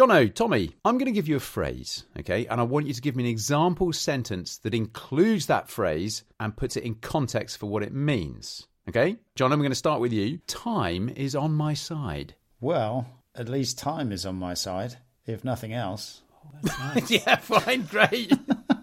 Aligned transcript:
Jono, 0.00 0.34
Tommy, 0.34 0.74
I'm 0.82 0.96
going 0.96 1.12
to 1.12 1.12
give 1.12 1.28
you 1.28 1.36
a 1.36 1.40
phrase, 1.40 2.04
okay? 2.18 2.46
And 2.46 2.58
I 2.58 2.64
want 2.64 2.86
you 2.86 2.94
to 2.94 3.02
give 3.02 3.16
me 3.16 3.24
an 3.24 3.28
example 3.28 3.92
sentence 3.92 4.56
that 4.60 4.72
includes 4.72 5.44
that 5.44 5.68
phrase 5.68 6.24
and 6.40 6.56
puts 6.56 6.74
it 6.78 6.84
in 6.84 6.94
context 6.94 7.58
for 7.58 7.66
what 7.66 7.82
it 7.82 7.92
means, 7.92 8.66
okay? 8.88 9.18
John, 9.36 9.52
I'm 9.52 9.58
going 9.58 9.72
to 9.72 9.74
start 9.74 10.00
with 10.00 10.14
you. 10.14 10.38
Time 10.46 11.10
is 11.10 11.36
on 11.36 11.52
my 11.52 11.74
side. 11.74 12.34
Well, 12.62 13.08
at 13.34 13.50
least 13.50 13.78
time 13.78 14.10
is 14.10 14.24
on 14.24 14.36
my 14.36 14.54
side, 14.54 14.96
if 15.26 15.44
nothing 15.44 15.74
else. 15.74 16.22
Nice. 16.62 17.10
yeah, 17.10 17.36
fine, 17.36 17.82
great. 17.82 18.32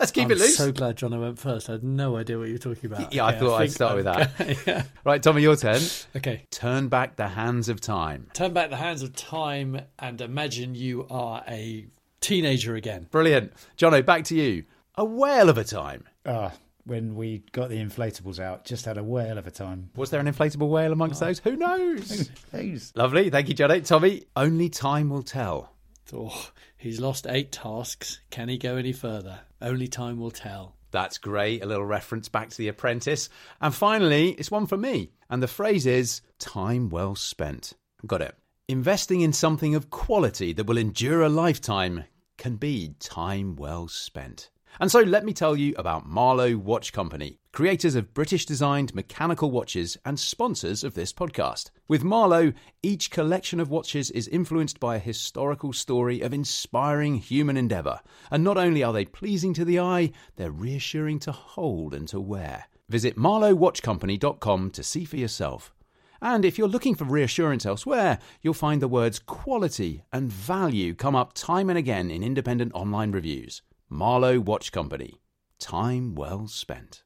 Let's 0.00 0.10
keep 0.12 0.30
it 0.30 0.38
loose. 0.38 0.40
I'm 0.40 0.44
it 0.44 0.46
loose. 0.48 0.56
so 0.56 0.72
glad 0.72 0.96
John 0.96 1.18
went 1.20 1.38
first. 1.38 1.68
I 1.68 1.72
had 1.72 1.84
no 1.84 2.16
idea 2.16 2.38
what 2.38 2.48
you 2.48 2.54
were 2.54 2.58
talking 2.58 2.90
about. 2.90 3.12
Yeah, 3.12 3.26
I 3.26 3.38
thought 3.38 3.60
I'd 3.60 3.70
start 3.72 3.96
with 3.96 4.06
I'm- 4.06 4.28
that. 4.38 4.56
yeah. 4.66 4.82
Right, 5.04 5.22
Tommy, 5.22 5.42
your 5.42 5.56
turn. 5.56 5.80
Okay. 6.16 6.44
Turn 6.50 6.88
back 6.88 7.16
the 7.16 7.28
hands 7.28 7.68
of 7.68 7.80
time. 7.80 8.28
Turn 8.34 8.52
back 8.52 8.70
the 8.70 8.76
hands 8.76 9.02
of 9.02 9.14
time 9.14 9.80
and 9.98 10.20
imagine 10.20 10.74
you 10.74 11.06
are 11.10 11.44
a 11.48 11.86
teenager 12.20 12.74
again. 12.74 13.06
Brilliant. 13.10 13.52
Jono, 13.78 14.04
back 14.04 14.24
to 14.24 14.34
you. 14.34 14.64
A 14.96 15.04
whale 15.04 15.48
of 15.48 15.58
a 15.58 15.64
time. 15.64 16.04
Ah, 16.26 16.52
when 16.84 17.14
we 17.14 17.42
got 17.52 17.68
the 17.70 17.76
inflatables 17.76 18.38
out, 18.40 18.64
just 18.64 18.84
had 18.84 18.98
a 18.98 19.02
whale 19.04 19.38
of 19.38 19.46
a 19.46 19.50
time. 19.50 19.90
Was 19.96 20.10
there 20.10 20.20
an 20.20 20.26
inflatable 20.26 20.68
whale 20.68 20.92
amongst 20.92 21.20
those? 21.20 21.38
Who 21.38 21.56
knows? 21.56 22.30
Who's- 22.52 22.92
Lovely. 22.96 23.30
Thank 23.30 23.48
you, 23.48 23.54
Jono. 23.54 23.84
Tommy, 23.86 24.24
only 24.36 24.68
time 24.68 25.08
will 25.08 25.22
tell. 25.22 25.70
Oh, 26.12 26.50
he's 26.84 27.00
lost 27.00 27.26
eight 27.28 27.50
tasks. 27.50 28.20
Can 28.30 28.48
he 28.48 28.58
go 28.58 28.76
any 28.76 28.92
further? 28.92 29.40
Only 29.62 29.88
time 29.88 30.20
will 30.20 30.30
tell. 30.30 30.76
That's 30.90 31.18
great. 31.18 31.62
A 31.62 31.66
little 31.66 31.84
reference 31.84 32.28
back 32.28 32.50
to 32.50 32.58
The 32.58 32.68
Apprentice. 32.68 33.30
And 33.60 33.74
finally, 33.74 34.32
it's 34.32 34.50
one 34.50 34.66
for 34.66 34.76
me. 34.76 35.10
And 35.30 35.42
the 35.42 35.48
phrase 35.48 35.86
is 35.86 36.20
time 36.38 36.90
well 36.90 37.14
spent. 37.14 37.72
Got 38.06 38.20
it. 38.20 38.36
Investing 38.68 39.22
in 39.22 39.32
something 39.32 39.74
of 39.74 39.90
quality 39.90 40.52
that 40.52 40.66
will 40.66 40.78
endure 40.78 41.22
a 41.22 41.28
lifetime 41.28 42.04
can 42.36 42.56
be 42.56 42.94
time 43.00 43.56
well 43.56 43.88
spent. 43.88 44.50
And 44.78 44.90
so 44.90 45.00
let 45.00 45.24
me 45.24 45.32
tell 45.32 45.56
you 45.56 45.74
about 45.78 46.06
Marlowe 46.06 46.58
Watch 46.58 46.92
Company, 46.92 47.38
creators 47.54 47.94
of 47.94 48.12
British 48.12 48.44
designed 48.44 48.92
mechanical 48.96 49.48
watches 49.48 49.96
and 50.04 50.18
sponsors 50.18 50.82
of 50.82 50.94
this 50.94 51.12
podcast. 51.12 51.70
With 51.86 52.02
Marlowe, 52.02 52.52
each 52.82 53.12
collection 53.12 53.60
of 53.60 53.70
watches 53.70 54.10
is 54.10 54.26
influenced 54.26 54.80
by 54.80 54.96
a 54.96 55.10
historical 55.10 55.72
story 55.72 56.20
of 56.20 56.34
inspiring 56.34 57.14
human 57.14 57.56
endeavour. 57.56 58.00
And 58.28 58.42
not 58.42 58.58
only 58.58 58.82
are 58.82 58.92
they 58.92 59.04
pleasing 59.04 59.54
to 59.54 59.64
the 59.64 59.78
eye, 59.78 60.10
they're 60.34 60.50
reassuring 60.50 61.20
to 61.20 61.32
hold 61.32 61.94
and 61.94 62.08
to 62.08 62.18
wear. 62.18 62.64
Visit 62.88 63.16
marlowewatchcompany.com 63.16 64.70
to 64.72 64.82
see 64.82 65.04
for 65.04 65.16
yourself. 65.16 65.72
And 66.20 66.44
if 66.44 66.58
you're 66.58 66.66
looking 66.66 66.96
for 66.96 67.04
reassurance 67.04 67.64
elsewhere, 67.64 68.18
you'll 68.42 68.54
find 68.54 68.82
the 68.82 68.88
words 68.88 69.20
quality 69.20 70.02
and 70.12 70.32
value 70.32 70.92
come 70.92 71.14
up 71.14 71.34
time 71.34 71.70
and 71.70 71.78
again 71.78 72.10
in 72.10 72.24
independent 72.24 72.72
online 72.74 73.12
reviews. 73.12 73.62
Marlowe 73.88 74.40
Watch 74.40 74.72
Company. 74.72 75.20
Time 75.60 76.16
well 76.16 76.48
spent. 76.48 77.03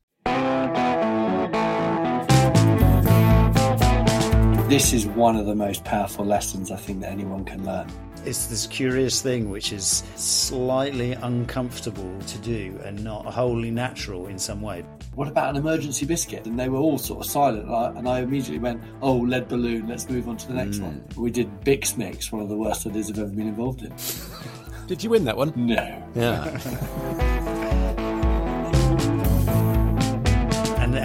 This 4.68 4.92
is 4.92 5.06
one 5.06 5.34
of 5.34 5.46
the 5.46 5.54
most 5.54 5.82
powerful 5.84 6.26
lessons 6.26 6.70
I 6.70 6.76
think 6.76 7.00
that 7.00 7.10
anyone 7.10 7.44
can 7.44 7.64
learn. 7.64 7.90
It's 8.26 8.46
this 8.46 8.66
curious 8.66 9.22
thing 9.22 9.48
which 9.48 9.72
is 9.72 10.04
slightly 10.14 11.12
uncomfortable 11.12 12.16
to 12.20 12.38
do 12.38 12.78
and 12.84 13.02
not 13.02 13.24
wholly 13.24 13.70
natural 13.70 14.26
in 14.26 14.38
some 14.38 14.60
way. 14.60 14.84
What 15.14 15.26
about 15.26 15.50
an 15.50 15.56
emergency 15.56 16.04
biscuit? 16.04 16.46
And 16.46 16.60
they 16.60 16.68
were 16.68 16.78
all 16.78 16.98
sort 16.98 17.24
of 17.24 17.30
silent, 17.30 17.66
and 17.96 18.06
I, 18.06 18.20
immediately 18.20 18.58
went, 18.58 18.82
"Oh, 19.00 19.16
lead 19.16 19.48
balloon. 19.48 19.88
Let's 19.88 20.08
move 20.10 20.28
on 20.28 20.36
to 20.36 20.48
the 20.48 20.54
next 20.54 20.78
mm. 20.78 20.82
one." 20.82 21.04
We 21.16 21.30
did 21.30 21.48
Bix 21.62 21.96
Mix, 21.96 22.30
one 22.30 22.42
of 22.42 22.50
the 22.50 22.56
worst 22.56 22.86
ideas 22.86 23.10
I've 23.10 23.18
ever 23.18 23.30
been 23.30 23.48
involved 23.48 23.82
in. 23.82 23.92
Did 24.86 25.02
you 25.02 25.10
win 25.10 25.24
that 25.24 25.36
one? 25.36 25.54
No, 25.56 26.02
Yeah. 26.14 27.44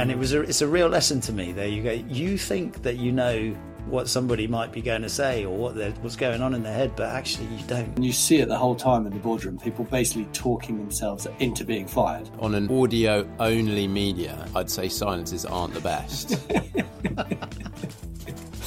And 0.03 0.11
and 0.11 0.11
it 0.11 0.17
was 0.17 0.33
a, 0.33 0.41
it's 0.41 0.61
a 0.61 0.67
real 0.67 0.89
lesson 0.89 1.21
to 1.21 1.31
me. 1.31 1.53
There 1.53 1.65
you 1.65 1.81
go. 1.81 1.91
You 1.91 2.37
think 2.37 2.81
that 2.81 2.97
you 2.97 3.13
know 3.13 3.55
what 3.85 4.09
somebody 4.09 4.47
might 4.47 4.73
be 4.73 4.81
going 4.81 5.03
to 5.03 5.07
say 5.07 5.45
or 5.45 5.55
what 5.55 5.77
what's 5.99 6.17
going 6.17 6.41
on 6.41 6.53
in 6.53 6.61
their 6.61 6.73
head, 6.73 6.93
but 6.97 7.07
actually 7.07 7.45
you 7.55 7.65
don't. 7.67 7.87
and 7.95 8.03
you 8.03 8.11
see 8.11 8.41
it 8.41 8.49
the 8.49 8.57
whole 8.57 8.75
time 8.75 9.07
in 9.07 9.13
the 9.13 9.19
boardroom. 9.19 9.57
People 9.57 9.85
basically 9.85 10.25
talking 10.33 10.77
themselves 10.77 11.25
into 11.39 11.63
being 11.63 11.87
fired. 11.87 12.29
On 12.39 12.53
an 12.53 12.69
audio 12.69 13.25
only 13.39 13.87
media, 13.87 14.45
I'd 14.53 14.69
say 14.69 14.89
silences 14.89 15.45
aren't 15.45 15.73
the 15.73 15.79
best. 15.79 16.31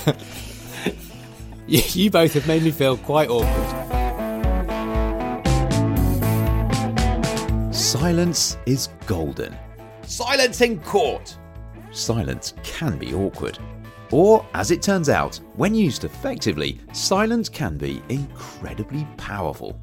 you, 1.66 1.82
you 1.88 2.10
both 2.10 2.32
have 2.32 2.48
made 2.48 2.62
me 2.62 2.70
feel 2.70 2.96
quite 2.96 3.28
awkward. 3.28 3.84
Silence 7.74 8.56
is 8.64 8.88
golden. 9.06 9.54
Silence 10.06 10.60
in 10.60 10.78
court! 10.82 11.36
Silence 11.90 12.54
can 12.62 12.96
be 12.96 13.12
awkward. 13.12 13.58
Or, 14.12 14.46
as 14.54 14.70
it 14.70 14.80
turns 14.80 15.08
out, 15.08 15.40
when 15.56 15.74
used 15.74 16.04
effectively, 16.04 16.78
silence 16.92 17.48
can 17.48 17.76
be 17.76 18.00
incredibly 18.08 19.04
powerful. 19.16 19.76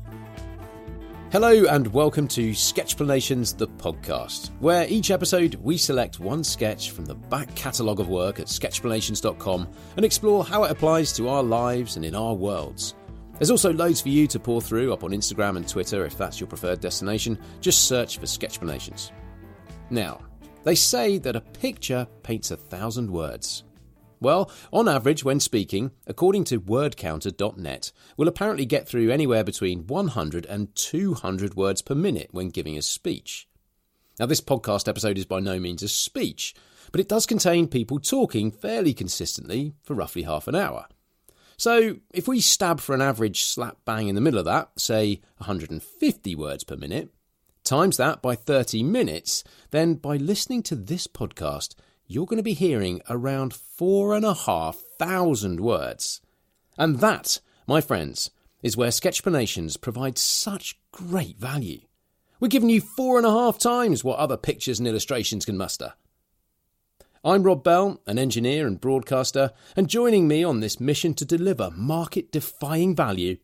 Hello 1.34 1.66
and 1.66 1.88
welcome 1.88 2.30
to 2.30 2.52
Sketchplanations, 2.52 3.58
the 3.58 3.68
podcast, 3.68 4.52
where 4.62 4.88
each 4.88 5.12
episode 5.12 5.56
we 5.56 5.76
select 5.76 6.22
one 6.22 6.42
sketch 6.42 6.92
from 6.92 7.04
the 7.04 7.16
back 7.16 7.54
catalogue 7.56 8.00
of 8.00 8.08
work 8.08 8.40
at 8.40 8.48
sketchplanations.com 8.48 9.68
and 9.98 10.06
explore 10.06 10.46
how 10.46 10.64
it 10.64 10.72
applies 10.72 11.12
to 11.14 11.28
our 11.28 11.44
lives 11.44 11.98
and 11.98 12.06
in 12.06 12.16
our 12.16 12.34
worlds. 12.34 12.96
There's 13.40 13.52
also 13.52 13.74
loads 13.74 14.00
for 14.00 14.10
you 14.10 14.28
to 14.28 14.40
pour 14.40 14.62
through 14.62 14.94
up 14.94 15.04
on 15.04 15.12
Instagram 15.12 15.58
and 15.58 15.68
Twitter 15.68 16.06
if 16.06 16.18
that's 16.18 16.40
your 16.40 16.48
preferred 16.48 16.80
destination. 16.80 17.38
Just 17.60 17.90
search 17.90 18.20
for 18.20 18.26
Sketchplanations. 18.26 19.12
Now, 19.90 20.20
they 20.64 20.76
say 20.76 21.18
that 21.20 21.36
a 21.36 21.42
picture 21.42 22.08
paints 22.24 22.52
a 22.52 22.58
thousand 22.58 23.12
words. 23.12 23.64
Well, 24.20 24.50
on 24.72 24.88
average, 24.88 25.26
when 25.26 25.42
speaking, 25.42 25.92
according 26.08 26.46
to 26.46 26.62
wordcounter.net, 26.62 27.92
we'll 28.16 28.30
apparently 28.30 28.66
get 28.66 28.88
through 28.88 29.12
anywhere 29.12 29.44
between 29.44 29.86
100 29.88 30.46
and 30.46 30.74
200 30.76 31.56
words 31.56 31.82
per 31.82 31.94
minute 31.94 32.30
when 32.32 32.48
giving 32.50 32.78
a 32.78 32.82
speech. 32.82 33.50
Now, 34.20 34.26
this 34.26 34.40
podcast 34.40 34.88
episode 34.88 35.18
is 35.18 35.26
by 35.26 35.42
no 35.42 35.60
means 35.60 35.84
a 35.84 35.90
speech, 35.90 36.56
but 36.94 37.02
it 37.02 37.10
does 37.10 37.26
contain 37.26 37.68
people 37.68 38.00
talking 38.00 38.50
fairly 38.50 38.94
consistently 38.94 39.74
for 39.84 39.94
roughly 39.94 40.22
half 40.22 40.48
an 40.48 40.56
hour. 40.56 40.86
So, 41.58 41.98
if 42.14 42.28
we 42.28 42.40
stab 42.40 42.80
for 42.80 42.96
an 42.96 43.02
average 43.02 43.44
slap 43.44 43.78
bang 43.84 44.08
in 44.08 44.16
the 44.16 44.22
middle 44.22 44.40
of 44.40 44.46
that, 44.46 44.80
say 44.80 45.20
150 45.38 46.36
words 46.36 46.64
per 46.64 46.78
minute, 46.78 47.10
times 47.64 47.98
that 47.98 48.22
by 48.22 48.36
30 48.36 48.84
minutes, 48.84 49.44
then 49.72 49.96
by 49.96 50.18
listening 50.18 50.64
to 50.64 50.76
this 50.76 51.08
podcast, 51.08 51.76
you're 52.06 52.26
going 52.26 52.38
to 52.38 52.44
be 52.44 52.54
hearing 52.54 53.02
around 53.10 53.54
four 53.54 54.14
and 54.14 54.26
a 54.26 54.34
half 54.34 54.78
thousand 55.00 55.60
words. 55.60 56.22
And 56.78 57.00
that, 57.00 57.40
my 57.68 57.82
friends, 57.82 58.30
is 58.62 58.78
where 58.78 58.90
Sketchplanations 58.90 59.80
provides 59.80 60.22
such 60.22 60.80
great 60.92 61.38
value. 61.38 61.82
We're 62.40 62.48
giving 62.50 62.70
you 62.70 62.82
four 62.82 63.18
and 63.18 63.26
a 63.26 63.32
half 63.32 63.58
times 63.58 64.04
what 64.04 64.20
other 64.20 64.38
pictures 64.38 64.80
and 64.80 64.88
illustrations 64.88 65.46
can 65.46 65.58
muster. 65.58 65.94
I'm 67.26 67.44
Rob 67.44 67.64
Bell, 67.64 68.02
an 68.06 68.20
engineer 68.20 68.68
and 68.68 68.82
broadcaster, 68.82 69.52
and 69.78 69.88
joining 69.88 70.28
me 70.28 70.44
on 70.44 70.60
this 70.60 70.80
mission 70.80 71.14
to 71.14 71.24
deliver 71.24 71.72
market 71.72 72.34
defying 72.34 72.96
value 72.96 73.38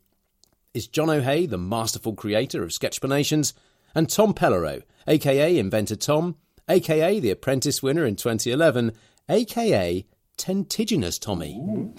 is 0.73 0.87
Jono 0.87 1.21
Hey, 1.21 1.45
the 1.45 1.57
masterful 1.57 2.13
creator 2.13 2.61
of 2.61 2.71
Sketchplanations, 2.71 3.53
and 3.99 4.09
Tom 4.09 4.33
Pellereau, 4.33 4.81
aka 5.07 5.57
Inventor 5.57 5.97
Tom, 5.97 6.37
aka 6.69 7.19
The 7.19 7.31
Apprentice 7.31 7.83
winner 7.83 8.05
in 8.05 8.15
2011, 8.15 8.93
aka 9.27 10.05
Tentiginous 10.37 11.19
Tommy. 11.19 11.59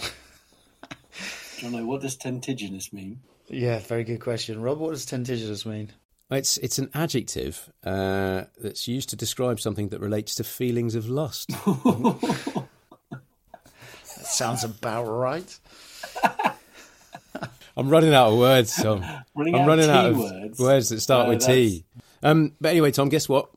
Jono, 1.59 1.85
what 1.85 2.01
does 2.01 2.17
tentiginous 2.17 2.91
mean? 2.91 3.21
Yeah, 3.49 3.81
very 3.81 4.05
good 4.05 4.21
question, 4.21 4.63
Rob. 4.63 4.79
What 4.79 4.93
does 4.93 5.05
tentiginous 5.05 5.67
mean? 5.67 5.91
It's 6.31 6.57
it's 6.59 6.79
an 6.79 6.89
adjective 6.95 7.71
uh, 7.85 8.45
that's 8.59 8.89
used 8.89 9.11
to 9.11 9.17
describe 9.17 9.61
something 9.61 9.89
that 9.91 10.01
relates 10.01 10.35
to 10.37 10.45
feelings 10.45 10.95
of 10.95 11.09
lust. 11.09 11.51
That 14.17 14.27
sounds 14.27 14.65
about 14.65 15.05
right. 15.05 15.59
I'm 17.77 17.89
running 17.89 18.13
out 18.13 18.33
of 18.33 18.39
words, 18.39 18.75
Tom. 18.77 19.05
Running 19.35 19.55
I'm 19.55 19.63
out 19.63 19.69
running 19.69 19.85
of 19.89 19.91
out 19.91 20.07
of 20.11 20.19
words? 20.19 20.59
words 20.59 20.89
that 20.91 21.01
start 21.01 21.27
No, 21.29 21.35
with 21.35 21.47
T. 21.47 21.85
Um, 22.23 22.55
but 22.61 22.71
anyway, 22.71 22.91
Tom, 22.91 23.09
guess 23.09 23.29
what? 23.29 23.51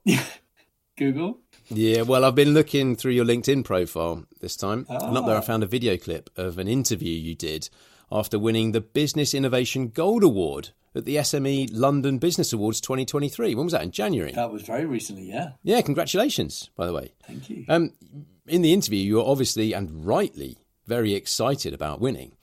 Google. 0.97 1.39
Yeah, 1.69 2.01
well, 2.03 2.23
I've 2.25 2.35
been 2.35 2.53
looking 2.53 2.95
through 2.95 3.13
your 3.13 3.25
LinkedIn 3.25 3.63
profile 3.63 4.25
this 4.41 4.55
time, 4.55 4.85
and 4.89 5.17
up 5.17 5.25
there 5.25 5.37
I 5.37 5.41
found 5.41 5.63
a 5.63 5.67
video 5.67 5.97
clip 5.97 6.29
of 6.37 6.57
an 6.59 6.67
interview 6.67 7.13
you 7.13 7.35
did 7.35 7.69
after 8.11 8.37
winning 8.37 8.73
the 8.73 8.81
Business 8.81 9.33
Innovation 9.33 9.87
Gold 9.89 10.23
Award 10.23 10.69
at 10.93 11.05
the 11.05 11.15
SME 11.15 11.69
London 11.71 12.19
Business 12.19 12.53
Awards 12.53 12.79
2023. 12.81 13.55
When 13.55 13.65
was 13.65 13.73
that? 13.73 13.81
In 13.81 13.91
January. 13.91 14.33
That 14.33 14.51
was 14.51 14.61
very 14.61 14.85
recently, 14.85 15.23
yeah. 15.29 15.53
Yeah, 15.63 15.81
congratulations, 15.81 16.69
by 16.75 16.85
the 16.85 16.93
way. 16.93 17.13
Thank 17.25 17.49
you. 17.49 17.65
Um, 17.67 17.93
in 18.45 18.61
the 18.61 18.73
interview, 18.73 18.99
you 18.99 19.15
were 19.15 19.23
obviously 19.25 19.73
and 19.73 20.05
rightly 20.05 20.57
very 20.85 21.13
excited 21.15 21.73
about 21.73 22.01
winning. 22.01 22.33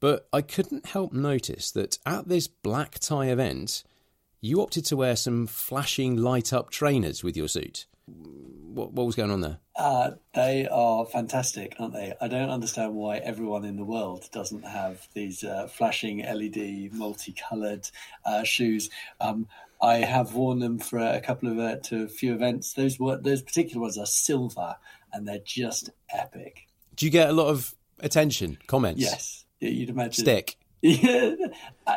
but 0.00 0.28
I 0.32 0.42
couldn't 0.42 0.86
help 0.86 1.12
notice 1.12 1.70
that 1.70 1.98
at 2.04 2.28
this 2.28 2.48
black 2.48 2.98
tie 2.98 3.26
event, 3.26 3.84
you 4.46 4.62
opted 4.62 4.84
to 4.86 4.96
wear 4.96 5.16
some 5.16 5.46
flashing 5.46 6.16
light 6.16 6.52
up 6.52 6.70
trainers 6.70 7.22
with 7.22 7.36
your 7.36 7.48
suit. 7.48 7.86
What, 8.06 8.92
what 8.92 9.06
was 9.06 9.16
going 9.16 9.30
on 9.30 9.40
there? 9.40 9.58
Uh, 9.74 10.12
they 10.34 10.68
are 10.68 11.04
fantastic, 11.06 11.74
aren't 11.78 11.94
they? 11.94 12.14
I 12.20 12.28
don't 12.28 12.50
understand 12.50 12.94
why 12.94 13.18
everyone 13.18 13.64
in 13.64 13.76
the 13.76 13.84
world 13.84 14.28
doesn't 14.32 14.64
have 14.64 15.08
these 15.14 15.42
uh, 15.42 15.66
flashing 15.66 16.18
LED, 16.18 16.92
multicolored 16.92 17.88
uh, 18.24 18.44
shoes. 18.44 18.90
Um, 19.20 19.48
I 19.82 19.96
have 19.96 20.34
worn 20.34 20.60
them 20.60 20.78
for 20.78 20.98
a 20.98 21.20
couple 21.20 21.50
of 21.50 21.58
uh, 21.58 21.76
to 21.84 22.04
a 22.04 22.08
few 22.08 22.34
events. 22.34 22.74
Those 22.74 22.98
were 22.98 23.18
those 23.18 23.42
particular 23.42 23.80
ones 23.80 23.98
are 23.98 24.06
silver, 24.06 24.76
and 25.12 25.26
they're 25.26 25.40
just 25.44 25.90
epic. 26.10 26.66
Do 26.94 27.04
you 27.04 27.12
get 27.12 27.28
a 27.28 27.32
lot 27.32 27.48
of 27.48 27.74
attention, 28.00 28.58
comments? 28.66 29.02
Yes, 29.02 29.44
you'd 29.60 29.90
imagine. 29.90 30.24
Stick. 30.24 30.56
Yeah, 31.02 31.34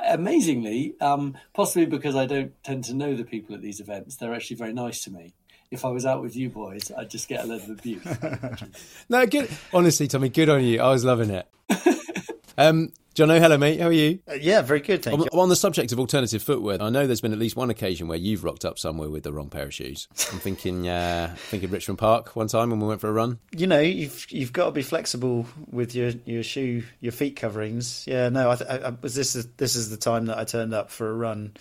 amazingly, 0.08 0.96
um, 1.00 1.38
possibly 1.54 1.86
because 1.86 2.16
I 2.16 2.26
don't 2.26 2.52
tend 2.64 2.86
to 2.86 2.96
know 2.96 3.16
the 3.16 3.24
people 3.24 3.54
at 3.54 3.62
these 3.62 3.80
events, 3.80 4.16
they're 4.16 4.34
actually 4.34 4.56
very 4.56 4.74
nice 4.74 5.04
to 5.04 5.12
me. 5.12 5.34
If 5.70 5.86
I 5.86 5.90
was 5.90 6.08
out 6.08 6.24
with 6.24 6.36
you 6.36 6.50
boys, 6.50 6.92
I'd 6.98 7.12
just 7.12 7.28
get 7.28 7.44
a 7.44 7.48
load 7.48 7.62
of 7.62 7.70
abuse. 7.70 8.04
no, 9.10 9.28
good. 9.28 9.48
Honestly, 9.72 10.08
Tommy, 10.08 10.30
good 10.30 10.50
on 10.50 10.64
you. 10.64 10.82
I 10.82 10.90
was 10.90 11.06
loving 11.06 11.30
it. 11.30 11.48
um, 12.58 12.92
Jono, 13.19 13.38
hello, 13.38 13.57
mate. 13.57 13.81
How 13.81 13.88
are 13.88 13.92
you? 13.92 14.19
Uh, 14.31 14.36
yeah, 14.36 14.62
very 14.62 14.80
good. 14.80 15.04
Thank 15.04 15.19
on, 15.19 15.27
you. 15.30 15.38
On 15.38 15.50
the 15.50 15.56
subject 15.57 15.92
of 15.92 16.00
alternative 16.00 16.42
footwear, 16.42 16.81
I 16.81 16.89
know 16.89 17.06
there's 17.06 17.19
been 17.19 17.33
at 17.33 17.38
least 17.38 17.57
one 17.57 17.69
occasion 17.69 18.07
where 18.07 18.18
you've 18.18 18.45
rocked 18.45 18.63
up 18.63 18.80
somewhere 18.80 19.10
with 19.10 19.24
the 19.24 19.33
wrong 19.33 19.50
pair 19.50 19.63
of 19.63 19.74
shoes. 19.74 20.07
I'm 20.31 20.39
thinking, 20.39 20.88
uh, 20.88 21.36
thinking 21.38 21.69
Richmond 21.69 21.98
Park 21.98 22.33
one 22.38 22.48
time 22.48 22.69
when 22.69 22.80
we 22.80 22.88
went 22.88 23.01
for 23.01 23.10
a 23.10 23.12
run. 23.12 23.38
You 23.51 23.68
know, 23.68 23.81
you've 23.81 24.25
you've 24.31 24.54
got 24.54 24.68
to 24.68 24.71
be 24.71 24.83
flexible 24.83 25.45
with 25.69 25.95
your, 25.95 26.13
your 26.24 26.44
shoe, 26.44 26.86
your 27.01 27.12
feet 27.12 27.36
coverings. 27.36 28.06
Yeah, 28.07 28.30
no, 28.30 28.51
I, 28.51 28.56
th- 28.56 28.69
I, 28.69 28.77
I 28.77 28.89
was 29.01 29.16
this 29.16 29.36
is 29.36 29.48
this 29.57 29.75
is 29.75 29.89
the 29.89 29.98
time 29.98 30.27
that 30.27 30.38
I 30.38 30.45
turned 30.45 30.74
up 30.74 30.89
for 30.89 31.10
a 31.10 31.13
run 31.13 31.57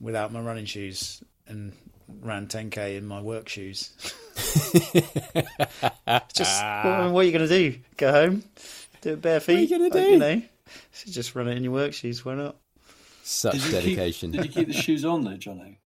without 0.00 0.30
my 0.30 0.40
running 0.40 0.66
shoes 0.66 1.24
and 1.46 1.72
ran 2.20 2.48
10k 2.48 2.98
in 2.98 3.06
my 3.06 3.22
work 3.22 3.48
shoes. 3.48 3.94
Just 6.34 6.62
what, 6.62 7.12
what, 7.12 7.20
are 7.20 7.22
you 7.22 7.32
going 7.32 7.48
to 7.48 7.48
do? 7.48 7.78
Go 7.96 8.12
home, 8.12 8.44
do 9.00 9.14
it 9.14 9.22
bare 9.22 9.40
feet? 9.40 9.54
What 9.54 9.58
are 9.58 9.62
you 9.62 9.78
going 9.78 9.90
to 9.90 10.02
do? 10.02 10.10
You 10.10 10.18
know, 10.18 10.42
just 11.06 11.34
run 11.34 11.48
it 11.48 11.56
in 11.56 11.64
your 11.64 11.72
work 11.72 11.92
shoes. 11.92 12.24
Why 12.24 12.34
not? 12.34 12.56
Such 13.22 13.62
did 13.62 13.72
dedication. 13.72 14.32
Keep, 14.32 14.40
did 14.40 14.46
you 14.46 14.52
keep 14.52 14.68
the 14.68 14.82
shoes 14.82 15.04
on 15.04 15.22
though, 15.22 15.36
Jono? 15.36 15.76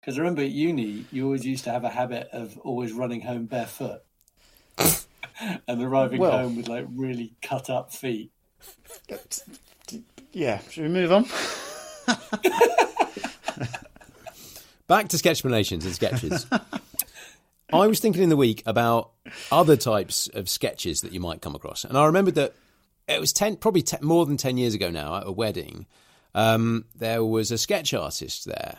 Because 0.00 0.18
I 0.18 0.20
remember 0.20 0.42
at 0.42 0.50
uni, 0.50 1.06
you 1.10 1.24
always 1.24 1.44
used 1.46 1.64
to 1.64 1.70
have 1.70 1.82
a 1.82 1.88
habit 1.88 2.28
of 2.32 2.58
always 2.58 2.92
running 2.92 3.22
home 3.22 3.46
barefoot 3.46 4.02
and 4.78 5.82
arriving 5.82 6.20
well, 6.20 6.38
home 6.38 6.56
with 6.56 6.68
like 6.68 6.86
really 6.94 7.32
cut 7.42 7.70
up 7.70 7.92
feet. 7.92 8.30
Yeah, 10.32 10.60
should 10.70 10.82
we 10.84 10.88
move 10.88 11.10
on? 11.10 11.24
Back 14.86 15.08
to 15.08 15.16
Sketchplanations 15.16 15.84
and 15.84 15.94
sketches. 15.94 16.46
I 17.72 17.86
was 17.86 17.98
thinking 17.98 18.22
in 18.22 18.28
the 18.28 18.36
week 18.36 18.62
about 18.66 19.12
other 19.50 19.76
types 19.76 20.28
of 20.28 20.48
sketches 20.48 21.00
that 21.00 21.12
you 21.12 21.20
might 21.20 21.40
come 21.40 21.54
across, 21.54 21.84
and 21.84 21.96
I 21.96 22.04
remembered 22.04 22.34
that 22.34 22.54
it 23.08 23.20
was 23.20 23.32
ten, 23.32 23.56
probably 23.56 23.82
ten, 23.82 24.00
more 24.02 24.26
than 24.26 24.36
ten 24.36 24.56
years 24.56 24.74
ago 24.74 24.90
now 24.90 25.16
at 25.16 25.26
a 25.26 25.32
wedding. 25.32 25.86
Um, 26.34 26.86
there 26.94 27.24
was 27.24 27.50
a 27.50 27.58
sketch 27.58 27.94
artist 27.94 28.44
there 28.46 28.78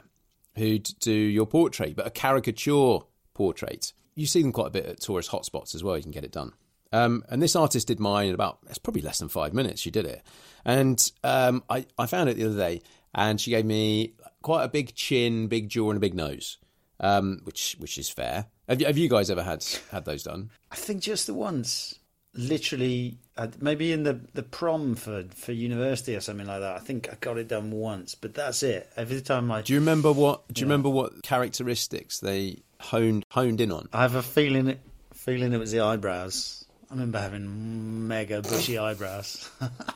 who'd 0.55 0.89
do 0.99 1.13
your 1.13 1.45
portrait, 1.45 1.95
but 1.95 2.07
a 2.07 2.11
caricature 2.11 2.99
portrait. 3.33 3.93
You 4.15 4.25
see 4.25 4.41
them 4.41 4.51
quite 4.51 4.67
a 4.67 4.71
bit 4.71 4.85
at 4.85 5.01
tourist 5.01 5.31
hotspots 5.31 5.75
as 5.75 5.83
well. 5.83 5.97
You 5.97 6.03
can 6.03 6.11
get 6.11 6.23
it 6.23 6.31
done. 6.31 6.53
Um, 6.93 7.23
and 7.29 7.41
this 7.41 7.55
artist 7.55 7.87
did 7.87 7.99
mine 7.99 8.29
in 8.29 8.33
about 8.33 8.59
it's 8.69 8.77
probably 8.77 9.01
less 9.01 9.19
than 9.19 9.27
five 9.27 9.53
minutes. 9.53 9.81
She 9.81 9.91
did 9.91 10.05
it, 10.05 10.21
and 10.63 11.11
um, 11.23 11.63
I, 11.69 11.85
I 11.97 12.05
found 12.05 12.29
it 12.29 12.37
the 12.37 12.45
other 12.45 12.57
day, 12.57 12.81
and 13.13 13.39
she 13.39 13.51
gave 13.51 13.65
me 13.65 14.13
quite 14.41 14.63
a 14.63 14.69
big 14.69 14.95
chin, 14.95 15.47
big 15.47 15.67
jaw, 15.67 15.89
and 15.89 15.97
a 15.97 15.99
big 15.99 16.13
nose, 16.13 16.57
um, 17.01 17.41
which 17.43 17.75
which 17.79 17.97
is 17.97 18.09
fair. 18.09 18.45
Have 18.69 18.79
you, 18.79 18.87
have 18.87 18.97
you 18.97 19.09
guys 19.09 19.29
ever 19.29 19.43
had 19.43 19.65
had 19.91 20.05
those 20.05 20.23
done? 20.23 20.51
I 20.71 20.75
think 20.75 21.01
just 21.01 21.27
the 21.27 21.33
once. 21.33 21.99
Literally, 22.35 23.17
maybe 23.59 23.91
in 23.91 24.03
the, 24.03 24.19
the 24.33 24.43
prom 24.43 24.95
for, 24.95 25.23
for 25.33 25.51
university 25.51 26.15
or 26.15 26.21
something 26.21 26.47
like 26.47 26.61
that. 26.61 26.75
I 26.75 26.79
think 26.79 27.09
I 27.11 27.15
got 27.19 27.37
it 27.37 27.47
done 27.47 27.71
once, 27.71 28.15
but 28.15 28.33
that's 28.33 28.63
it. 28.63 28.89
Every 28.95 29.21
time 29.21 29.51
I 29.51 29.61
do 29.61 29.73
you 29.73 29.79
remember 29.79 30.11
what 30.11 30.47
do 30.49 30.61
you 30.61 30.67
yeah. 30.67 30.71
remember 30.71 30.89
what 30.89 31.23
characteristics 31.23 32.19
they 32.19 32.59
honed 32.79 33.25
honed 33.31 33.61
in 33.61 33.71
on? 33.71 33.89
I 33.93 34.01
have 34.01 34.15
a 34.15 34.23
feeling 34.23 34.67
it 34.67 34.79
feeling 35.13 35.53
it 35.53 35.57
was 35.57 35.71
the 35.71 35.81
eyebrows. 35.81 36.65
I 36.89 36.93
remember 36.93 37.19
having 37.19 38.07
mega 38.07 38.41
bushy 38.41 38.77
eyebrows. 38.77 39.49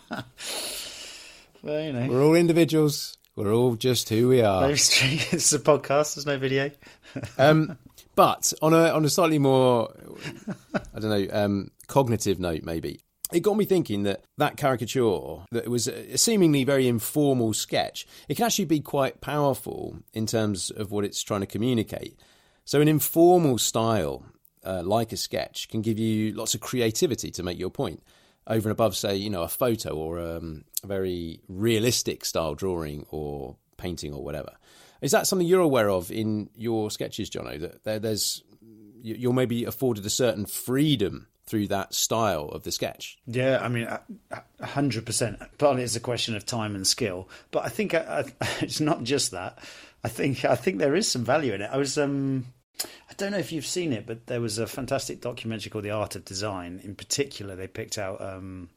well, 1.61 1.81
you 1.81 1.93
know, 1.93 2.07
we're 2.07 2.23
all 2.23 2.35
individuals. 2.35 3.17
We're 3.35 3.53
all 3.53 3.75
just 3.75 4.09
who 4.09 4.27
we 4.27 4.41
are. 4.41 4.69
it's 4.71 5.53
a 5.53 5.59
podcast. 5.59 6.15
There's 6.15 6.25
no 6.25 6.37
video. 6.37 6.71
um, 7.37 7.77
but 8.15 8.51
on 8.61 8.73
a 8.73 8.89
on 8.89 9.05
a 9.05 9.09
slightly 9.09 9.39
more, 9.39 9.93
I 10.93 10.99
don't 10.99 11.09
know, 11.09 11.27
um, 11.31 11.71
cognitive 11.89 12.39
note, 12.39 12.63
maybe 12.63 13.01
it 13.33 13.41
got 13.41 13.57
me 13.57 13.65
thinking 13.65 14.03
that 14.03 14.23
that 14.37 14.57
caricature 14.57 15.45
that 15.51 15.67
was 15.67 15.87
a 15.87 16.17
seemingly 16.17 16.63
very 16.63 16.87
informal 16.87 17.53
sketch 17.53 18.07
it 18.27 18.35
can 18.35 18.45
actually 18.45 18.65
be 18.65 18.79
quite 18.79 19.21
powerful 19.21 19.99
in 20.13 20.25
terms 20.25 20.71
of 20.71 20.91
what 20.91 21.05
it's 21.05 21.21
trying 21.21 21.41
to 21.41 21.45
communicate 21.45 22.19
so 22.65 22.81
an 22.81 22.87
informal 22.87 23.59
style 23.59 24.25
uh, 24.65 24.81
like 24.83 25.11
a 25.11 25.17
sketch 25.17 25.69
can 25.69 25.81
give 25.81 25.99
you 25.99 26.33
lots 26.33 26.53
of 26.53 26.61
creativity 26.61 27.29
to 27.31 27.43
make 27.43 27.59
your 27.59 27.69
point 27.69 28.01
over 28.49 28.67
and 28.67 28.71
above, 28.71 28.95
say, 28.95 29.15
you 29.15 29.29
know, 29.29 29.43
a 29.43 29.47
photo 29.47 29.95
or 29.95 30.19
um, 30.19 30.65
a 30.83 30.87
very 30.87 31.39
realistic 31.47 32.25
style 32.25 32.55
drawing 32.55 33.05
or 33.09 33.55
painting 33.77 34.13
or 34.13 34.23
whatever. 34.23 34.53
Is 35.01 35.11
that 35.11 35.27
something 35.27 35.47
you're 35.47 35.61
aware 35.61 35.89
of 35.89 36.11
in 36.11 36.49
your 36.55 36.91
sketches, 36.91 37.29
Jono? 37.29 37.59
That 37.59 37.83
there, 37.83 37.99
there's 37.99 38.43
you're 39.01 39.31
maybe 39.31 39.63
afforded 39.63 40.05
a 40.05 40.09
certain 40.09 40.45
freedom 40.45 41.27
through 41.49 41.67
that 41.67 41.95
style 41.95 42.45
of 42.49 42.63
the 42.63 42.71
sketch. 42.71 43.17
Yeah, 43.25 43.59
I 43.59 43.67
mean, 43.67 43.87
hundred 44.61 45.05
percent. 45.05 45.39
Partly 45.57 45.83
it's 45.83 45.95
a 45.95 45.99
question 45.99 46.35
of 46.35 46.45
time 46.45 46.75
and 46.75 46.85
skill, 46.85 47.27
but 47.49 47.65
I 47.65 47.69
think 47.69 47.93
I, 47.93 48.25
I, 48.39 48.47
it's 48.61 48.79
not 48.79 49.03
just 49.03 49.31
that. 49.31 49.57
I 50.03 50.09
think 50.09 50.45
I 50.45 50.55
think 50.55 50.77
there 50.77 50.95
is 50.95 51.09
some 51.09 51.25
value 51.25 51.53
in 51.53 51.61
it. 51.61 51.69
I 51.71 51.77
was 51.77 51.97
um, 51.97 52.45
I 52.83 53.13
don't 53.17 53.31
know 53.31 53.39
if 53.39 53.51
you've 53.51 53.65
seen 53.65 53.91
it, 53.91 54.05
but 54.05 54.27
there 54.27 54.41
was 54.41 54.59
a 54.59 54.67
fantastic 54.67 55.21
documentary 55.21 55.71
called 55.71 55.83
The 55.83 55.91
Art 55.91 56.15
of 56.15 56.23
Design. 56.23 56.79
In 56.83 56.95
particular, 56.95 57.55
they 57.55 57.67
picked 57.67 57.97
out 57.97 58.21
um, 58.21 58.69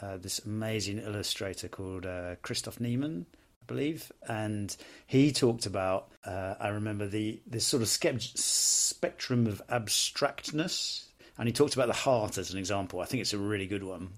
uh, 0.00 0.18
this 0.18 0.40
amazing 0.40 0.98
illustrator 0.98 1.68
called 1.68 2.06
uh, 2.06 2.36
Christoph 2.42 2.80
Niemann, 2.80 3.26
I 3.62 3.64
believe, 3.66 4.12
and 4.28 4.76
he 5.06 5.32
talked 5.32 5.66
about. 5.66 6.12
Uh, 6.24 6.54
I 6.60 6.68
remember 6.68 7.06
the 7.06 7.40
this 7.46 7.66
sort 7.66 7.82
of 7.82 7.88
spectrum 7.88 9.46
of 9.46 9.62
abstractness, 9.68 11.08
and 11.38 11.48
he 11.48 11.52
talked 11.52 11.74
about 11.74 11.88
the 11.88 11.92
heart 11.92 12.38
as 12.38 12.50
an 12.50 12.58
example. 12.58 13.00
I 13.00 13.04
think 13.04 13.20
it's 13.20 13.32
a 13.32 13.38
really 13.38 13.66
good 13.66 13.84
one. 13.84 14.10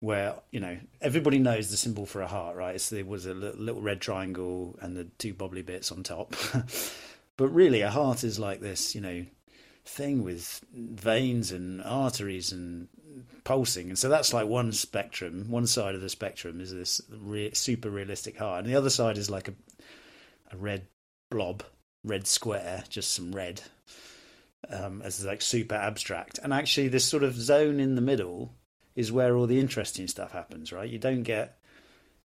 Where 0.00 0.34
you 0.50 0.58
know 0.58 0.78
everybody 1.00 1.38
knows 1.38 1.70
the 1.70 1.76
symbol 1.76 2.06
for 2.06 2.22
a 2.22 2.26
heart, 2.26 2.56
right? 2.56 2.74
It's, 2.74 2.90
was 2.90 3.26
a 3.26 3.34
little 3.34 3.80
red 3.80 4.00
triangle 4.00 4.76
and 4.80 4.96
the 4.96 5.04
two 5.18 5.32
bobbly 5.32 5.64
bits 5.64 5.92
on 5.92 6.02
top. 6.02 6.34
But 7.38 7.48
really, 7.48 7.80
a 7.80 7.90
heart 7.90 8.24
is 8.24 8.38
like 8.38 8.60
this, 8.60 8.94
you 8.94 9.00
know, 9.00 9.24
thing 9.86 10.22
with 10.22 10.62
veins 10.72 11.50
and 11.50 11.82
arteries 11.82 12.52
and 12.52 12.88
pulsing. 13.42 13.88
And 13.88 13.98
so 13.98 14.08
that's 14.08 14.34
like 14.34 14.46
one 14.46 14.70
spectrum. 14.72 15.46
One 15.48 15.66
side 15.66 15.94
of 15.94 16.02
the 16.02 16.10
spectrum 16.10 16.60
is 16.60 16.72
this 16.72 17.00
re- 17.10 17.54
super 17.54 17.90
realistic 17.90 18.36
heart, 18.36 18.64
and 18.64 18.72
the 18.72 18.76
other 18.76 18.90
side 18.90 19.16
is 19.16 19.30
like 19.30 19.48
a 19.48 19.54
a 20.52 20.56
red 20.56 20.86
blob, 21.30 21.62
red 22.04 22.26
square, 22.26 22.84
just 22.88 23.14
some 23.14 23.32
red, 23.32 23.62
um, 24.68 25.02
as 25.02 25.24
like 25.24 25.42
super 25.42 25.74
abstract. 25.74 26.38
And 26.42 26.52
actually, 26.52 26.88
this 26.88 27.04
sort 27.04 27.22
of 27.22 27.34
zone 27.34 27.80
in 27.80 27.94
the 27.94 28.00
middle 28.00 28.54
is 28.94 29.12
where 29.12 29.36
all 29.36 29.46
the 29.46 29.60
interesting 29.60 30.06
stuff 30.06 30.32
happens, 30.32 30.72
right? 30.72 30.88
You 30.88 30.98
don't 30.98 31.22
get, 31.22 31.58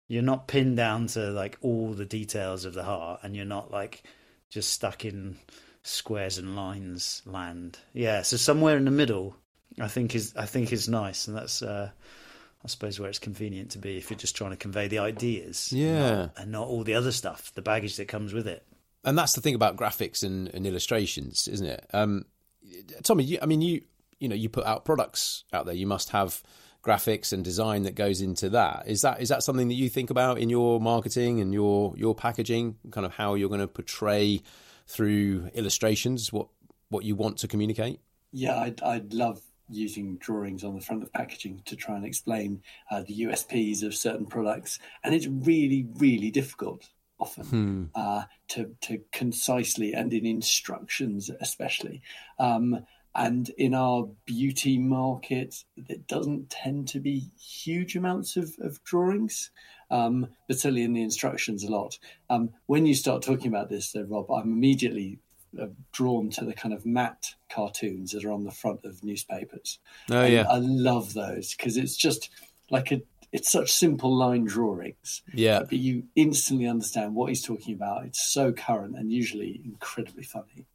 you're 0.07 0.23
not 0.23 0.47
pinned 0.47 0.77
down 0.77 1.07
to 1.07 1.29
like 1.31 1.57
all 1.61 1.93
the 1.93 2.05
details 2.05 2.65
of 2.65 2.73
the 2.73 2.83
heart, 2.83 3.21
and 3.23 3.35
you're 3.35 3.45
not 3.45 3.71
like 3.71 4.03
just 4.49 4.71
stuck 4.71 5.05
in 5.05 5.37
squares 5.83 6.37
and 6.37 6.55
lines 6.55 7.21
land. 7.25 7.79
Yeah, 7.93 8.21
so 8.21 8.37
somewhere 8.37 8.77
in 8.77 8.85
the 8.85 8.91
middle, 8.91 9.35
I 9.79 9.87
think 9.87 10.15
is 10.15 10.33
I 10.35 10.45
think 10.45 10.73
is 10.73 10.89
nice, 10.89 11.27
and 11.27 11.37
that's 11.37 11.61
uh, 11.61 11.89
I 12.63 12.67
suppose 12.67 12.99
where 12.99 13.09
it's 13.09 13.19
convenient 13.19 13.71
to 13.71 13.77
be 13.77 13.97
if 13.97 14.09
you're 14.09 14.17
just 14.17 14.35
trying 14.35 14.51
to 14.51 14.57
convey 14.57 14.87
the 14.87 14.99
ideas, 14.99 15.71
yeah, 15.71 15.89
and 15.91 16.17
not, 16.17 16.31
and 16.37 16.51
not 16.51 16.67
all 16.67 16.83
the 16.83 16.95
other 16.95 17.11
stuff, 17.11 17.53
the 17.53 17.61
baggage 17.61 17.97
that 17.97 18.07
comes 18.07 18.33
with 18.33 18.47
it. 18.47 18.65
And 19.07 19.17
that's 19.17 19.33
the 19.33 19.41
thing 19.41 19.55
about 19.55 19.77
graphics 19.77 20.21
and, 20.21 20.53
and 20.53 20.67
illustrations, 20.67 21.47
isn't 21.47 21.65
it? 21.65 21.87
Um, 21.93 22.25
Tommy, 23.03 23.23
you, 23.23 23.39
I 23.41 23.45
mean, 23.45 23.61
you 23.61 23.81
you 24.19 24.27
know, 24.27 24.35
you 24.35 24.49
put 24.49 24.65
out 24.65 24.83
products 24.83 25.45
out 25.53 25.65
there. 25.65 25.75
You 25.75 25.87
must 25.87 26.09
have 26.09 26.43
graphics 26.83 27.31
and 27.31 27.43
design 27.43 27.83
that 27.83 27.95
goes 27.95 28.19
into 28.19 28.49
that. 28.49 28.83
Is 28.85 29.03
that 29.03 29.21
is 29.21 29.29
that 29.29 29.43
something 29.43 29.69
that 29.69 29.75
you 29.75 29.87
think 29.87 30.09
about 30.09 30.39
in 30.39 30.49
your 30.49 30.81
marketing 30.81 31.39
and 31.39 31.53
your 31.53 31.93
your 31.95 32.15
packaging? 32.15 32.75
Kind 32.91 33.05
of 33.05 33.13
how 33.13 33.35
you're 33.35 33.47
going 33.47 33.61
to 33.61 33.67
portray 33.67 34.41
through 34.87 35.51
illustrations 35.53 36.33
what 36.33 36.49
what 36.89 37.05
you 37.05 37.15
want 37.15 37.37
to 37.37 37.47
communicate? 37.47 38.01
Yeah, 38.33 38.59
I'd, 38.59 38.81
I'd 38.81 39.13
love 39.13 39.41
using 39.69 40.17
drawings 40.17 40.65
on 40.65 40.75
the 40.75 40.81
front 40.81 41.03
of 41.03 41.13
packaging 41.13 41.61
to 41.65 41.77
try 41.77 41.95
and 41.95 42.05
explain 42.05 42.61
uh, 42.91 43.03
the 43.07 43.21
USPs 43.21 43.83
of 43.83 43.95
certain 43.95 44.25
products, 44.25 44.79
and 45.03 45.15
it's 45.15 45.27
really, 45.27 45.87
really 45.97 46.29
difficult 46.29 46.89
often 47.19 47.45
Hmm. 47.45 47.83
uh, 47.95 48.23
to 48.49 48.75
to 48.81 49.01
concisely 49.11 49.93
and 49.93 50.13
in 50.13 50.25
instructions 50.25 51.29
especially. 51.41 52.01
Um, 52.39 52.85
and 53.15 53.49
in 53.57 53.73
our 53.73 54.07
beauty 54.25 54.77
market, 54.77 55.63
there 55.75 55.97
doesn't 56.07 56.51
tend 56.51 56.87
to 56.89 56.99
be 56.99 57.31
huge 57.39 57.95
amounts 57.95 58.37
of, 58.37 58.55
of 58.59 58.83
drawings, 58.83 59.49
um, 59.89 60.27
but 60.47 60.59
certainly 60.59 60.83
in 60.83 60.93
the 60.93 61.01
instructions 61.01 61.63
a 61.63 61.71
lot. 61.71 61.97
Um, 62.29 62.51
when 62.67 62.85
you 62.85 62.93
start 62.93 63.23
talking 63.23 63.47
about 63.47 63.69
this, 63.69 63.91
though, 63.91 64.03
Rob, 64.03 64.29
I'm 64.29 64.51
immediately 64.53 65.17
uh, 65.59 65.67
drawn 65.91 66.29
to 66.31 66.45
the 66.45 66.53
kind 66.53 66.75
of 66.75 66.85
Matt 66.85 67.33
cartoons 67.49 68.11
that 68.11 68.23
are 68.23 68.31
on 68.31 68.43
the 68.43 68.51
front 68.51 68.85
of 68.85 69.03
newspapers. 69.03 69.79
Oh 70.11 70.25
yeah, 70.25 70.45
I 70.47 70.59
love 70.59 71.15
those 71.15 71.55
because 71.55 71.75
it's 71.75 71.97
just 71.97 72.29
like 72.69 72.91
a 72.91 73.01
it's 73.37 73.51
such 73.51 73.71
simple 73.71 74.15
line 74.15 74.45
drawings, 74.45 75.21
yeah. 75.33 75.59
but 75.61 75.73
you 75.77 76.03
instantly 76.15 76.67
understand 76.67 77.15
what 77.15 77.29
he's 77.29 77.43
talking 77.43 77.73
about. 77.73 78.05
It's 78.05 78.31
so 78.31 78.51
current 78.51 78.97
and 78.97 79.11
usually 79.11 79.61
incredibly 79.63 80.23
funny. 80.23 80.65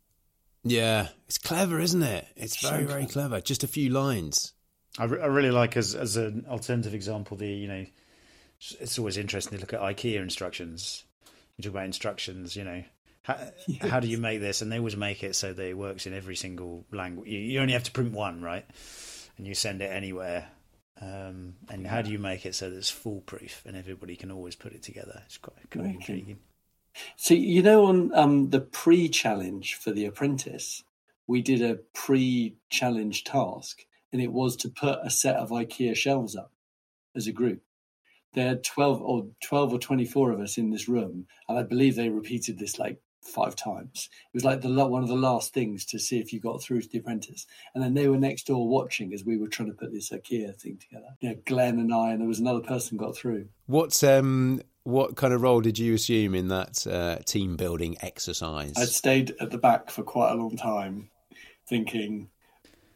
Yeah, 0.65 1.09
it's 1.27 1.39
clever, 1.39 1.81
isn't 1.81 2.03
it? 2.03 2.27
It's 2.37 2.61
So 2.61 2.71
very, 2.71 2.85
very 2.85 3.07
clever. 3.07 3.29
clever. 3.29 3.41
Just 3.41 3.65
a 3.65 3.67
few 3.67 3.91
lines. 3.91 4.53
I, 4.99 5.05
re- 5.05 5.21
I 5.21 5.27
really 5.27 5.51
like 5.51 5.77
as 5.77 5.95
as 5.95 6.17
an 6.17 6.45
alternative 6.49 6.95
example 6.95 7.37
the 7.37 7.49
you 7.49 7.67
know 7.67 7.87
it's 8.79 8.99
always 8.99 9.17
interesting 9.17 9.59
to 9.59 9.61
look 9.61 9.73
at 9.73 9.81
IKEA 9.81 10.21
instructions. 10.21 11.05
You 11.57 11.65
talk 11.65 11.73
about 11.73 11.87
instructions, 11.87 12.55
you 12.55 12.65
know. 12.65 12.85
How, 13.23 13.39
how 13.81 14.01
do 14.01 14.07
you 14.07 14.19
make 14.19 14.41
this? 14.41 14.63
And 14.63 14.71
they 14.71 14.79
always 14.79 14.97
make 14.97 15.25
it 15.25 15.35
so 15.35 15.53
that 15.53 15.67
it 15.67 15.77
works 15.77 16.07
in 16.07 16.15
every 16.15 16.37
single 16.37 16.85
language. 16.93 17.29
You, 17.29 17.39
you 17.41 17.61
only 17.61 17.73
have 17.73 17.85
to 17.85 17.91
print 17.93 18.13
one, 18.13 18.41
right? 18.41 18.65
And 19.37 19.47
you 19.47 19.55
send 19.55 19.83
it 19.83 19.91
anywhere. 19.91 20.47
Um, 21.01 21.55
and 21.69 21.87
how 21.87 22.03
do 22.03 22.11
you 22.11 22.19
make 22.19 22.47
it 22.47 22.55
so 22.55 22.71
that 22.71 22.77
it's 22.77 22.91
foolproof 22.91 23.63
and 23.67 23.77
everybody 23.77 24.15
can 24.15 24.31
always 24.31 24.55
put 24.55 24.73
it 24.73 24.83
together? 24.83 25.23
It's 25.27 25.39
quite, 25.39 25.71
quite 25.71 25.83
Very 25.83 25.95
intriguing. 25.95 26.39
So 27.17 27.35
you 27.35 27.63
know, 27.63 27.87
on 27.87 28.13
um, 28.15 28.51
the 28.51 28.61
pre-challenge 28.61 29.75
for 29.75 29.91
The 29.91 30.05
Apprentice, 30.05 30.85
we 31.27 31.41
did 31.41 31.63
a 31.63 31.77
pre-challenge 31.95 33.25
task, 33.25 33.87
and 34.13 34.21
it 34.21 34.33
was 34.33 34.57
to 34.57 34.69
put 34.69 34.99
a 35.03 35.11
set 35.11 35.37
of 35.37 35.51
IKEA 35.51 35.97
shelves 35.97 36.37
up 36.37 36.53
as 37.17 37.27
a 37.27 37.33
group. 37.33 37.63
There 38.35 38.53
are 38.53 38.57
twelve 38.57 39.01
or 39.01 39.27
twelve 39.43 39.73
or 39.73 39.79
twenty-four 39.79 40.31
of 40.31 40.41
us 40.41 40.59
in 40.59 40.71
this 40.71 40.89
room, 40.89 41.27
and 41.49 41.59
I 41.59 41.63
believe 41.63 41.97
they 41.97 42.11
repeated 42.11 42.59
this 42.59 42.79
like 42.79 43.01
five 43.23 43.57
times. 43.57 44.09
It 44.13 44.35
was 44.35 44.45
like 44.45 44.61
the 44.61 44.69
one 44.69 45.03
of 45.03 45.09
the 45.09 45.15
last 45.15 45.55
things 45.55 45.85
to 45.87 45.99
see 45.99 46.19
if 46.19 46.33
you 46.33 46.41
got 46.41 46.63
through 46.63 46.83
to 46.83 46.89
The 46.89 46.99
Apprentice, 46.99 47.47
and 47.75 47.83
then 47.83 47.95
they 47.95 48.09
were 48.09 48.19
next 48.19 48.47
door 48.47 48.69
watching 48.69 49.13
as 49.13 49.25
we 49.25 49.37
were 49.37 49.49
trying 49.49 49.71
to 49.71 49.77
put 49.77 49.93
this 49.93 50.11
IKEA 50.11 50.55
thing 50.57 50.79
together. 50.79 51.15
You 51.21 51.31
know, 51.31 51.37
Glenn 51.47 51.79
and 51.79 51.93
I, 51.93 52.13
and 52.13 52.21
there 52.21 52.29
was 52.29 52.41
another 52.41 52.61
person 52.61 52.99
got 52.99 53.17
through. 53.17 53.49
What 53.67 54.03
um, 54.05 54.61
what 54.85 55.17
kind 55.17 55.33
of 55.33 55.43
role 55.43 55.61
did 55.61 55.79
you 55.79 55.95
assume 55.95 56.35
in 56.35 56.49
that 56.49 56.87
uh, 56.87 57.19
team 57.25 57.57
building 57.57 57.97
exercise? 58.01 58.75
I'd 58.77 58.89
stayed 58.89 59.35
at 59.41 59.51
the 59.51 59.59
back 59.59 59.91
for 59.91 60.03
quite 60.03 60.33
a 60.33 60.35
long 60.35 60.57
time, 60.57 61.11
thinking, 61.69 62.29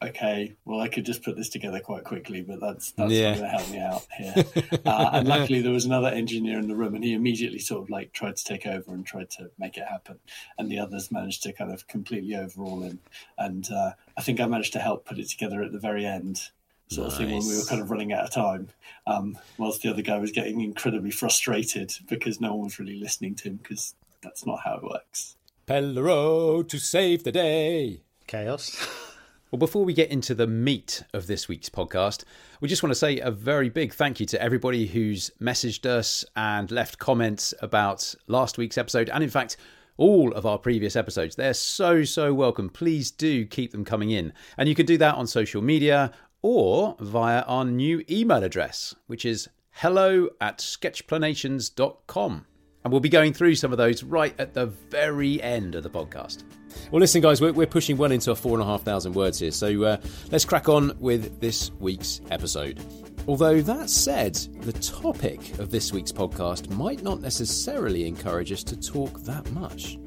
okay, 0.03 0.55
well, 0.65 0.81
I 0.81 0.89
could 0.89 1.05
just 1.07 1.23
put 1.23 1.37
this 1.37 1.49
together 1.49 1.81
quite 1.81 2.05
quickly, 2.05 2.43
but 2.43 2.61
that's 2.61 2.93
that's 2.93 3.13
Yeah. 3.13 3.31
not 3.33 3.39
going 3.39 3.51
to 3.51 3.57
help 3.59 3.71
me 3.71 3.79
out 3.79 4.07
here. 4.17 4.45
uh, 4.85 5.11
and 5.15 5.29
luckily, 5.29 5.61
there 5.61 5.73
was 5.73 5.85
another 5.85 6.09
engineer 6.09 6.59
in 6.59 6.69
the 6.69 6.77
room, 6.77 6.95
and 6.95 7.05
he 7.05 7.13
immediately 7.15 7.59
sort 7.59 7.83
of 7.83 7.91
like 7.91 8.13
tried 8.13 8.37
to 8.37 8.45
take 8.45 8.67
over 8.67 8.93
and 8.93 9.07
tried 9.07 9.31
to 9.31 9.51
make 9.59 9.77
it 9.77 9.85
happen. 9.89 10.19
And 10.59 10.71
the 10.71 10.79
others 10.79 11.11
managed 11.11 11.43
to 11.45 11.53
kind 11.53 11.73
of 11.73 11.87
completely 11.89 12.37
overhaul 12.37 12.83
him. 12.83 13.01
And 13.39 13.71
uh, 13.71 13.93
I 14.17 14.23
think 14.23 14.41
I 14.41 14.47
managed 14.47 14.73
to 14.75 14.79
help 14.81 15.05
put 15.05 15.19
it 15.19 15.29
together 15.29 15.63
at 15.63 15.73
the 15.73 15.79
very 15.79 16.05
end. 16.07 16.51
Sort 16.89 17.09
of 17.09 17.17
thing 17.19 17.27
when 17.33 17.45
we 17.45 17.57
were 17.59 17.65
kind 17.65 17.83
of 17.83 17.91
running 17.91 18.13
out 18.13 18.27
of 18.27 18.31
time, 18.31 18.69
um, 19.09 19.37
whilst 19.59 19.83
the 19.83 19.91
other 19.91 20.03
guy 20.03 20.19
was 20.19 20.31
getting 20.31 20.61
incredibly 20.61 21.11
frustrated 21.11 21.93
because 22.09 22.41
no 22.41 22.55
one 22.55 22.67
was 22.67 22.79
really 22.79 22.95
listening 23.01 23.35
to 23.35 23.49
him 23.49 23.57
because 23.57 23.97
that's 24.23 24.47
not 24.47 24.61
how 24.65 24.77
it 24.77 24.85
works. 24.85 25.35
Pellereau 25.67 26.63
to 26.69 26.79
save 26.79 27.25
the 27.25 27.33
day. 27.33 28.03
Chaos. 28.29 28.77
Well, 29.53 29.61
before 29.61 29.85
we 29.85 29.95
get 29.95 30.11
into 30.11 30.35
the 30.35 30.49
meat 30.49 31.05
of 31.13 31.29
this 31.29 31.47
week's 31.47 31.69
podcast, 31.69 32.25
we 32.61 32.69
just 32.69 32.83
want 32.83 32.91
to 32.91 32.99
say 32.99 33.21
a 33.21 33.31
very 33.31 33.69
big 33.69 33.95
thank 33.95 34.19
you 34.19 34.27
to 34.27 34.43
everybody 34.43 34.87
who's 34.87 35.31
messaged 35.41 35.87
us 35.87 36.25
and 36.35 36.69
left 36.73 36.99
comments 36.99 37.55
about 37.63 38.13
last 38.27 38.59
week's 38.59 38.77
episode, 38.77 39.09
and 39.09 39.23
in 39.23 39.31
fact, 39.31 39.57
all 39.99 40.33
of 40.33 40.47
our 40.47 40.59
previous 40.59 40.97
episodes. 40.97 41.37
They're 41.37 41.55
so, 41.55 42.03
so 42.03 42.35
welcome. 42.35 42.69
Please 42.69 43.13
do 43.13 43.47
keep 43.47 43.71
them 43.71 43.85
coming 43.85 44.11
in. 44.11 44.33
And 44.59 44.69
you 44.69 44.75
can 44.75 44.85
do 44.85 44.99
that 44.99 45.15
on 45.15 45.29
social 45.29 45.63
media 45.63 46.11
or 46.43 46.97
via 46.99 47.43
our 47.43 47.65
new 47.65 48.05
email 48.11 48.43
address, 48.43 48.97
which 49.07 49.25
is 49.25 49.49
hello 49.71 50.29
at 50.41 50.59
sketchplanations.com. 50.59 52.47
And 52.85 52.93
we'll 52.93 53.01
be 53.01 53.09
going 53.09 53.33
through 53.33 53.55
some 53.55 53.71
of 53.71 53.79
those 53.79 54.03
right 54.03 54.35
at 54.41 54.55
the 54.55 54.67
very 54.67 55.41
end 55.41 55.77
of 55.77 55.85
the 55.85 55.91
podcast. 55.91 56.43
Well, 56.91 57.01
listen, 57.01 57.21
guys, 57.21 57.41
we're, 57.41 57.53
we're 57.53 57.67
pushing 57.67 57.97
well 57.97 58.13
into 58.13 58.31
our 58.31 58.37
four 58.37 58.55
and 58.55 58.63
a 58.63 58.67
half 58.67 58.83
thousand 58.83 59.15
words 59.15 59.39
here, 59.39 59.51
so 59.51 59.83
uh, 59.83 59.97
let's 60.31 60.45
crack 60.45 60.69
on 60.69 60.97
with 61.01 61.41
this 61.41 61.73
week's 61.81 62.21
episode. 62.31 62.81
Although 63.29 63.61
that 63.63 63.91
said, 63.91 64.35
the 64.61 64.73
topic 64.73 65.59
of 65.59 65.71
this 65.71 65.93
week's 65.93 66.13
podcast 66.13 66.71
might 66.71 67.03
not 67.03 67.21
necessarily 67.21 68.07
encourage 68.07 68.53
us 68.53 68.63
to 68.65 68.77
talk 68.77 69.21
that 69.23 69.51
much. 69.51 69.99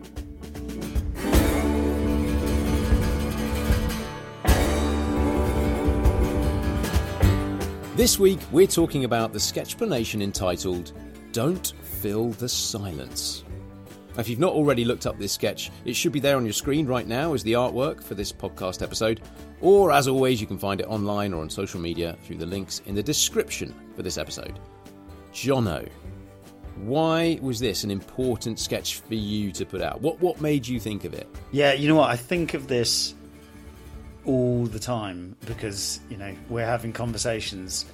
This 7.98 8.18
week, 8.18 8.40
we're 8.54 8.66
talking 8.66 9.04
about 9.04 9.34
the 9.34 9.40
sketchplanation 9.40 10.24
entitled 10.24 10.94
Don't 11.34 11.74
Fill 11.82 12.30
the 12.30 12.48
Silence. 12.48 13.44
If 14.18 14.28
you've 14.28 14.40
not 14.40 14.54
already 14.54 14.84
looked 14.84 15.06
up 15.06 15.18
this 15.18 15.32
sketch, 15.32 15.72
it 15.86 15.96
should 15.96 16.12
be 16.12 16.20
there 16.20 16.36
on 16.36 16.46
your 16.46 16.54
screen 16.54 16.88
right 16.88 17.08
now 17.08 17.34
as 17.34 17.44
the 17.44 17.54
artwork 17.54 18.04
for 18.04 18.16
this 18.16 18.32
podcast 18.32 18.82
episode. 18.82 19.22
Or, 19.62 19.92
as 19.92 20.08
always, 20.08 20.42
you 20.42 20.48
can 20.48 20.58
find 20.58 20.82
it 20.82 20.88
online 20.88 21.34
or 21.34 21.42
on 21.42 21.50
social 21.50 21.80
media 21.80 22.18
through 22.24 22.38
the 22.38 22.46
links 22.46 22.82
in 22.86 22.96
the 22.96 23.04
description 23.04 23.74
for 23.96 24.04
this 24.04 24.18
episode. 24.18 24.60
Jono, 25.34 25.88
why 26.78 27.38
was 27.42 27.60
this 27.60 27.84
an 27.84 27.92
important 27.92 28.60
sketch 28.60 29.02
for 29.02 29.16
you 29.16 29.52
to 29.52 29.66
put 29.66 29.82
out? 29.82 30.02
What 30.02 30.20
what 30.22 30.42
made 30.42 30.68
you 30.68 30.80
think 30.80 31.04
of 31.04 31.14
it? 31.14 31.28
Yeah, 31.52 31.74
you 31.74 31.88
know 31.88 31.96
what? 31.96 32.10
I 32.10 32.16
think 32.16 32.54
of 32.54 32.68
this 32.68 33.14
all 34.26 34.66
the 34.66 34.80
time 34.80 35.36
because 35.46 36.00
you 36.10 36.18
know 36.18 36.34
we're 36.50 36.66
having 36.66 36.94
conversations 36.94 37.86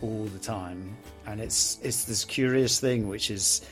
all 0.00 0.24
the 0.24 0.38
time, 0.38 0.96
and 1.26 1.40
it's 1.40 1.78
it's 1.82 2.04
this 2.04 2.24
curious 2.24 2.80
thing 2.80 3.08
which 3.08 3.30
is 3.30 3.62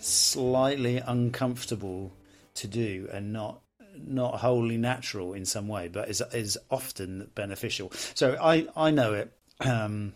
slightly 0.00 0.98
uncomfortable 0.98 2.12
to 2.54 2.66
do 2.66 3.08
and 3.12 3.32
not 3.32 3.60
not 3.96 4.36
wholly 4.36 4.78
natural 4.78 5.34
in 5.34 5.44
some 5.44 5.68
way, 5.68 5.88
but 5.88 6.08
is 6.08 6.22
is 6.32 6.58
often 6.70 7.30
beneficial. 7.34 7.90
So 8.14 8.36
I 8.40 8.66
I 8.76 8.90
know 8.90 9.14
it. 9.14 9.32
Um, 9.60 10.14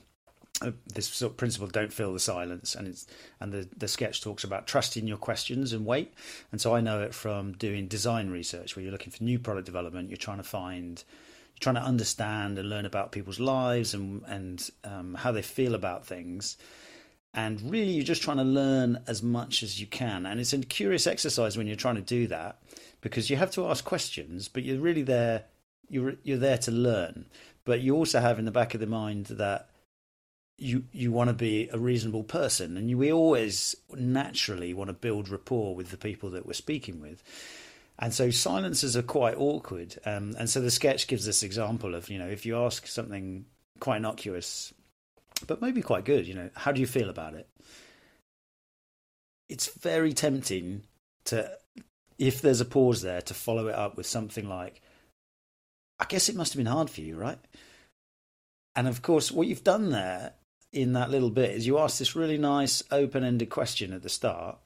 this 0.87 1.09
sort 1.09 1.33
of 1.33 1.37
principle 1.37 1.67
don't 1.67 1.93
fill 1.93 2.13
the 2.13 2.21
silence 2.21 2.75
and 2.75 2.87
it's 2.87 3.07
and 3.41 3.53
the 3.53 3.69
the 3.77 3.89
sketch 3.89 4.23
talks 4.23 4.45
about 4.45 4.67
trusting 4.67 5.07
your 5.07 5.17
questions 5.17 5.73
and 5.73 5.85
wait 5.85 6.15
and 6.53 6.61
so 6.61 6.75
i 6.75 6.81
know 6.81 7.03
it 7.03 7.13
from 7.13 7.53
doing 7.55 7.89
design 7.89 8.31
research 8.31 8.75
where 8.75 8.83
you're 8.83 8.93
looking 8.93 9.11
for 9.11 9.25
new 9.25 9.39
product 9.39 9.67
development 9.67 10.09
you're 10.09 10.17
trying 10.17 10.37
to 10.37 10.45
find 10.45 11.03
you're 11.55 11.61
trying 11.61 11.75
to 11.75 11.83
understand 11.83 12.57
and 12.57 12.71
learn 12.71 12.87
about 12.87 13.11
people's 13.11 13.41
lives 13.41 13.95
and 13.95 14.23
and 14.27 14.71
um, 14.85 15.15
how 15.15 15.33
they 15.33 15.43
feel 15.43 15.75
about 15.75 16.07
things 16.07 16.57
and 17.35 17.61
really 17.63 17.91
you're 17.91 18.05
just 18.05 18.23
trying 18.23 18.37
to 18.37 18.45
learn 18.45 19.03
as 19.07 19.23
much 19.23 19.63
as 19.63 19.81
you 19.81 19.87
can. 19.87 20.25
And 20.25 20.41
it's 20.41 20.53
a 20.53 20.59
curious 20.59 21.07
exercise 21.07 21.59
when 21.59 21.67
you're 21.67 21.77
trying 21.77 21.97
to 21.97 22.01
do 22.01 22.27
that 22.29 22.59
because 23.01 23.29
you 23.29 23.37
have 23.37 23.51
to 23.53 23.69
ask 23.69 23.85
questions 23.85 24.49
but 24.49 24.63
you're 24.63 24.81
really 24.81 25.03
there 25.03 25.45
you're 25.89 26.15
you're 26.23 26.39
there 26.39 26.59
to 26.59 26.71
learn. 26.71 27.27
But 27.65 27.81
you 27.81 27.97
also 27.97 28.21
have 28.21 28.39
in 28.39 28.45
the 28.45 28.51
back 28.51 28.75
of 28.75 28.81
the 28.81 28.87
mind 28.87 29.27
that 29.27 29.69
you 30.57 30.85
you 30.93 31.11
want 31.11 31.29
to 31.29 31.35
be 31.35 31.69
a 31.73 31.79
reasonable 31.79 32.23
person. 32.23 32.77
And 32.77 32.89
you, 32.89 32.99
we 32.99 33.13
always 33.13 33.75
naturally 33.93 34.73
want 34.73 34.89
to 34.89 34.95
build 34.95 35.29
rapport 35.29 35.75
with 35.75 35.91
the 35.91 35.97
people 35.97 36.31
that 36.31 36.47
we're 36.47 36.53
speaking 36.53 37.01
with. 37.01 37.23
And 37.99 38.13
so 38.13 38.31
silences 38.31 38.97
are 38.97 39.03
quite 39.03 39.37
awkward. 39.37 39.97
Um, 40.05 40.35
and 40.39 40.51
so 40.51 40.61
the 40.61 40.71
sketch 40.71 41.07
gives 41.07 41.27
this 41.27 41.43
example 41.43 41.95
of 41.95 42.09
you 42.09 42.19
know 42.19 42.29
if 42.29 42.47
you 42.47 42.57
ask 42.59 42.87
something 42.87 43.47
quite 43.81 43.99
innocuous 43.99 44.73
but 45.47 45.61
maybe 45.61 45.83
quite 45.83 46.05
good 46.05 46.27
you 46.27 46.35
know. 46.35 46.51
How 46.55 46.73
do 46.73 46.81
you 46.81 46.87
feel 46.87 47.09
about 47.09 47.35
it? 47.35 47.49
It's 49.49 49.69
very 49.75 50.13
tempting 50.13 50.83
to 51.27 51.51
if 52.19 52.41
there's 52.41 52.61
a 52.61 52.65
pause 52.65 53.03
there 53.03 53.23
to 53.23 53.35
follow 53.35 53.67
it 53.69 53.75
up 53.75 53.97
with 53.97 54.07
something 54.07 54.49
like 54.49 54.81
i 55.99 56.05
guess 56.05 56.29
it 56.29 56.37
must 56.37 56.53
have 56.53 56.59
been 56.59 56.73
hard 56.73 56.89
for 56.89 57.01
you 57.01 57.17
right? 57.17 57.39
And 58.77 58.89
of 58.89 59.03
course 59.03 59.31
what 59.31 59.47
you've 59.47 59.65
done 59.65 59.91
there 59.91 60.33
in 60.73 60.93
that 60.95 61.11
little 61.11 61.31
bit 61.31 61.51
is 61.51 61.67
you 61.67 61.79
ask 61.79 61.99
this 61.99 62.17
really 62.17 62.39
nice 62.39 62.83
open-ended 62.91 63.49
question 63.49 63.93
at 63.93 64.03
the 64.03 64.09
start 64.09 64.59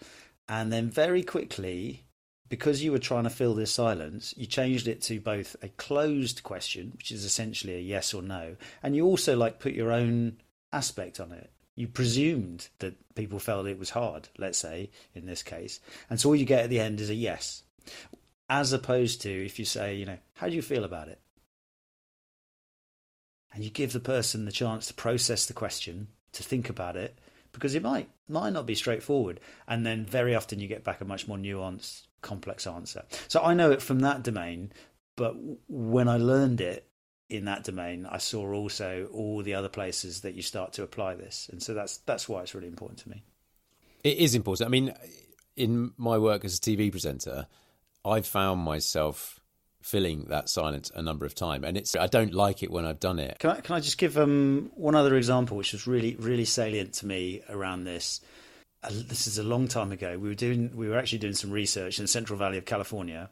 and 0.48 0.72
then 0.72 0.90
very 0.90 1.22
quickly 1.22 2.04
because 2.48 2.82
you 2.82 2.92
were 2.92 2.98
trying 2.98 3.24
to 3.24 3.30
fill 3.30 3.54
this 3.54 3.70
silence, 3.70 4.32
you 4.36 4.46
changed 4.46 4.88
it 4.88 5.02
to 5.02 5.20
both 5.20 5.56
a 5.62 5.68
closed 5.68 6.42
question, 6.42 6.92
which 6.96 7.12
is 7.12 7.24
essentially 7.24 7.74
a 7.74 7.80
yes 7.80 8.14
or 8.14 8.22
no, 8.22 8.56
and 8.82 8.96
you 8.96 9.04
also 9.04 9.36
like 9.36 9.58
put 9.58 9.74
your 9.74 9.92
own 9.92 10.38
aspect 10.72 11.20
on 11.20 11.32
it. 11.32 11.50
You 11.74 11.86
presumed 11.86 12.68
that 12.80 13.14
people 13.14 13.38
felt 13.38 13.66
it 13.66 13.78
was 13.78 13.90
hard, 13.90 14.28
let's 14.36 14.58
say, 14.58 14.90
in 15.14 15.26
this 15.26 15.42
case. 15.42 15.80
And 16.10 16.18
so 16.18 16.30
all 16.30 16.36
you 16.36 16.44
get 16.44 16.64
at 16.64 16.70
the 16.70 16.80
end 16.80 17.00
is 17.00 17.10
a 17.10 17.14
yes. 17.14 17.62
As 18.50 18.72
opposed 18.72 19.22
to 19.22 19.46
if 19.46 19.58
you 19.58 19.64
say, 19.64 19.94
you 19.94 20.04
know, 20.04 20.18
how 20.34 20.48
do 20.48 20.56
you 20.56 20.62
feel 20.62 20.84
about 20.84 21.08
it? 21.08 21.20
And 23.52 23.62
you 23.62 23.70
give 23.70 23.92
the 23.92 24.00
person 24.00 24.44
the 24.44 24.52
chance 24.52 24.88
to 24.88 24.94
process 24.94 25.46
the 25.46 25.52
question, 25.52 26.08
to 26.32 26.42
think 26.42 26.68
about 26.68 26.96
it, 26.96 27.18
because 27.52 27.74
it 27.74 27.82
might 27.82 28.08
might 28.28 28.52
not 28.52 28.66
be 28.66 28.74
straightforward. 28.74 29.40
And 29.66 29.86
then 29.86 30.04
very 30.04 30.34
often 30.34 30.60
you 30.60 30.68
get 30.68 30.84
back 30.84 31.00
a 31.00 31.04
much 31.04 31.28
more 31.28 31.38
nuanced, 31.38 32.06
complex 32.22 32.66
answer. 32.66 33.04
So 33.28 33.42
I 33.42 33.54
know 33.54 33.70
it 33.70 33.82
from 33.82 34.00
that 34.00 34.22
domain, 34.22 34.72
but 35.16 35.34
when 35.68 36.08
I 36.08 36.16
learned 36.16 36.60
it 36.60 36.87
in 37.30 37.44
that 37.44 37.64
domain, 37.64 38.06
I 38.10 38.18
saw 38.18 38.52
also 38.52 39.08
all 39.12 39.42
the 39.42 39.54
other 39.54 39.68
places 39.68 40.22
that 40.22 40.34
you 40.34 40.42
start 40.42 40.72
to 40.74 40.82
apply 40.82 41.14
this, 41.14 41.48
and 41.52 41.62
so 41.62 41.74
that's 41.74 41.98
that's 41.98 42.28
why 42.28 42.42
it's 42.42 42.54
really 42.54 42.68
important 42.68 43.00
to 43.00 43.10
me. 43.10 43.22
It 44.02 44.18
is 44.18 44.34
important. 44.34 44.66
I 44.66 44.70
mean, 44.70 44.94
in 45.56 45.92
my 45.96 46.18
work 46.18 46.44
as 46.44 46.56
a 46.56 46.60
TV 46.60 46.90
presenter, 46.90 47.46
I've 48.04 48.26
found 48.26 48.60
myself 48.60 49.40
filling 49.82 50.24
that 50.24 50.48
silence 50.48 50.90
a 50.94 51.02
number 51.02 51.26
of 51.26 51.34
times, 51.34 51.64
and 51.64 51.76
it's 51.76 51.94
I 51.96 52.06
don't 52.06 52.32
like 52.32 52.62
it 52.62 52.70
when 52.70 52.86
I've 52.86 53.00
done 53.00 53.18
it. 53.18 53.38
Can 53.38 53.50
I 53.50 53.60
can 53.60 53.76
I 53.76 53.80
just 53.80 53.98
give 53.98 54.16
um, 54.16 54.70
one 54.74 54.94
other 54.94 55.16
example, 55.16 55.56
which 55.56 55.72
was 55.72 55.86
really 55.86 56.16
really 56.16 56.44
salient 56.44 56.94
to 56.94 57.06
me 57.06 57.42
around 57.48 57.84
this. 57.84 58.20
Uh, 58.82 58.90
this 58.90 59.26
is 59.26 59.38
a 59.38 59.42
long 59.42 59.66
time 59.66 59.92
ago. 59.92 60.16
We 60.18 60.28
were 60.28 60.34
doing 60.34 60.74
we 60.74 60.88
were 60.88 60.98
actually 60.98 61.18
doing 61.18 61.34
some 61.34 61.50
research 61.50 61.98
in 61.98 62.04
the 62.04 62.08
Central 62.08 62.38
Valley 62.38 62.58
of 62.58 62.64
California, 62.64 63.28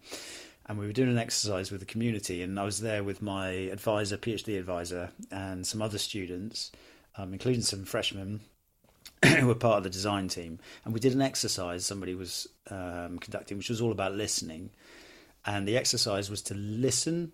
and 0.67 0.79
we 0.79 0.87
were 0.87 0.93
doing 0.93 1.11
an 1.11 1.19
exercise 1.19 1.71
with 1.71 1.81
the 1.81 1.87
community. 1.87 2.43
And 2.43 2.59
I 2.59 2.65
was 2.65 2.81
there 2.81 3.05
with 3.05 3.23
my 3.23 3.49
advisor, 3.49 4.17
PhD 4.17 4.59
advisor, 4.59 5.11
and 5.31 5.67
some 5.67 5.81
other 5.81 5.99
students, 5.99 6.73
um, 7.17 7.33
including 7.33 7.63
some 7.63 7.85
freshmen 7.85 8.41
who 9.25 9.47
were 9.47 9.55
part 9.55 9.79
of 9.79 9.85
the 9.85 9.91
design 9.91 10.29
team. 10.29 10.59
And 10.85 10.93
we 10.93 11.01
did 11.01 11.15
an 11.15 11.23
exercise 11.23 11.87
somebody 11.87 12.15
was 12.15 12.49
um, 12.71 13.19
conducting, 13.19 13.59
which 13.59 13.71
was 13.71 13.81
all 13.81 13.93
about 13.93 14.15
listening 14.15 14.71
and 15.47 15.67
the 15.67 15.77
exercise 15.77 16.29
was 16.29 16.43
to 16.43 16.55
listen 16.55 17.33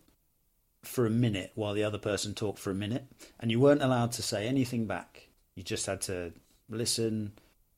for 0.83 1.07
a 1.07 1.11
minute 1.11 1.53
while 1.55 1.73
the 1.73 1.85
other 1.85 1.99
person 1.99 2.35
talked 2.35 2.59
for 2.59 2.71
a 2.71 2.75
minute, 2.75 3.07
and 3.41 3.51
you 3.51 3.59
weren't 3.59 3.83
allowed 3.83 4.13
to 4.13 4.23
say 4.23 4.47
anything 4.47 4.87
back. 4.87 5.29
You 5.55 5.63
just 5.63 5.87
had 5.87 6.03
to 6.03 6.33
listen, 6.69 7.33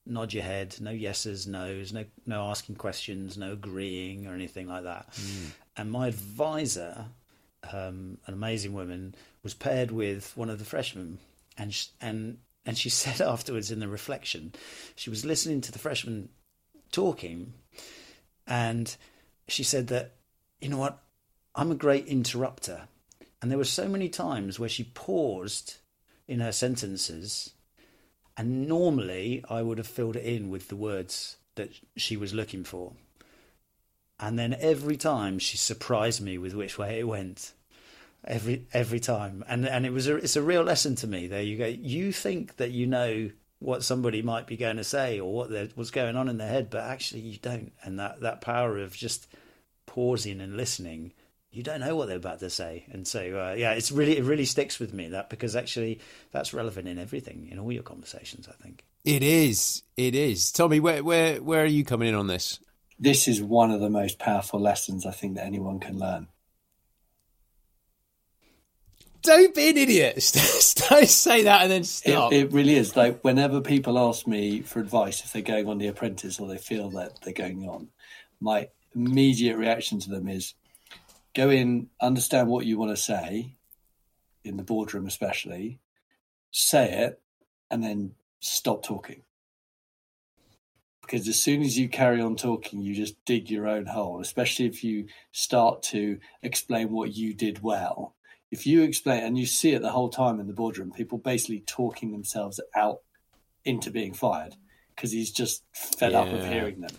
nod 0.06 0.32
your 0.32 0.42
head, 0.42 0.76
no 0.80 0.90
yeses, 0.90 1.46
nos, 1.46 1.92
no 1.92 2.04
no 2.26 2.44
asking 2.44 2.76
questions, 2.76 3.36
no 3.38 3.52
agreeing 3.52 4.26
or 4.26 4.34
anything 4.34 4.68
like 4.68 4.84
that. 4.84 5.10
Mm. 5.12 5.50
And 5.76 5.90
my 5.90 6.08
advisor, 6.08 7.06
um, 7.72 8.18
an 8.26 8.34
amazing 8.34 8.72
woman, 8.72 9.14
was 9.42 9.54
paired 9.54 9.90
with 9.90 10.36
one 10.36 10.50
of 10.50 10.58
the 10.58 10.64
freshmen, 10.64 11.18
and 11.56 11.72
she, 11.72 11.88
and 12.00 12.38
and 12.66 12.76
she 12.76 12.90
said 12.90 13.20
afterwards 13.20 13.70
in 13.70 13.80
the 13.80 13.88
reflection, 13.88 14.52
she 14.94 15.10
was 15.10 15.24
listening 15.24 15.60
to 15.62 15.72
the 15.72 15.78
freshman 15.78 16.28
talking, 16.92 17.54
and 18.46 18.96
she 19.48 19.62
said 19.62 19.88
that 19.88 20.12
you 20.60 20.68
know 20.68 20.78
what? 20.78 21.02
I'm 21.54 21.70
a 21.70 21.76
great 21.76 22.06
interrupter. 22.06 22.88
And 23.40 23.50
there 23.50 23.58
were 23.58 23.64
so 23.64 23.86
many 23.86 24.08
times 24.08 24.58
where 24.58 24.68
she 24.68 24.84
paused 24.84 25.76
in 26.26 26.40
her 26.40 26.52
sentences, 26.52 27.52
and 28.36 28.68
normally 28.68 29.44
I 29.48 29.62
would 29.62 29.78
have 29.78 29.86
filled 29.86 30.16
it 30.16 30.24
in 30.24 30.50
with 30.50 30.68
the 30.68 30.76
words 30.76 31.36
that 31.54 31.70
she 31.96 32.16
was 32.16 32.34
looking 32.34 32.64
for. 32.64 32.92
And 34.18 34.38
then 34.38 34.56
every 34.58 34.96
time 34.96 35.38
she 35.38 35.56
surprised 35.56 36.20
me 36.20 36.38
with 36.38 36.54
which 36.54 36.78
way 36.78 36.98
it 36.98 37.08
went. 37.08 37.52
Every 38.26 38.66
every 38.72 39.00
time, 39.00 39.44
and 39.46 39.68
and 39.68 39.84
it 39.84 39.92
was 39.92 40.08
a 40.08 40.16
it's 40.16 40.34
a 40.34 40.40
real 40.40 40.62
lesson 40.62 40.94
to 40.96 41.06
me. 41.06 41.26
There 41.26 41.42
you 41.42 41.58
go. 41.58 41.66
You 41.66 42.10
think 42.10 42.56
that 42.56 42.70
you 42.70 42.86
know 42.86 43.30
what 43.58 43.82
somebody 43.82 44.22
might 44.22 44.46
be 44.46 44.56
going 44.56 44.78
to 44.78 44.84
say 44.84 45.20
or 45.20 45.30
what 45.30 45.50
what's 45.74 45.90
going 45.90 46.16
on 46.16 46.30
in 46.30 46.38
their 46.38 46.48
head, 46.48 46.70
but 46.70 46.84
actually 46.84 47.20
you 47.20 47.36
don't. 47.36 47.72
And 47.82 47.98
that 47.98 48.22
that 48.22 48.40
power 48.40 48.78
of 48.78 48.96
just 48.96 49.26
pausing 49.84 50.40
and 50.40 50.56
listening, 50.56 51.12
you 51.54 51.62
don't 51.62 51.78
know 51.78 51.94
what 51.94 52.08
they're 52.08 52.16
about 52.16 52.40
to 52.40 52.50
say. 52.50 52.84
And 52.90 53.06
so, 53.06 53.20
uh, 53.20 53.54
yeah, 53.56 53.72
it's 53.72 53.92
really 53.92 54.18
it 54.18 54.24
really 54.24 54.44
sticks 54.44 54.80
with 54.80 54.92
me 54.92 55.08
that 55.10 55.30
because 55.30 55.54
actually 55.54 56.00
that's 56.32 56.52
relevant 56.52 56.88
in 56.88 56.98
everything 56.98 57.48
in 57.50 57.58
all 57.60 57.70
your 57.70 57.84
conversations. 57.84 58.48
I 58.48 58.62
think 58.62 58.84
it 59.04 59.22
is. 59.22 59.82
It 59.96 60.16
is. 60.16 60.50
Tommy, 60.50 60.80
where 60.80 61.04
where 61.04 61.40
where 61.40 61.62
are 61.62 61.66
you 61.66 61.84
coming 61.84 62.08
in 62.08 62.14
on 62.16 62.26
this? 62.26 62.58
This 62.98 63.28
is 63.28 63.40
one 63.40 63.70
of 63.70 63.80
the 63.80 63.90
most 63.90 64.18
powerful 64.18 64.60
lessons 64.60 65.06
I 65.06 65.12
think 65.12 65.36
that 65.36 65.46
anyone 65.46 65.78
can 65.78 65.98
learn. 65.98 66.28
Don't 69.22 69.54
be 69.54 69.70
an 69.70 69.78
idiot. 69.78 70.16
Don't 70.90 71.08
say 71.08 71.44
that 71.44 71.62
and 71.62 71.70
then 71.70 71.84
stop. 71.84 72.32
It, 72.32 72.46
it, 72.46 72.52
really 72.52 72.74
is. 72.74 72.94
Like 72.94 73.22
whenever 73.22 73.60
people 73.60 73.98
ask 73.98 74.26
me 74.26 74.60
for 74.60 74.80
advice 74.80 75.24
if 75.24 75.32
they're 75.32 75.40
going 75.40 75.66
on 75.66 75.78
The 75.78 75.86
Apprentice 75.86 76.38
or 76.38 76.46
they 76.46 76.58
feel 76.58 76.90
that 76.90 77.20
they're 77.22 77.32
going 77.32 77.66
on, 77.66 77.88
my 78.40 78.68
immediate 78.94 79.56
reaction 79.56 79.98
to 80.00 80.10
them 80.10 80.28
is 80.28 80.54
go 81.34 81.50
in, 81.50 81.88
understand 82.00 82.48
what 82.48 82.66
you 82.66 82.78
want 82.78 82.90
to 82.90 83.02
say 83.02 83.56
in 84.44 84.56
the 84.56 84.62
boardroom, 84.62 85.06
especially, 85.06 85.80
say 86.50 86.90
it, 86.92 87.20
and 87.70 87.82
then 87.82 88.12
stop 88.40 88.82
talking. 88.82 89.22
Because 91.02 91.28
as 91.28 91.40
soon 91.40 91.62
as 91.62 91.78
you 91.78 91.88
carry 91.88 92.20
on 92.20 92.36
talking, 92.36 92.80
you 92.80 92.94
just 92.94 93.22
dig 93.26 93.50
your 93.50 93.68
own 93.68 93.86
hole, 93.86 94.20
especially 94.20 94.66
if 94.66 94.82
you 94.82 95.06
start 95.32 95.82
to 95.84 96.18
explain 96.42 96.90
what 96.90 97.14
you 97.14 97.34
did 97.34 97.62
well. 97.62 98.14
If 98.50 98.66
you 98.66 98.82
explain, 98.82 99.22
and 99.24 99.36
you 99.36 99.46
see 99.46 99.72
it 99.72 99.82
the 99.82 99.90
whole 99.90 100.08
time 100.08 100.40
in 100.40 100.46
the 100.46 100.54
boardroom, 100.54 100.92
people 100.92 101.18
basically 101.18 101.62
talking 101.66 102.12
themselves 102.12 102.60
out 102.74 103.00
into 103.64 103.90
being 103.90 104.14
fired 104.14 104.54
because 104.94 105.10
he's 105.10 105.30
just 105.30 105.64
fed 105.72 106.12
yeah. 106.12 106.20
up 106.20 106.28
of 106.28 106.46
hearing 106.46 106.80
them 106.80 106.96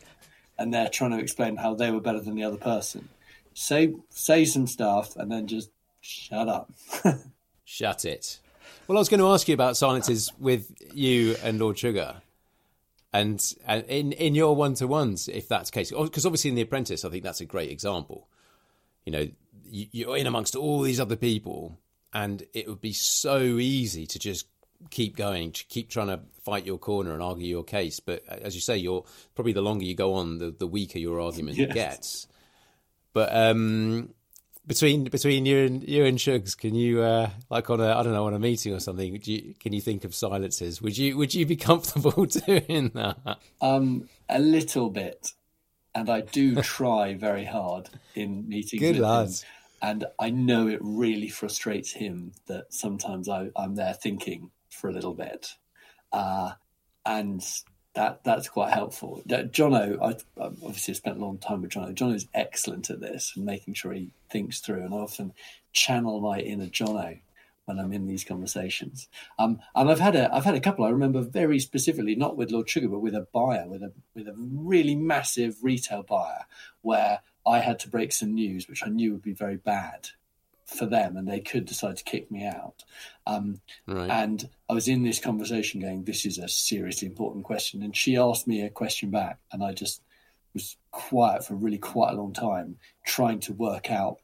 and 0.58 0.74
they're 0.74 0.90
trying 0.90 1.12
to 1.12 1.20
explain 1.20 1.58
how 1.58 1.74
they 1.74 1.92
were 1.92 2.00
better 2.00 2.20
than 2.20 2.36
the 2.36 2.44
other 2.44 2.58
person. 2.58 3.10
Say 3.56 3.96
say 4.10 4.46
some 4.46 4.68
stuff 4.68 5.16
and 5.16 5.32
then 5.32 5.48
just 5.48 5.72
shut 6.02 6.48
up. 6.48 6.72
shut 7.66 8.06
it. 8.06 8.40
Well, 8.88 8.98
I 8.98 9.02
was 9.02 9.10
going 9.10 9.22
to 9.22 9.30
ask 9.30 9.48
you 9.48 9.56
about 9.56 9.78
silences 9.78 10.32
with 10.38 10.72
you 10.94 11.36
and 11.42 11.58
Lord 11.58 11.80
Sugar, 11.80 12.22
and, 13.12 13.44
and 13.66 13.84
in 13.86 14.12
in 14.12 14.36
your 14.36 14.56
one 14.56 14.76
to 14.76 14.86
ones, 14.86 15.28
if 15.28 15.48
that's 15.48 15.72
the 15.72 15.74
case, 15.74 15.92
because 15.92 16.26
obviously 16.26 16.50
in 16.50 16.56
The 16.56 16.62
Apprentice, 16.62 17.04
I 17.04 17.10
think 17.10 17.24
that's 17.24 17.42
a 17.42 17.46
great 17.46 17.72
example. 17.72 18.28
You 19.06 19.12
know, 19.12 19.28
you're 19.70 20.18
in 20.18 20.28
amongst 20.28 20.56
all 20.56 20.82
these 20.82 21.00
other 21.00 21.16
people, 21.16 21.80
and 22.14 22.46
it 22.54 22.68
would 22.68 22.82
be 22.82 22.94
so 22.94 23.40
easy 23.40 24.06
to 24.06 24.20
just 24.20 24.48
keep 24.90 25.16
going, 25.16 25.52
to 25.54 25.66
keep 25.66 25.90
trying 25.90 26.08
to 26.08 26.20
fight 26.44 26.66
your 26.66 26.78
corner 26.78 27.14
and 27.14 27.24
argue 27.24 27.48
your 27.48 27.64
case. 27.64 28.00
But 28.00 28.24
as 28.28 28.54
you 28.54 28.62
say, 28.62 28.78
you're 28.78 29.06
probably 29.34 29.54
the 29.54 29.62
longer 29.62 29.86
you 29.86 29.96
go 29.96 30.14
on, 30.14 30.38
the, 30.38 30.52
the 30.52 30.68
weaker 30.68 31.00
your 31.00 31.20
argument 31.20 31.58
yes. 31.58 31.74
gets. 31.74 32.28
But 33.16 33.34
um, 33.34 34.14
between 34.68 35.06
between 35.06 35.46
you 35.46 35.66
and 35.66 35.88
you 35.88 36.04
and 36.04 36.18
Shugs, 36.18 36.56
can 36.58 36.76
you 36.76 37.02
uh, 37.02 37.30
like 37.50 37.70
on 37.70 37.80
a 37.80 37.96
I 37.96 38.04
don't 38.04 38.12
know 38.12 38.28
on 38.28 38.34
a 38.34 38.40
meeting 38.40 38.74
or 38.74 38.82
something? 38.82 39.22
You, 39.24 39.54
can 39.58 39.72
you 39.72 39.80
think 39.80 40.04
of 40.04 40.14
silences? 40.14 40.82
Would 40.82 40.98
you 40.98 41.16
would 41.16 41.34
you 41.34 41.46
be 41.46 41.56
comfortable 41.70 42.26
doing 42.26 42.92
that? 42.94 43.38
Um, 43.62 44.10
a 44.28 44.40
little 44.40 44.90
bit, 44.90 45.30
and 45.96 46.10
I 46.10 46.22
do 46.22 46.56
try 46.62 47.14
very 47.14 47.46
hard 47.46 47.90
in 48.16 48.50
meetings. 48.50 48.82
Good 48.82 49.00
lads. 49.00 49.46
And 49.82 50.04
I 50.20 50.30
know 50.30 50.68
it 50.68 50.80
really 50.82 51.30
frustrates 51.30 51.94
him 51.94 52.34
that 52.48 52.74
sometimes 52.74 53.30
I, 53.30 53.50
I'm 53.56 53.76
there 53.76 53.94
thinking, 53.94 54.52
for 54.70 54.90
a 54.90 54.94
little 54.94 55.14
bit, 55.14 55.48
uh, 56.12 56.52
and 57.06 57.42
that 57.96 58.24
that's 58.24 58.48
quite 58.50 58.74
helpful. 58.74 59.22
Jono, 59.28 59.98
I, 60.02 60.42
I 60.42 60.46
obviously 60.48 60.94
spent 60.94 61.18
a 61.18 61.26
long 61.26 61.38
time 61.38 61.62
with 61.62 61.72
Jono. 61.72 61.94
Jono 61.94 62.14
is 62.14 62.28
excellent 62.34 62.90
at 62.90 63.02
this 63.02 63.34
and 63.36 63.46
making 63.46 63.74
sure 63.74 63.94
he 63.94 64.12
thinks 64.30 64.60
through, 64.60 64.84
and 64.84 64.94
I 64.94 64.98
often 64.98 65.34
channel 65.72 66.22
my 66.22 66.40
inner 66.40 66.68
Jono 66.68 67.20
when 67.66 67.80
I'm 67.80 67.94
in 67.94 68.06
these 68.06 68.24
conversations. 68.24 69.08
Um, 69.40 69.60
and 69.74 69.90
I've 69.90 70.00
had 70.00 70.16
a 70.16 70.34
I've 70.34 70.46
had 70.46 70.56
a 70.56 70.60
couple. 70.60 70.86
I 70.86 70.90
remember 70.90 71.22
very 71.22 71.60
specifically, 71.60 72.16
not 72.16 72.38
with 72.38 72.52
Lord 72.52 72.70
Sugar, 72.70 72.90
but 72.90 73.00
with 73.00 73.16
a 73.16 73.28
buyer, 73.34 73.68
with 73.68 73.82
a 73.82 73.92
with 74.14 74.28
a 74.28 74.36
really 74.38 74.96
massive 74.96 75.64
retail 75.64 76.04
buyer, 76.04 76.46
where 76.82 77.22
I 77.46 77.60
had 77.60 77.80
to 77.80 77.90
break 77.90 78.12
some 78.12 78.34
news 78.34 78.68
which 78.68 78.84
I 78.86 78.90
knew 78.90 79.14
would 79.14 79.22
be 79.22 79.34
very 79.34 79.58
bad 79.58 80.10
for 80.66 80.86
them 80.86 81.16
and 81.16 81.28
they 81.28 81.40
could 81.40 81.66
decide 81.66 81.98
to 81.98 82.04
kick 82.04 82.32
me 82.32 82.46
out. 82.46 82.84
Um, 83.28 83.62
right. 83.88 84.10
And 84.10 84.50
I 84.70 84.74
was 84.74 84.88
in 84.88 85.04
this 85.04 85.20
conversation 85.20 85.82
going, 85.82 86.04
this 86.04 86.26
is 86.26 86.38
a 86.38 86.48
seriously 86.48 87.08
important 87.08 87.46
question. 87.46 87.84
And 87.84 87.96
she 87.96 88.18
asked 88.18 88.48
me 88.48 88.62
a 88.62 88.70
question 88.70 89.12
back, 89.12 89.40
and 89.52 89.64
I 89.64 89.74
just 89.74 90.02
was 90.54 90.78
quiet 90.92 91.46
for 91.46 91.54
really 91.54 91.78
quite 91.78 92.14
a 92.14 92.18
long 92.18 92.34
time, 92.34 92.78
trying 93.06 93.40
to 93.42 93.54
work 93.54 93.92
out 93.92 94.18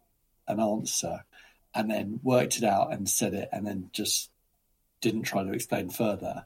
an 0.47 0.59
answer, 0.59 1.23
and 1.75 1.89
then 1.89 2.19
worked 2.23 2.57
it 2.57 2.63
out 2.63 2.91
and 2.91 3.07
said 3.07 3.33
it, 3.33 3.49
and 3.51 3.65
then 3.65 3.89
just 3.93 4.29
didn't 4.99 5.23
try 5.23 5.43
to 5.43 5.53
explain 5.53 5.89
further. 5.89 6.45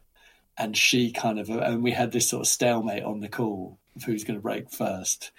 And 0.57 0.75
she 0.75 1.11
kind 1.11 1.39
of, 1.39 1.49
and 1.49 1.83
we 1.83 1.91
had 1.91 2.11
this 2.11 2.29
sort 2.29 2.41
of 2.41 2.47
stalemate 2.47 3.03
on 3.03 3.19
the 3.19 3.29
call 3.29 3.77
of 3.95 4.03
who's 4.03 4.23
going 4.23 4.37
to 4.37 4.43
break 4.43 4.71
first. 4.71 5.31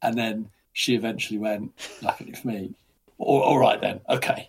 And 0.00 0.16
then 0.16 0.50
she 0.72 0.94
eventually 0.94 1.38
went, 1.38 1.72
luckily 2.00 2.32
for 2.32 2.48
me, 2.48 2.74
all, 3.22 3.40
all 3.40 3.58
right 3.58 3.80
then, 3.80 4.00
okay, 4.08 4.48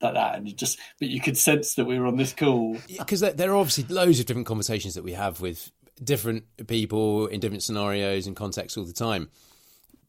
like 0.00 0.14
that. 0.14 0.36
And 0.36 0.48
you 0.48 0.54
just, 0.54 0.78
but 0.98 1.08
you 1.08 1.20
could 1.20 1.38
sense 1.38 1.74
that 1.74 1.84
we 1.84 1.98
were 1.98 2.06
on 2.06 2.16
this 2.16 2.32
call. 2.32 2.76
Because 2.98 3.20
there, 3.20 3.32
there 3.32 3.52
are 3.52 3.56
obviously 3.56 3.84
loads 3.94 4.20
of 4.20 4.26
different 4.26 4.46
conversations 4.46 4.94
that 4.94 5.04
we 5.04 5.12
have 5.12 5.40
with 5.40 5.70
different 6.02 6.44
people 6.66 7.26
in 7.26 7.40
different 7.40 7.62
scenarios 7.62 8.26
and 8.26 8.34
contexts 8.34 8.76
all 8.76 8.84
the 8.84 8.92
time. 8.92 9.30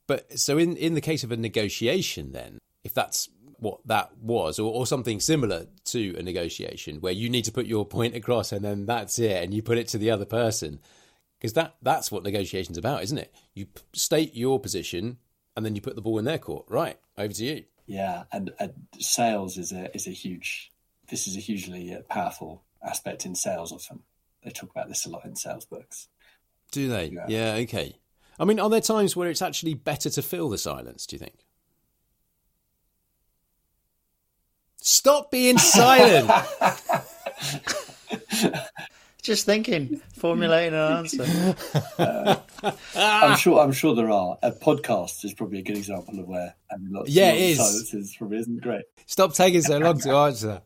But 0.07 0.39
so 0.39 0.57
in, 0.57 0.75
in 0.77 0.93
the 0.93 1.01
case 1.01 1.23
of 1.23 1.31
a 1.31 1.37
negotiation, 1.37 2.31
then, 2.31 2.59
if 2.83 2.93
that's 2.93 3.29
what 3.57 3.79
that 3.87 4.15
was, 4.17 4.59
or, 4.59 4.71
or 4.71 4.85
something 4.85 5.19
similar 5.19 5.65
to 5.85 6.15
a 6.17 6.21
negotiation 6.21 7.01
where 7.01 7.13
you 7.13 7.29
need 7.29 7.45
to 7.45 7.51
put 7.51 7.65
your 7.65 7.85
point 7.85 8.15
across 8.15 8.51
and 8.51 8.63
then 8.63 8.85
that's 8.85 9.17
it, 9.17 9.43
and 9.43 9.53
you 9.53 9.63
put 9.63 9.77
it 9.77 9.87
to 9.87 9.97
the 9.97 10.11
other 10.11 10.25
person, 10.25 10.79
because 11.39 11.53
that 11.53 11.75
that's 11.81 12.11
what 12.11 12.23
negotiation's 12.23 12.77
about, 12.77 13.03
isn't 13.03 13.17
it? 13.17 13.33
You 13.53 13.67
state 13.93 14.35
your 14.35 14.59
position 14.59 15.17
and 15.55 15.65
then 15.65 15.75
you 15.75 15.81
put 15.81 15.95
the 15.95 16.01
ball 16.01 16.19
in 16.19 16.25
their 16.25 16.37
court. 16.37 16.65
Right, 16.67 16.99
over 17.17 17.33
to 17.33 17.45
you. 17.45 17.63
Yeah, 17.87 18.23
and, 18.31 18.51
and 18.59 18.73
sales 18.99 19.57
is 19.57 19.71
a 19.71 19.93
is 19.95 20.07
a 20.07 20.11
huge. 20.11 20.71
This 21.07 21.27
is 21.27 21.37
a 21.37 21.39
hugely 21.39 21.93
uh, 21.93 22.01
powerful 22.09 22.63
aspect 22.83 23.25
in 23.25 23.35
sales. 23.35 23.71
Often 23.71 24.01
they 24.43 24.49
talk 24.49 24.71
about 24.71 24.87
this 24.87 25.05
a 25.05 25.09
lot 25.09 25.25
in 25.25 25.35
sales 25.35 25.65
books. 25.65 26.07
Do 26.71 26.89
they? 26.89 27.07
Yeah. 27.07 27.25
yeah 27.27 27.53
okay. 27.63 27.95
I 28.39 28.45
mean, 28.45 28.59
are 28.59 28.69
there 28.69 28.81
times 28.81 29.15
where 29.15 29.29
it's 29.29 29.41
actually 29.41 29.75
better 29.75 30.09
to 30.09 30.21
fill 30.21 30.49
the 30.49 30.57
silence? 30.57 31.05
Do 31.05 31.15
you 31.15 31.19
think? 31.19 31.45
Stop 34.81 35.31
being 35.31 35.57
silent. 35.57 36.29
Just 39.25 39.47
thinking, 39.47 39.99
formulating 40.13 40.75
an 40.75 40.97
answer. 40.97 41.55
I'm 42.95 43.35
sure. 43.37 43.59
I'm 43.59 43.71
sure 43.71 43.95
there 43.95 44.11
are. 44.11 44.37
A 44.43 44.51
podcast 44.51 45.25
is 45.25 45.33
probably 45.33 45.57
a 45.57 45.61
good 45.63 45.77
example 45.77 46.19
of 46.19 46.27
where 46.27 46.53
having 46.69 46.91
lots. 46.91 47.09
Yeah, 47.09 47.29
of 47.29 47.35
it 47.35 47.41
is. 47.41 47.57
Silences 47.57 48.15
probably 48.15 48.37
isn't 48.37 48.61
great. 48.61 48.83
Stop 49.07 49.33
taking 49.33 49.63
so 49.63 49.79
long 49.79 49.97
to 50.01 50.11
answer. 50.11 50.61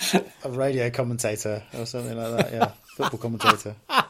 A 0.44 0.50
radio 0.50 0.88
commentator 0.88 1.62
or 1.76 1.84
something 1.84 2.16
like 2.16 2.36
that. 2.38 2.52
Yeah, 2.52 2.72
football 2.96 3.20
commentator. 3.20 3.76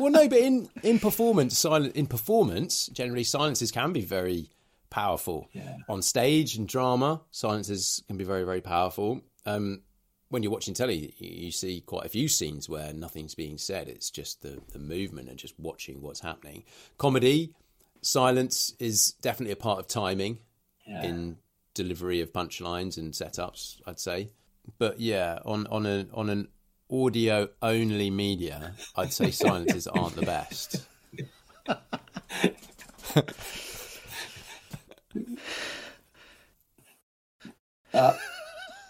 Well, 0.00 0.10
no, 0.10 0.28
but 0.28 0.38
in 0.38 0.68
in 0.82 0.98
performance, 0.98 1.56
silent 1.56 1.94
in 1.94 2.08
performance, 2.08 2.88
generally 2.88 3.22
silences 3.22 3.70
can 3.70 3.92
be 3.92 4.00
very 4.00 4.50
powerful. 4.90 5.48
Yeah. 5.52 5.76
On 5.88 6.02
stage 6.02 6.56
and 6.56 6.66
drama, 6.66 7.20
silences 7.30 8.02
can 8.08 8.16
be 8.16 8.24
very 8.24 8.42
very 8.42 8.60
powerful. 8.60 9.20
Um, 9.46 9.82
when 10.28 10.42
you're 10.42 10.52
watching 10.52 10.74
telly, 10.74 11.14
you, 11.18 11.50
see 11.50 11.80
quite 11.80 12.06
a 12.06 12.08
few 12.08 12.28
scenes 12.28 12.68
where 12.68 12.92
nothing's 12.92 13.34
being 13.34 13.58
said. 13.58 13.88
It's 13.88 14.10
just 14.10 14.42
the 14.42 14.60
the 14.72 14.78
movement 14.78 15.28
and 15.28 15.38
just 15.38 15.58
watching 15.58 16.00
what's 16.02 16.20
happening. 16.20 16.64
Comedy, 16.98 17.52
silence 18.02 18.74
is 18.78 19.12
definitely 19.20 19.52
a 19.52 19.56
part 19.56 19.78
of 19.78 19.86
timing 19.86 20.38
Yeah. 20.86 21.02
in 21.04 21.36
delivery 21.74 22.20
of 22.20 22.32
punchlines 22.32 22.96
and 22.98 23.12
setups. 23.12 23.80
I'd 23.86 24.00
say, 24.00 24.30
but 24.78 25.00
yeah, 25.00 25.38
on 25.44 25.66
on 25.68 25.86
a 25.86 26.06
on 26.12 26.30
an 26.30 26.48
audio 26.90 27.48
only 27.62 28.10
media, 28.10 28.74
I'd 28.96 29.12
say 29.12 29.30
silences 29.44 29.86
aren't 29.86 30.16
the 30.16 30.22
best. 30.22 30.82
Uh, 37.92 38.12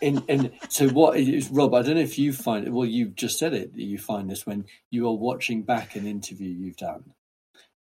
in, 0.05 0.25
in, 0.29 0.53
so 0.69 0.89
what 0.89 1.19
is 1.19 1.49
Rob? 1.51 1.75
I 1.75 1.83
don't 1.83 1.95
know 1.95 2.03
if 2.03 2.19
you 2.19 2.33
find 2.33 2.67
it. 2.67 2.73
Well, 2.73 2.87
you've 2.87 3.15
just 3.15 3.39
said 3.39 3.55
it. 3.55 3.73
that 3.73 3.83
You 3.83 3.99
find 3.99 4.31
this 4.31 4.47
when 4.47 4.67
you 4.91 5.07
are 5.09 5.17
watching 5.17 5.63
back 5.63 5.97
an 5.97 6.07
interview 6.07 6.49
you've 6.49 6.77
done, 6.77 7.15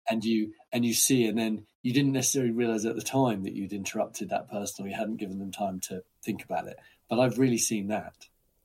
and 0.10 0.24
you 0.24 0.54
and 0.72 0.86
you 0.86 0.94
see, 0.94 1.26
and 1.26 1.38
then 1.38 1.66
you 1.82 1.94
didn't 1.94 2.14
necessarily 2.14 2.52
realize 2.52 2.86
at 2.86 2.96
the 2.96 3.02
time 3.02 3.44
that 3.44 3.54
you'd 3.54 3.74
interrupted 3.74 4.30
that 4.30 4.50
person 4.50 4.86
or 4.86 4.90
you 4.90 4.96
hadn't 4.96 5.18
given 5.18 5.40
them 5.40 5.52
time 5.52 5.80
to 5.82 6.04
think 6.24 6.44
about 6.44 6.68
it. 6.68 6.78
But 7.10 7.20
I've 7.20 7.38
really 7.38 7.58
seen 7.58 7.90
that. 7.90 8.14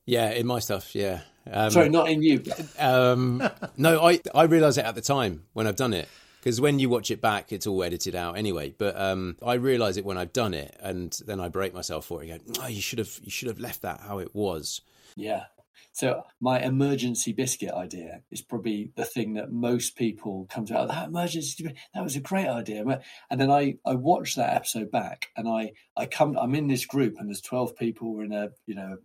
Yeah, 0.05 0.31
in 0.31 0.47
my 0.47 0.59
stuff, 0.59 0.95
yeah. 0.95 1.21
Um, 1.51 1.69
Sorry, 1.69 1.89
not 1.89 2.09
in 2.09 2.23
you. 2.23 2.41
Um, 2.79 3.43
no, 3.77 4.05
I 4.05 4.21
I 4.33 4.43
realise 4.43 4.77
it 4.77 4.85
at 4.85 4.95
the 4.95 5.01
time 5.01 5.43
when 5.53 5.67
I've 5.67 5.75
done 5.75 5.93
it 5.93 6.07
because 6.39 6.61
when 6.61 6.79
you 6.79 6.89
watch 6.89 7.11
it 7.11 7.21
back, 7.21 7.51
it's 7.51 7.67
all 7.67 7.83
edited 7.83 8.15
out 8.15 8.37
anyway. 8.37 8.73
But 8.77 8.99
um, 8.99 9.35
I 9.45 9.55
realise 9.55 9.97
it 9.97 10.05
when 10.05 10.17
I've 10.17 10.33
done 10.33 10.53
it, 10.53 10.75
and 10.79 11.17
then 11.25 11.39
I 11.39 11.49
break 11.49 11.73
myself 11.73 12.05
for 12.05 12.23
it. 12.23 12.29
And 12.29 12.45
go, 12.45 12.61
oh, 12.63 12.67
you 12.67 12.81
should 12.81 12.99
have 12.99 13.19
you 13.23 13.31
should 13.31 13.47
have 13.47 13.59
left 13.59 13.81
that 13.81 14.01
how 14.01 14.19
it 14.19 14.33
was. 14.33 14.81
Yeah. 15.15 15.45
So 15.91 16.23
my 16.39 16.61
emergency 16.61 17.33
biscuit 17.33 17.71
idea 17.71 18.21
is 18.31 18.41
probably 18.41 18.91
the 18.95 19.03
thing 19.03 19.33
that 19.33 19.51
most 19.51 19.97
people 19.97 20.47
come 20.49 20.65
to. 20.67 20.79
Oh, 20.79 20.87
that 20.87 21.07
emergency 21.07 21.75
that 21.93 22.03
was 22.03 22.15
a 22.15 22.21
great 22.21 22.47
idea. 22.47 22.85
And 23.29 23.41
then 23.41 23.51
I 23.51 23.75
I 23.85 23.95
watch 23.95 24.35
that 24.35 24.55
episode 24.55 24.91
back, 24.91 25.29
and 25.35 25.47
I 25.47 25.73
I 25.97 26.05
come 26.05 26.37
I'm 26.37 26.55
in 26.55 26.67
this 26.67 26.85
group, 26.85 27.15
and 27.17 27.27
there's 27.27 27.41
twelve 27.41 27.75
people. 27.75 28.13
We're 28.13 28.23
in 28.23 28.33
a 28.33 28.49
you 28.65 28.75
know 28.75 28.97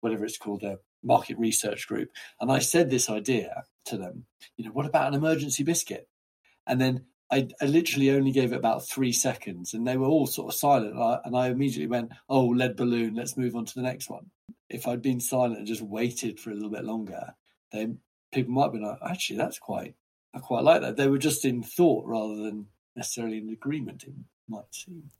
whatever 0.00 0.24
it's 0.24 0.38
called 0.38 0.64
a 0.64 0.78
market 1.04 1.38
research 1.38 1.86
group, 1.86 2.10
and 2.40 2.50
I 2.50 2.58
said 2.58 2.90
this 2.90 3.08
idea 3.08 3.64
to 3.84 3.96
them. 3.96 4.26
You 4.56 4.64
know, 4.64 4.72
what 4.72 4.86
about 4.86 5.08
an 5.08 5.14
emergency 5.14 5.62
biscuit? 5.62 6.08
And 6.66 6.80
then 6.80 7.04
I, 7.30 7.48
I 7.60 7.66
literally 7.66 8.10
only 8.10 8.30
gave 8.32 8.52
it 8.52 8.56
about 8.56 8.86
three 8.86 9.12
seconds, 9.12 9.74
and 9.74 9.86
they 9.86 9.96
were 9.96 10.06
all 10.06 10.26
sort 10.26 10.52
of 10.52 10.58
silent. 10.58 10.94
And 10.94 11.02
I, 11.02 11.18
and 11.24 11.36
I 11.36 11.48
immediately 11.48 11.86
went, 11.88 12.12
"Oh, 12.28 12.46
lead 12.46 12.76
balloon. 12.76 13.14
Let's 13.14 13.36
move 13.36 13.56
on 13.56 13.64
to 13.66 13.74
the 13.74 13.82
next 13.82 14.08
one." 14.10 14.30
If 14.68 14.86
I'd 14.88 15.02
been 15.02 15.20
silent 15.20 15.58
and 15.58 15.66
just 15.66 15.82
waited 15.82 16.40
for 16.40 16.50
a 16.50 16.54
little 16.54 16.70
bit 16.70 16.84
longer, 16.84 17.34
then 17.72 17.98
people 18.32 18.52
might 18.52 18.64
have 18.64 18.72
been 18.72 18.82
like, 18.82 18.98
"Actually, 19.08 19.38
that's 19.38 19.58
quite. 19.58 19.94
I 20.34 20.38
quite 20.40 20.64
like 20.64 20.82
that." 20.82 20.96
They 20.96 21.08
were 21.08 21.18
just 21.18 21.44
in 21.44 21.62
thought 21.62 22.04
rather 22.06 22.36
than 22.36 22.66
necessarily 22.94 23.38
in 23.38 23.48
agreement. 23.50 24.04
It 24.04 24.14
might 24.48 24.72
seem 24.72 25.10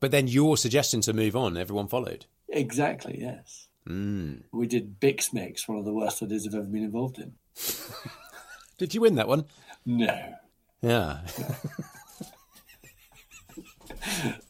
But 0.00 0.10
then 0.10 0.28
your 0.28 0.56
suggestion 0.56 1.00
to 1.02 1.12
move 1.12 1.34
on, 1.36 1.56
everyone 1.56 1.88
followed. 1.88 2.26
exactly 2.48 3.18
yes. 3.20 3.68
Mm. 3.88 4.42
We 4.52 4.66
did 4.66 5.00
Bix 5.00 5.32
Mix, 5.32 5.66
one 5.66 5.78
of 5.78 5.84
the 5.84 5.92
worst 5.92 6.22
ideas 6.22 6.46
I've 6.46 6.54
ever 6.54 6.64
been 6.66 6.84
involved 6.84 7.18
in. 7.18 7.32
Did 8.78 8.94
you 8.94 9.00
win 9.00 9.14
that 9.16 9.28
one? 9.28 9.46
No, 9.86 10.34
Yeah. 10.82 11.20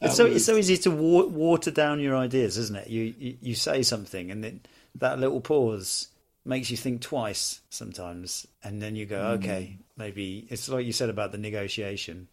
It's 0.01 0.15
so 0.15 0.25
it's 0.25 0.45
so 0.45 0.55
easy 0.55 0.77
to 0.77 0.91
wa- 0.91 1.25
water 1.25 1.71
down 1.71 1.99
your 1.99 2.15
ideas, 2.15 2.57
isn't 2.57 2.75
it? 2.75 2.87
You, 2.87 3.13
you 3.17 3.37
you 3.41 3.55
say 3.55 3.81
something, 3.83 4.31
and 4.31 4.43
then 4.43 4.61
that 4.95 5.19
little 5.19 5.41
pause 5.41 6.07
makes 6.45 6.71
you 6.71 6.77
think 6.77 7.01
twice 7.01 7.59
sometimes, 7.69 8.47
and 8.63 8.81
then 8.81 8.95
you 8.95 9.05
go, 9.05 9.19
hmm. 9.19 9.43
okay, 9.43 9.77
maybe 9.97 10.47
it's 10.49 10.69
like 10.69 10.85
you 10.85 10.93
said 10.93 11.09
about 11.09 11.31
the 11.31 11.37
negotiation. 11.37 12.27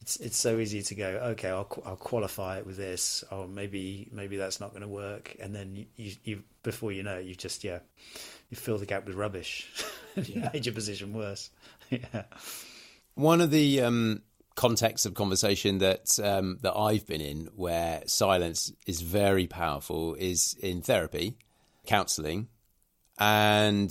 It's 0.00 0.16
it's 0.16 0.36
so 0.36 0.58
easy 0.58 0.82
to 0.82 0.94
go, 0.94 1.06
okay, 1.32 1.48
I'll 1.48 1.68
I'll 1.84 1.96
qualify 1.96 2.58
it 2.58 2.66
with 2.66 2.76
this, 2.76 3.24
or 3.30 3.48
maybe 3.48 4.08
maybe 4.12 4.36
that's 4.36 4.60
not 4.60 4.70
going 4.70 4.82
to 4.82 4.88
work, 4.88 5.34
and 5.40 5.54
then 5.54 5.74
you, 5.74 5.86
you 5.96 6.12
you 6.24 6.42
before 6.62 6.92
you 6.92 7.02
know 7.02 7.18
it, 7.18 7.26
you 7.26 7.34
just 7.34 7.64
yeah, 7.64 7.80
you 8.50 8.56
fill 8.56 8.78
the 8.78 8.86
gap 8.86 9.06
with 9.06 9.16
rubbish, 9.16 9.68
Yeah. 10.16 10.50
made 10.52 10.64
your 10.66 10.74
position 10.74 11.12
worse. 11.12 11.50
yeah. 11.90 12.22
One 13.16 13.40
of 13.40 13.50
the 13.50 13.80
um, 13.80 14.22
contexts 14.56 15.06
of 15.06 15.14
conversation 15.14 15.78
that 15.78 16.18
um, 16.22 16.58
that 16.62 16.74
I've 16.76 17.06
been 17.06 17.20
in 17.22 17.46
where 17.56 18.02
silence 18.06 18.72
is 18.86 19.00
very 19.00 19.46
powerful 19.46 20.14
is 20.14 20.54
in 20.60 20.82
therapy, 20.82 21.36
counselling, 21.86 22.48
and 23.18 23.90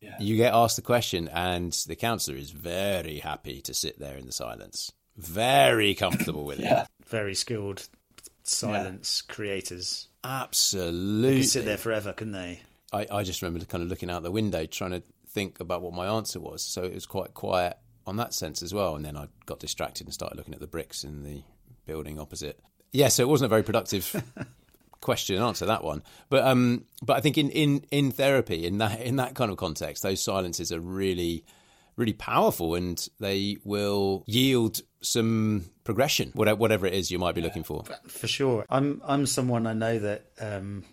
Yeah. 0.00 0.16
you 0.20 0.36
get 0.36 0.52
asked 0.54 0.76
the 0.76 0.82
question, 0.82 1.28
and 1.28 1.72
the 1.88 1.96
counsellor 1.96 2.36
is 2.36 2.50
very 2.50 3.18
happy 3.20 3.62
to 3.62 3.72
sit 3.72 3.98
there 3.98 4.18
in 4.18 4.26
the 4.26 4.32
silence, 4.32 4.92
very 5.16 5.94
comfortable 5.94 6.44
with 6.44 6.60
it. 6.60 6.86
very 7.06 7.34
skilled 7.34 7.88
silence 8.42 9.22
creators. 9.22 10.08
They 10.22 10.28
Absolutely. 10.28 11.40
could 11.40 11.48
sit 11.48 11.64
there 11.64 11.78
forever, 11.78 12.12
couldn't 12.12 12.34
they? 12.34 12.60
I, 12.92 13.06
I 13.10 13.22
just 13.22 13.40
remember 13.42 13.64
kind 13.64 13.82
of 13.82 13.88
looking 13.88 14.10
out 14.10 14.22
the 14.22 14.30
window 14.30 14.66
trying 14.66 14.90
to 14.92 15.02
think 15.28 15.60
about 15.60 15.80
what 15.82 15.94
my 15.94 16.06
answer 16.06 16.40
was. 16.40 16.62
So 16.62 16.82
it 16.84 16.94
was 16.94 17.06
quite 17.06 17.32
quiet 17.34 17.76
on 18.06 18.16
that 18.16 18.34
sense 18.34 18.62
as 18.62 18.72
well. 18.72 18.96
And 18.96 19.04
then 19.04 19.16
I 19.16 19.28
got 19.46 19.58
distracted 19.58 20.06
and 20.06 20.14
started 20.14 20.36
looking 20.36 20.54
at 20.54 20.60
the 20.60 20.66
bricks 20.66 21.04
in 21.04 21.22
the 21.22 21.42
building 21.86 22.18
opposite. 22.18 22.60
Yeah, 22.92 23.08
so 23.08 23.22
it 23.22 23.28
wasn't 23.28 23.46
a 23.46 23.50
very 23.50 23.62
productive 23.62 24.22
question 25.00 25.36
and 25.36 25.44
answer 25.44 25.66
that 25.66 25.84
one. 25.84 26.02
But 26.28 26.44
um, 26.44 26.84
but 27.02 27.16
I 27.16 27.20
think 27.20 27.36
in, 27.36 27.50
in, 27.50 27.84
in 27.90 28.10
therapy, 28.10 28.66
in 28.66 28.78
that 28.78 29.00
in 29.00 29.16
that 29.16 29.34
kind 29.34 29.50
of 29.50 29.56
context, 29.56 30.02
those 30.02 30.22
silences 30.22 30.72
are 30.72 30.80
really 30.80 31.44
really 31.96 32.12
powerful 32.12 32.74
and 32.74 33.08
they 33.20 33.56
will 33.64 34.22
yield 34.26 34.82
some 35.00 35.64
progression, 35.84 36.30
whatever, 36.34 36.58
whatever 36.58 36.86
it 36.86 36.92
is 36.94 37.10
you 37.10 37.18
might 37.18 37.34
be 37.34 37.40
looking 37.40 37.64
for. 37.64 37.84
For 38.06 38.26
sure. 38.26 38.66
I'm 38.68 39.00
I'm 39.04 39.26
someone 39.26 39.66
I 39.66 39.72
know 39.72 39.98
that 39.98 40.26
um, 40.40 40.84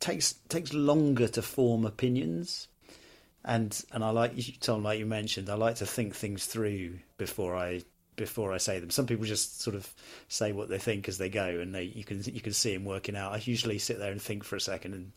takes 0.00 0.34
takes 0.48 0.72
longer 0.72 1.28
to 1.28 1.42
form 1.42 1.84
opinions, 1.84 2.68
and 3.44 3.84
and 3.92 4.04
I 4.04 4.10
like 4.10 4.32
Tom, 4.60 4.82
like 4.82 4.98
you 4.98 5.06
mentioned, 5.06 5.48
I 5.48 5.54
like 5.54 5.76
to 5.76 5.86
think 5.86 6.14
things 6.14 6.46
through 6.46 6.98
before 7.18 7.56
I 7.56 7.82
before 8.16 8.52
I 8.52 8.58
say 8.58 8.78
them. 8.78 8.90
Some 8.90 9.06
people 9.06 9.24
just 9.24 9.60
sort 9.60 9.74
of 9.74 9.92
say 10.28 10.52
what 10.52 10.68
they 10.68 10.78
think 10.78 11.08
as 11.08 11.18
they 11.18 11.28
go, 11.28 11.46
and 11.46 11.74
they 11.74 11.84
you 11.84 12.04
can 12.04 12.22
you 12.24 12.40
can 12.40 12.52
see 12.52 12.74
them 12.74 12.84
working 12.84 13.16
out. 13.16 13.32
I 13.32 13.40
usually 13.44 13.78
sit 13.78 13.98
there 13.98 14.12
and 14.12 14.20
think 14.20 14.44
for 14.44 14.56
a 14.56 14.60
second 14.60 14.94
and 14.94 15.12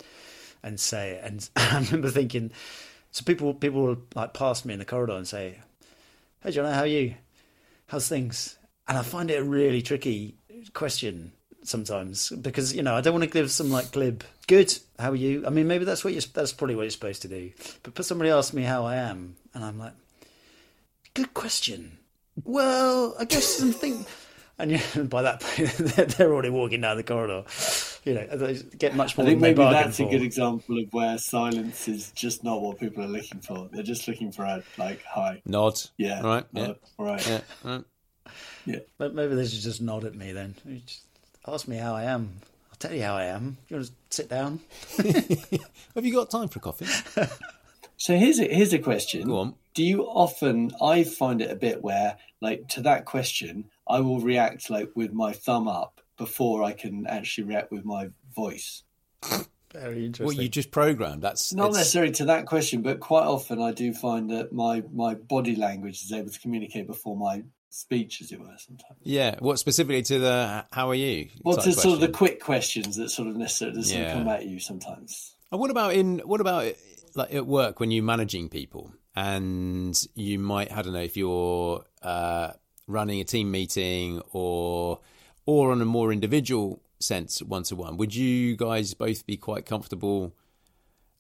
and 0.64 0.80
say 0.80 1.12
it. 1.12 1.24
And 1.24 1.50
I 1.56 1.80
remember 1.86 2.10
thinking, 2.10 2.52
so 3.12 3.24
people 3.24 3.54
people 3.54 3.84
will 3.84 4.02
like 4.16 4.34
pass 4.34 4.66
me 4.66 4.74
in 4.74 4.80
the 4.80 4.86
corridor 4.86 5.14
and 5.14 5.28
say, 5.28 5.60
"Hey, 6.42 6.52
John, 6.52 6.72
how 6.72 6.82
are 6.82 6.88
you? 6.88 7.16
How's 7.88 8.08
things?" 8.08 8.58
and 8.88 8.98
I 8.98 9.02
find 9.02 9.32
it 9.32 9.40
a 9.40 9.44
really 9.44 9.82
tricky 9.82 10.36
question 10.74 11.32
sometimes 11.66 12.30
because 12.30 12.76
you 12.76 12.84
know 12.84 12.96
I 12.96 13.02
don't 13.02 13.14
want 13.14 13.24
to 13.24 13.30
give 13.30 13.52
some 13.52 13.72
like 13.72 13.92
glib 13.92 14.24
good 14.48 14.78
how 15.00 15.12
are 15.12 15.16
you 15.16 15.46
I 15.46 15.50
mean 15.50 15.68
maybe 15.68 15.86
that's 15.86 16.04
what 16.04 16.14
you 16.14 16.22
that's 16.34 16.54
probably 16.54 16.76
what 16.76 16.84
you're 16.84 16.92
supposed 16.92 17.22
to 17.24 17.28
do 17.28 17.52
but 17.84 17.96
put 17.96 18.06
somebody 18.06 18.30
ask 18.30 18.54
me 18.54 18.64
how 18.64 18.86
I 18.86 18.98
am 18.98 19.36
and 19.54 19.64
I'm 19.64 19.78
like 19.80 19.94
good 21.14 21.34
question 21.34 21.98
well 22.44 23.16
I 23.20 23.26
guess 23.26 23.46
something 23.46 24.06
and 24.58 24.72
yeah, 24.72 25.04
by 25.04 25.24
that 25.24 25.42
point 25.42 25.70
they're 26.18 26.32
already 26.32 26.50
walking 26.50 26.82
down 26.82 26.98
the 26.98 27.04
corridor 27.04 27.44
you 28.06 28.14
know 28.14 28.28
they 28.28 28.54
get 28.78 28.96
much 28.96 29.18
more 29.18 29.26
I 29.26 29.30
think 29.30 29.42
than 29.42 29.50
maybe 29.50 29.58
bargain 29.58 29.84
that's 29.84 30.00
a 30.00 30.06
good 30.06 30.22
example 30.22 30.78
of 30.80 30.94
where 30.94 31.18
silence 31.18 31.88
is 31.88 32.12
just 32.12 32.44
not 32.44 32.62
what 32.62 32.80
people 32.80 33.04
are 33.04 33.08
looking 33.08 33.40
for. 33.42 33.68
They're 33.72 33.82
just 33.82 34.08
looking 34.08 34.32
for 34.32 34.44
a 34.46 34.62
like 34.78 35.04
hi. 35.04 35.42
Nod. 35.46 35.82
Yeah. 35.98 36.22
All 36.22 36.28
right. 36.28 36.44
uh, 36.44 36.60
Yeah. 36.60 36.74
all 37.00 37.06
right. 37.08 37.28
Yeah. 37.28 37.42
All 37.66 37.84
right. 38.68 38.84
But 39.00 39.16
maybe 39.16 39.34
they 39.34 39.48
should 39.48 39.62
just 39.62 39.82
nod 39.82 40.06
at 40.06 40.14
me 40.16 40.32
then. 40.34 40.54
You 40.66 40.82
just 40.86 41.02
ask 41.48 41.68
me 41.68 41.78
how 41.78 41.96
I 41.96 42.04
am. 42.04 42.42
I'll 42.72 42.78
tell 42.78 42.94
you 42.94 43.04
how 43.04 43.16
I 43.16 43.26
am. 43.26 43.58
You 43.70 43.78
want 43.78 43.88
to 43.88 43.94
sit 44.10 44.30
down? 44.30 44.60
Have 45.96 46.06
you 46.06 46.14
got 46.14 46.30
time 46.30 46.48
for 46.48 46.60
coffee? 46.60 46.88
So 47.98 48.18
here's 48.18 48.40
a 48.40 48.44
here's 48.54 48.74
a 48.74 48.80
question. 48.80 49.28
Go 49.28 49.38
on. 49.38 49.56
Do 49.74 49.82
you 49.82 50.04
often 50.04 50.72
I 50.82 51.06
find 51.06 51.42
it 51.42 51.50
a 51.50 51.56
bit 51.56 51.82
where 51.82 52.18
like 52.42 52.68
to 52.70 52.82
that 52.82 53.06
question 53.06 53.70
I 53.88 54.02
will 54.02 54.20
react 54.20 54.70
like 54.70 54.92
with 54.96 55.14
my 55.14 55.32
thumb 55.32 55.70
up 55.70 56.02
before 56.18 56.62
I 56.64 56.74
can 56.74 57.08
actually 57.08 57.46
react 57.46 57.72
with 57.72 57.86
my 57.86 58.10
voice. 58.36 58.84
Very 59.72 60.06
interesting. 60.06 60.26
What 60.26 60.36
you 60.44 60.50
just 60.50 60.72
programmed? 60.72 61.22
That's 61.22 61.54
Not 61.54 61.68
it's- 61.70 61.78
necessarily 61.78 62.12
to 62.14 62.26
that 62.26 62.46
question, 62.46 62.82
but 62.82 63.00
quite 63.00 63.26
often 63.26 63.62
I 63.62 63.72
do 63.72 63.94
find 63.94 64.30
that 64.30 64.52
my 64.52 64.84
my 64.94 65.16
body 65.16 65.56
language 65.56 66.04
is 66.04 66.12
able 66.12 66.32
to 66.32 66.40
communicate 66.40 66.88
before 66.88 67.16
my 67.16 67.44
speech, 67.70 68.22
as 68.22 68.32
it 68.32 68.40
were. 68.40 68.56
Sometimes. 68.58 69.00
Yeah. 69.04 69.36
What 69.40 69.60
specifically 69.60 70.02
to 70.04 70.20
the 70.20 70.66
"How 70.72 70.90
are 70.90 70.96
you"? 70.96 71.30
Well, 71.44 71.58
to 71.58 71.72
sort 71.74 71.96
of 71.96 72.00
the 72.02 72.10
quick 72.10 72.40
questions 72.42 72.96
that 72.98 73.10
sort 73.10 73.28
of 73.28 73.36
necessarily 73.36 73.82
Yeah. 73.82 74.14
come 74.14 74.28
at 74.28 74.46
you 74.46 74.60
sometimes. 74.60 75.36
And 75.52 75.60
what 75.60 75.72
about 75.72 75.94
in 75.94 76.20
what 76.20 76.42
about 76.42 76.74
like 77.16 77.34
at 77.34 77.46
work 77.46 77.80
when 77.80 77.92
you're 77.92 78.04
managing 78.04 78.50
people 78.50 78.94
and 79.16 79.98
you 80.16 80.38
might 80.40 80.72
I 80.72 80.82
don't 80.82 80.94
know 80.94 81.00
if 81.00 81.16
you're 81.16 81.86
uh, 82.02 82.52
running 82.88 83.22
a 83.22 83.24
team 83.24 83.52
meeting 83.52 84.22
or 84.32 85.00
or 85.46 85.72
on 85.72 85.82
a 85.82 85.86
more 85.86 86.12
individual 86.12 86.82
sense 87.00 87.42
one 87.42 87.64
to 87.64 87.76
one. 87.76 87.98
Would 87.98 88.16
you 88.16 88.56
guys 88.58 88.94
both 88.94 89.26
be 89.26 89.38
quite 89.38 89.66
comfortable 89.66 90.34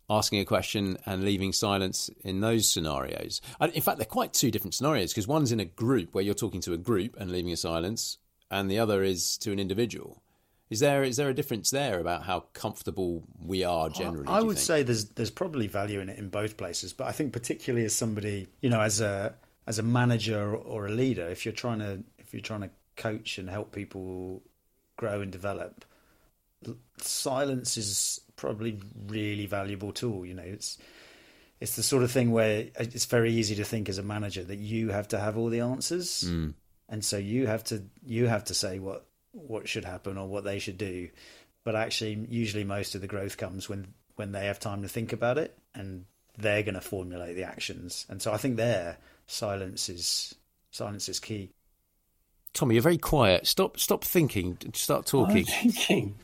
asking 0.10 0.40
a 0.40 0.46
question 0.46 0.98
and 1.06 1.24
leaving 1.24 1.54
silence 1.54 2.10
in 2.24 2.42
those 2.42 2.68
scenarios? 2.68 3.42
In 3.62 3.82
fact, 3.82 3.98
they're 3.98 4.06
quite 4.06 4.34
two 4.34 4.52
different 4.52 4.74
scenarios 4.74 5.12
because 5.12 5.28
one's 5.28 5.52
in 5.52 5.60
a 5.60 5.66
group 5.66 6.14
where 6.14 6.24
you're 6.24 6.34
talking 6.34 6.62
to 6.62 6.74
a 6.74 6.78
group 6.78 7.16
and 7.20 7.32
leaving 7.32 7.52
a 7.52 7.58
silence, 7.58 8.18
and 8.52 8.70
the 8.70 8.80
other 8.80 9.04
is 9.04 9.38
to 9.40 9.52
an 9.52 9.60
individual. 9.60 10.22
Is 10.70 10.80
there 10.80 11.04
is 11.04 11.18
there 11.18 11.30
a 11.30 11.34
difference 11.34 11.70
there 11.70 12.00
about 12.00 12.24
how 12.24 12.46
comfortable 12.54 13.24
we 13.40 13.64
are 13.64 13.88
generally? 13.90 14.28
I 14.28 14.40
you 14.40 14.48
would 14.48 14.58
think? 14.58 14.66
say 14.66 14.84
there's 14.84 15.06
there's 15.10 15.30
probably 15.30 15.68
value 15.68 16.00
in 16.00 16.10
it 16.10 16.18
in 16.18 16.30
both 16.30 16.58
places, 16.58 16.92
but 16.92 17.06
I 17.08 17.12
think 17.12 17.34
particularly 17.34 17.86
as 17.86 17.94
somebody, 17.94 18.48
you 18.62 18.70
know, 18.72 18.82
as 18.82 19.00
a 19.00 19.36
as 19.68 19.78
a 19.78 19.84
manager 19.84 20.56
or 20.56 20.88
a 20.88 20.92
leader, 20.92 21.28
if 21.30 21.46
you're 21.46 21.54
trying 21.54 21.80
to 21.80 22.04
if 22.18 22.34
you're 22.34 22.42
trying 22.42 22.62
to 22.62 22.72
coach 22.96 23.38
and 23.38 23.48
help 23.48 23.74
people 23.74 24.42
grow 24.98 25.22
and 25.22 25.32
develop, 25.32 25.86
silence 26.98 27.78
is 27.78 28.22
probably 28.46 28.80
really 29.08 29.48
valuable 29.48 29.92
tool. 29.92 30.24
You 30.24 30.36
know, 30.36 30.44
it's 30.44 30.78
it's 31.60 31.76
the 31.76 31.84
sort 31.84 32.04
of 32.04 32.12
thing 32.12 32.32
where 32.32 32.68
it's 32.78 33.06
very 33.06 33.34
easy 33.34 33.56
to 33.56 33.64
think 33.64 33.90
as 33.90 33.98
a 33.98 34.04
manager 34.04 34.44
that 34.44 34.60
you 34.60 34.90
have 34.90 35.08
to 35.10 35.20
have 35.20 35.36
all 35.36 35.50
the 35.50 35.62
answers, 35.62 36.26
mm. 36.28 36.54
and 36.88 37.04
so 37.04 37.18
you 37.18 37.48
have 37.48 37.64
to 37.66 37.84
you 38.06 38.28
have 38.28 38.44
to 38.46 38.54
say 38.54 38.78
what 38.78 39.08
what 39.32 39.68
should 39.68 39.84
happen 39.84 40.18
or 40.18 40.28
what 40.28 40.44
they 40.44 40.60
should 40.60 40.78
do. 40.78 41.10
But 41.64 41.76
actually, 41.76 42.28
usually 42.30 42.64
most 42.64 42.94
of 42.94 43.02
the 43.02 43.08
growth 43.08 43.38
comes 43.38 43.68
when 43.68 43.88
when 44.16 44.32
they 44.32 44.46
have 44.46 44.60
time 44.60 44.84
to 44.84 44.88
think 44.88 45.12
about 45.12 45.40
it 45.40 45.58
and 45.74 46.06
they're 46.38 46.64
going 46.64 46.76
to 46.76 46.82
formulate 46.82 47.36
the 47.36 47.44
actions. 47.44 48.06
And 48.10 48.22
so 48.22 48.32
I 48.32 48.38
think 48.38 48.58
there 48.58 48.98
silence 49.26 49.90
is 49.90 50.36
silence 50.70 51.10
is 51.10 51.20
key. 51.20 51.50
Tommy, 52.54 52.76
you're 52.76 52.84
very 52.84 53.00
quiet. 53.00 53.48
Stop 53.48 53.80
stop 53.80 54.04
thinking. 54.04 54.58
Start 54.74 55.08
talking. 55.08 55.38
I'm 55.38 55.72
thinking. 55.72 56.16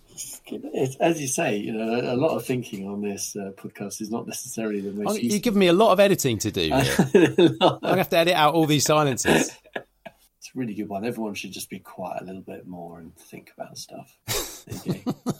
It's, 0.47 0.95
as 0.97 1.21
you 1.21 1.27
say, 1.27 1.57
you 1.57 1.71
know, 1.71 2.13
a 2.13 2.15
lot 2.15 2.35
of 2.35 2.45
thinking 2.45 2.87
on 2.87 3.01
this 3.01 3.35
uh, 3.35 3.51
podcast 3.57 4.01
is 4.01 4.09
not 4.11 4.27
necessarily 4.27 4.81
the 4.81 4.89
Oh, 4.89 5.03
most. 5.03 5.21
You 5.23 5.39
give 5.39 5.55
me 5.55 5.67
a 5.67 5.73
lot 5.73 5.91
of 5.91 5.99
editing 5.99 6.37
to 6.39 6.51
do. 6.51 6.61
Here. 6.61 6.73
useful. 7.37 7.79
I 7.83 7.97
have 7.97 8.09
to 8.09 8.17
edit 8.17 8.33
out 8.33 8.53
all 8.53 8.65
these 8.65 8.85
silences. 8.85 9.51
It's 9.75 10.49
a 10.55 10.59
really 10.59 10.73
good 10.73 10.89
one. 10.89 11.05
Everyone 11.05 11.33
should 11.35 11.51
just 11.51 11.69
be 11.69 11.79
quiet 11.79 12.23
a 12.23 12.25
little 12.25 12.41
bit 12.41 12.65
more 12.67 12.99
and 12.99 13.15
think 13.15 13.51
about 13.57 13.77
stuff. 13.77 14.17
There 14.65 14.95
you 14.95 15.01
go. 15.05 15.33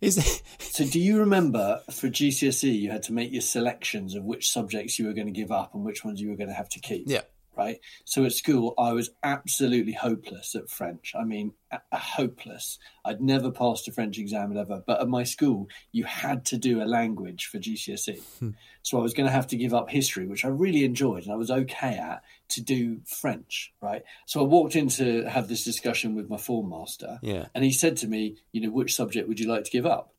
Is 0.00 0.42
so, 0.58 0.84
do 0.86 0.98
you 0.98 1.18
remember 1.18 1.82
for 1.90 2.08
GCSE 2.08 2.72
you 2.80 2.90
had 2.90 3.02
to 3.04 3.12
make 3.12 3.32
your 3.32 3.42
selections 3.42 4.14
of 4.14 4.24
which 4.24 4.50
subjects 4.50 4.98
you 4.98 5.06
were 5.06 5.12
going 5.12 5.26
to 5.26 5.32
give 5.32 5.52
up 5.52 5.74
and 5.74 5.84
which 5.84 6.04
ones 6.06 6.20
you 6.22 6.30
were 6.30 6.36
going 6.36 6.48
to 6.48 6.54
have 6.54 6.70
to 6.70 6.80
keep? 6.80 7.04
yeah. 7.06 7.20
Right? 7.56 7.78
So 8.04 8.24
at 8.24 8.32
school, 8.32 8.74
I 8.78 8.92
was 8.92 9.10
absolutely 9.22 9.92
hopeless 9.92 10.54
at 10.54 10.70
French. 10.70 11.12
I 11.18 11.24
mean, 11.24 11.52
a- 11.70 11.80
a 11.92 11.98
hopeless. 11.98 12.78
I'd 13.04 13.20
never 13.20 13.50
passed 13.50 13.88
a 13.88 13.92
French 13.92 14.18
exam 14.18 14.56
ever. 14.56 14.82
But 14.86 15.00
at 15.00 15.08
my 15.08 15.24
school, 15.24 15.68
you 15.92 16.04
had 16.04 16.44
to 16.46 16.56
do 16.56 16.82
a 16.82 16.84
language 16.84 17.46
for 17.46 17.58
GCSE. 17.58 18.20
Hmm. 18.38 18.50
So 18.82 18.98
I 18.98 19.02
was 19.02 19.14
going 19.14 19.26
to 19.26 19.32
have 19.32 19.46
to 19.48 19.56
give 19.56 19.74
up 19.74 19.90
history, 19.90 20.26
which 20.26 20.44
I 20.44 20.48
really 20.48 20.84
enjoyed 20.84 21.24
and 21.24 21.32
I 21.32 21.36
was 21.36 21.50
okay 21.50 21.98
at, 21.98 22.22
to 22.50 22.60
do 22.62 23.00
French, 23.04 23.72
right? 23.80 24.02
So 24.26 24.40
I 24.40 24.44
walked 24.44 24.74
in 24.76 24.88
to 24.90 25.24
have 25.24 25.48
this 25.48 25.64
discussion 25.64 26.14
with 26.14 26.30
my 26.30 26.38
form 26.38 26.70
master. 26.70 27.18
Yeah. 27.22 27.46
And 27.54 27.62
he 27.64 27.72
said 27.72 27.96
to 27.98 28.08
me, 28.08 28.36
you 28.52 28.60
know, 28.62 28.70
which 28.70 28.94
subject 28.94 29.28
would 29.28 29.38
you 29.40 29.48
like 29.48 29.64
to 29.64 29.70
give 29.70 29.86
up? 29.86 30.14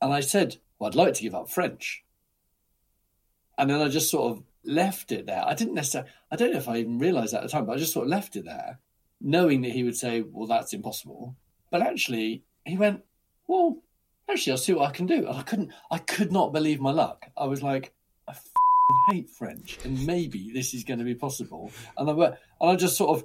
And 0.00 0.12
I 0.12 0.20
said, 0.20 0.56
well, 0.78 0.88
I'd 0.88 0.94
like 0.94 1.14
to 1.14 1.22
give 1.22 1.34
up 1.34 1.50
French. 1.50 2.04
And 3.56 3.70
then 3.70 3.80
I 3.80 3.88
just 3.88 4.10
sort 4.10 4.32
of 4.32 4.42
left 4.66 5.12
it 5.12 5.26
there. 5.26 5.44
I 5.46 5.54
didn't 5.54 5.74
necessarily, 5.74 6.10
I 6.30 6.36
don't 6.36 6.52
know 6.52 6.58
if 6.58 6.68
I 6.68 6.78
even 6.78 6.98
realized 6.98 7.34
at 7.34 7.42
the 7.42 7.48
time, 7.48 7.66
but 7.66 7.72
I 7.72 7.78
just 7.78 7.92
sort 7.92 8.04
of 8.06 8.10
left 8.10 8.36
it 8.36 8.44
there, 8.44 8.78
knowing 9.20 9.62
that 9.62 9.72
he 9.72 9.84
would 9.84 9.96
say, 9.96 10.22
well, 10.22 10.46
that's 10.46 10.72
impossible. 10.72 11.36
But 11.70 11.82
actually, 11.82 12.44
he 12.64 12.76
went, 12.76 13.02
well, 13.46 13.82
actually, 14.30 14.52
I'll 14.52 14.58
see 14.58 14.72
what 14.72 14.88
I 14.88 14.92
can 14.92 15.06
do. 15.06 15.26
And 15.26 15.36
I 15.36 15.42
couldn't, 15.42 15.72
I 15.90 15.98
could 15.98 16.32
not 16.32 16.52
believe 16.52 16.80
my 16.80 16.92
luck. 16.92 17.26
I 17.36 17.46
was 17.46 17.62
like, 17.62 17.92
I 18.26 18.32
f***ing 18.32 19.14
hate 19.14 19.30
French, 19.30 19.78
and 19.84 20.06
maybe 20.06 20.50
this 20.52 20.74
is 20.74 20.84
going 20.84 20.98
to 20.98 21.04
be 21.04 21.14
possible. 21.14 21.70
And 21.98 22.08
I 22.08 22.12
went, 22.12 22.34
and 22.60 22.70
I 22.70 22.76
just 22.76 22.96
sort 22.96 23.18
of 23.18 23.24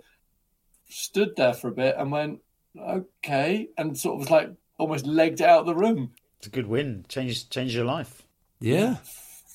stood 0.90 1.36
there 1.36 1.54
for 1.54 1.68
a 1.68 1.72
bit 1.74 1.96
and 1.98 2.12
went, 2.12 2.40
okay, 2.78 3.70
and 3.78 3.98
sort 3.98 4.16
of 4.16 4.20
was 4.20 4.30
like 4.30 4.52
almost 4.78 5.06
legged 5.06 5.42
out 5.42 5.62
of 5.62 5.66
the 5.66 5.76
room. 5.76 6.12
It's 6.38 6.48
a 6.48 6.52
good 6.52 6.68
win. 6.68 7.06
Change 7.08 7.50
change 7.50 7.76
your 7.76 7.86
life. 7.86 8.24
Yeah. 8.60 8.98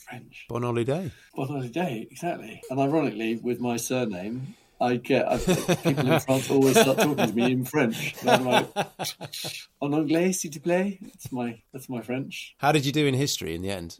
French. 0.08 0.46
Bon 0.48 0.62
holiday. 0.62 1.10
Bon 1.34 1.46
holiday, 1.48 2.06
exactly. 2.10 2.60
And 2.70 2.80
ironically, 2.80 3.36
with 3.36 3.60
my 3.60 3.76
surname, 3.76 4.54
I 4.80 4.96
get 4.96 5.26
I, 5.30 5.38
people 5.38 6.10
in 6.12 6.20
France 6.20 6.50
always 6.50 6.78
start 6.78 6.98
talking 6.98 7.26
to 7.26 7.32
me 7.32 7.52
in 7.52 7.64
French. 7.64 8.14
And 8.20 8.30
I'm 8.30 8.44
like, 8.44 8.68
en 9.82 9.94
anglais, 9.94 10.32
s'il 10.32 10.50
te 10.50 10.60
plaît. 10.60 10.98
That's 11.00 11.32
my 11.32 11.62
that's 11.72 11.88
my 11.88 12.00
French. 12.02 12.54
How 12.58 12.72
did 12.72 12.84
you 12.84 12.92
do 12.92 13.06
in 13.06 13.14
history 13.14 13.54
in 13.54 13.62
the 13.62 13.70
end? 13.70 13.98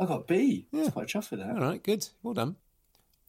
I 0.00 0.06
got 0.06 0.26
B. 0.28 0.66
I 0.72 0.76
was 0.76 0.90
quite 0.90 1.08
chuffed 1.08 1.30
with 1.30 1.40
that. 1.40 1.50
All 1.50 1.60
right, 1.60 1.82
good. 1.82 2.08
Well 2.22 2.34
done. 2.34 2.56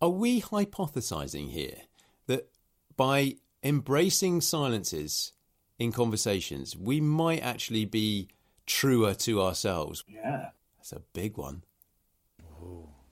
Are 0.02 0.10
we 0.10 0.42
hypothesizing 0.42 1.50
here 1.50 1.82
that 2.28 2.50
by 2.96 3.36
embracing 3.64 4.42
silences 4.42 5.34
in 5.78 5.92
conversations, 5.92 6.78
we 6.78 7.02
might 7.02 7.42
actually 7.42 7.86
be 7.86 8.30
truer 8.66 9.14
to 9.16 9.42
ourselves? 9.42 10.04
Yeah, 10.08 10.52
That's 10.78 10.94
a 10.94 11.02
big 11.14 11.38
one. 11.38 11.64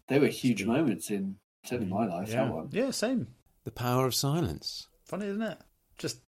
They 0.07 0.19
were 0.19 0.27
huge 0.27 0.63
moments 0.65 1.09
in 1.11 1.35
certainly 1.63 1.91
my 1.91 2.05
life. 2.05 2.29
Yeah, 2.29 2.45
That 2.45 2.53
one. 2.53 2.69
yeah, 2.71 2.91
same. 2.91 3.27
The 3.65 3.71
power 3.71 4.05
of 4.05 4.15
silence. 4.15 4.87
Funny, 5.05 5.27
isn't 5.27 5.41
it? 5.41 5.57
Just 5.97 6.19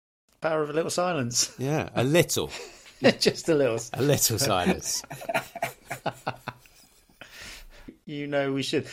power 0.40 0.62
of 0.62 0.70
a 0.70 0.72
little 0.72 0.90
silence. 0.90 1.54
Yeah, 1.58 1.88
a 1.94 2.02
little, 2.04 2.50
Just 3.20 3.48
a 3.48 3.54
little. 3.54 3.78
a 3.92 4.02
little 4.02 4.38
silence. 4.38 5.02
You 8.04 8.26
know, 8.26 8.52
we 8.52 8.62
should. 8.62 8.86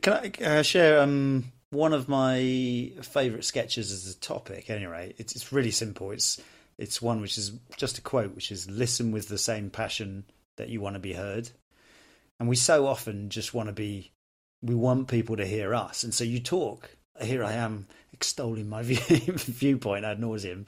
Can 0.00 0.12
I 0.12 0.44
uh, 0.44 0.62
share 0.62 1.00
um, 1.00 1.50
one 1.70 1.92
of 1.92 2.08
my 2.08 2.92
favourite 3.02 3.44
sketches 3.44 3.90
as 3.92 4.14
a 4.14 4.18
topic? 4.20 4.70
Anyway, 4.70 5.12
it's 5.18 5.34
it's 5.34 5.52
really 5.52 5.72
simple. 5.72 6.12
It's 6.12 6.40
it's 6.78 7.02
one 7.02 7.20
which 7.20 7.36
is 7.36 7.52
just 7.76 7.98
a 7.98 8.00
quote, 8.00 8.32
which 8.34 8.52
is 8.52 8.70
"Listen 8.70 9.10
with 9.10 9.26
the 9.26 9.38
same 9.38 9.70
passion 9.70 10.22
that 10.56 10.68
you 10.68 10.80
want 10.80 10.94
to 10.94 11.00
be 11.00 11.14
heard." 11.14 11.50
And 12.38 12.48
we 12.48 12.54
so 12.54 12.86
often 12.86 13.28
just 13.28 13.52
want 13.54 13.68
to 13.68 13.72
be, 13.72 14.12
we 14.62 14.74
want 14.74 15.08
people 15.08 15.36
to 15.36 15.46
hear 15.46 15.74
us, 15.74 16.04
and 16.04 16.12
so 16.14 16.24
you 16.24 16.40
talk. 16.40 16.96
Here 17.20 17.44
I 17.44 17.52
am 17.52 17.86
extolling 18.12 18.68
my 18.68 18.82
view, 18.90 18.98
viewpoint 19.34 20.04
ad 20.04 20.18
nauseum, 20.20 20.66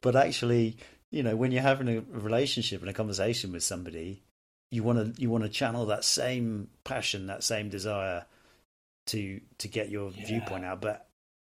but 0.00 0.16
actually, 0.16 0.76
you 1.10 1.22
know, 1.22 1.36
when 1.36 1.52
you're 1.52 1.62
having 1.62 1.88
a 1.88 2.00
relationship 2.10 2.80
and 2.80 2.90
a 2.90 2.94
conversation 2.94 3.52
with 3.52 3.62
somebody, 3.62 4.22
you 4.70 4.82
want 4.82 5.14
to 5.16 5.20
you 5.20 5.30
want 5.30 5.44
to 5.44 5.50
channel 5.50 5.86
that 5.86 6.04
same 6.04 6.68
passion, 6.84 7.26
that 7.28 7.42
same 7.44 7.68
desire 7.68 8.24
to 9.06 9.40
to 9.58 9.68
get 9.68 9.88
your 9.88 10.10
Yeah. 10.10 10.26
viewpoint 10.26 10.64
out. 10.64 10.80
But 10.80 11.06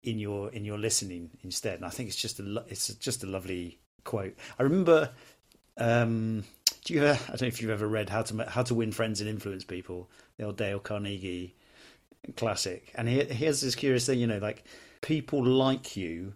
in 0.04 0.19
your 0.19 0.51
in 0.51 0.65
your 0.65 0.78
listening 0.78 1.32
instead. 1.43 1.75
And 1.75 1.86
I 1.86 1.89
think 1.89 2.10
it's 2.10 2.15
just 2.17 2.39
a 2.39 2.43
lo- 2.43 2.65
it's 2.67 2.93
just 2.95 3.23
a 3.23 3.28
lovely 3.28 3.80
quote. 4.04 4.36
I 4.60 4.63
remember. 4.63 5.10
Um, 5.78 6.43
do 6.86 6.93
you? 6.93 7.04
Ever, 7.04 7.19
I 7.25 7.28
don't 7.32 7.41
know 7.41 7.47
if 7.47 7.62
you've 7.62 7.71
ever 7.71 7.88
read 7.88 8.10
how 8.10 8.21
to 8.21 8.43
how 8.49 8.63
to 8.63 8.75
win 8.75 8.91
friends 8.91 9.19
and 9.19 9.30
influence 9.30 9.63
people, 9.63 10.10
the 10.38 10.45
old 10.45 10.58
Dale 10.58 10.80
Carnegie 10.80 11.56
classic. 12.36 12.91
And 12.95 13.08
he, 13.08 13.24
he 13.24 13.45
this 13.45 13.76
curious 13.76 14.06
thing, 14.06 14.19
you 14.19 14.28
know, 14.28 14.39
like 14.39 14.63
people 15.02 15.43
like 15.45 15.95
you 15.95 16.34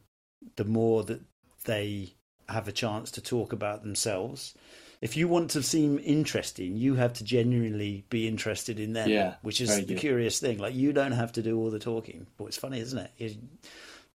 the 0.55 0.65
more 0.65 1.03
that 1.03 1.21
they 1.65 2.13
have 2.47 2.67
a 2.67 2.71
chance 2.71 3.11
to 3.11 3.21
talk 3.21 3.53
about 3.53 3.83
themselves. 3.83 4.53
If 5.01 5.15
you 5.15 5.27
want 5.27 5.51
to 5.51 5.63
seem 5.63 5.99
interesting, 6.03 6.75
you 6.75 6.95
have 6.95 7.13
to 7.13 7.23
genuinely 7.23 8.05
be 8.09 8.27
interested 8.27 8.79
in 8.79 8.93
them, 8.93 9.09
Yeah, 9.09 9.35
which 9.41 9.61
is 9.61 9.73
the 9.75 9.83
good. 9.85 9.97
curious 9.97 10.39
thing. 10.39 10.57
Like 10.57 10.75
you 10.75 10.91
don't 10.91 11.13
have 11.13 11.31
to 11.33 11.41
do 11.41 11.57
all 11.57 11.69
the 11.71 11.79
talking, 11.79 12.27
but 12.37 12.45
it's 12.45 12.57
funny, 12.57 12.79
isn't 12.79 12.99
it? 12.99 13.11
You, 13.17 13.35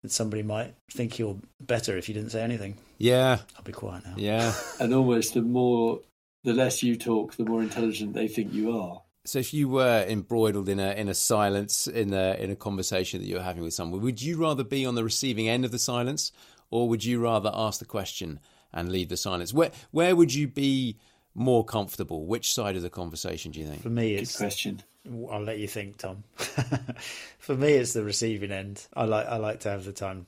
that 0.02 0.12
somebody 0.12 0.42
might 0.42 0.74
think 0.92 1.18
you're 1.18 1.38
better 1.62 1.96
if 1.96 2.08
you 2.08 2.14
didn't 2.14 2.32
say 2.32 2.42
anything. 2.42 2.76
Yeah, 2.98 3.38
I'll 3.56 3.62
be 3.64 3.72
quiet 3.72 4.04
now. 4.04 4.14
yeah. 4.18 4.52
And 4.80 4.92
almost 4.94 5.32
the 5.34 5.40
more, 5.42 6.00
the 6.42 6.52
less 6.52 6.82
you 6.82 6.96
talk, 6.96 7.34
the 7.36 7.46
more 7.46 7.62
intelligent 7.62 8.12
they 8.12 8.28
think 8.28 8.52
you 8.52 8.78
are. 8.78 9.00
So 9.26 9.38
if 9.38 9.54
you 9.54 9.68
were 9.68 10.04
embroiled 10.06 10.68
in 10.68 10.78
a 10.78 10.92
in 10.92 11.08
a 11.08 11.14
silence 11.14 11.86
in 11.86 12.12
a 12.12 12.34
in 12.34 12.50
a 12.50 12.56
conversation 12.56 13.20
that 13.20 13.26
you're 13.26 13.42
having 13.42 13.62
with 13.62 13.72
someone, 13.72 14.02
would 14.02 14.20
you 14.20 14.36
rather 14.36 14.64
be 14.64 14.84
on 14.84 14.94
the 14.94 15.04
receiving 15.04 15.48
end 15.48 15.64
of 15.64 15.70
the 15.70 15.78
silence, 15.78 16.30
or 16.70 16.88
would 16.88 17.04
you 17.04 17.20
rather 17.20 17.50
ask 17.54 17.78
the 17.78 17.86
question 17.86 18.38
and 18.72 18.92
lead 18.92 19.08
the 19.08 19.16
silence? 19.16 19.52
Where 19.54 19.70
where 19.92 20.14
would 20.14 20.34
you 20.34 20.46
be 20.46 20.98
more 21.34 21.64
comfortable? 21.64 22.26
Which 22.26 22.52
side 22.52 22.76
of 22.76 22.82
the 22.82 22.90
conversation 22.90 23.50
do 23.50 23.60
you 23.60 23.66
think? 23.66 23.82
For 23.82 23.88
me, 23.88 24.14
it's 24.14 24.20
Good 24.20 24.22
it's 24.22 24.36
question. 24.36 24.82
I'll 25.30 25.42
let 25.42 25.58
you 25.58 25.68
think, 25.68 25.98
Tom. 25.98 26.24
For 27.38 27.54
me, 27.54 27.72
it's 27.74 27.92
the 27.92 28.04
receiving 28.04 28.50
end. 28.50 28.86
I 28.94 29.04
like 29.04 29.26
I 29.26 29.36
like 29.36 29.60
to 29.60 29.70
have 29.70 29.84
the 29.84 29.92
time 29.92 30.26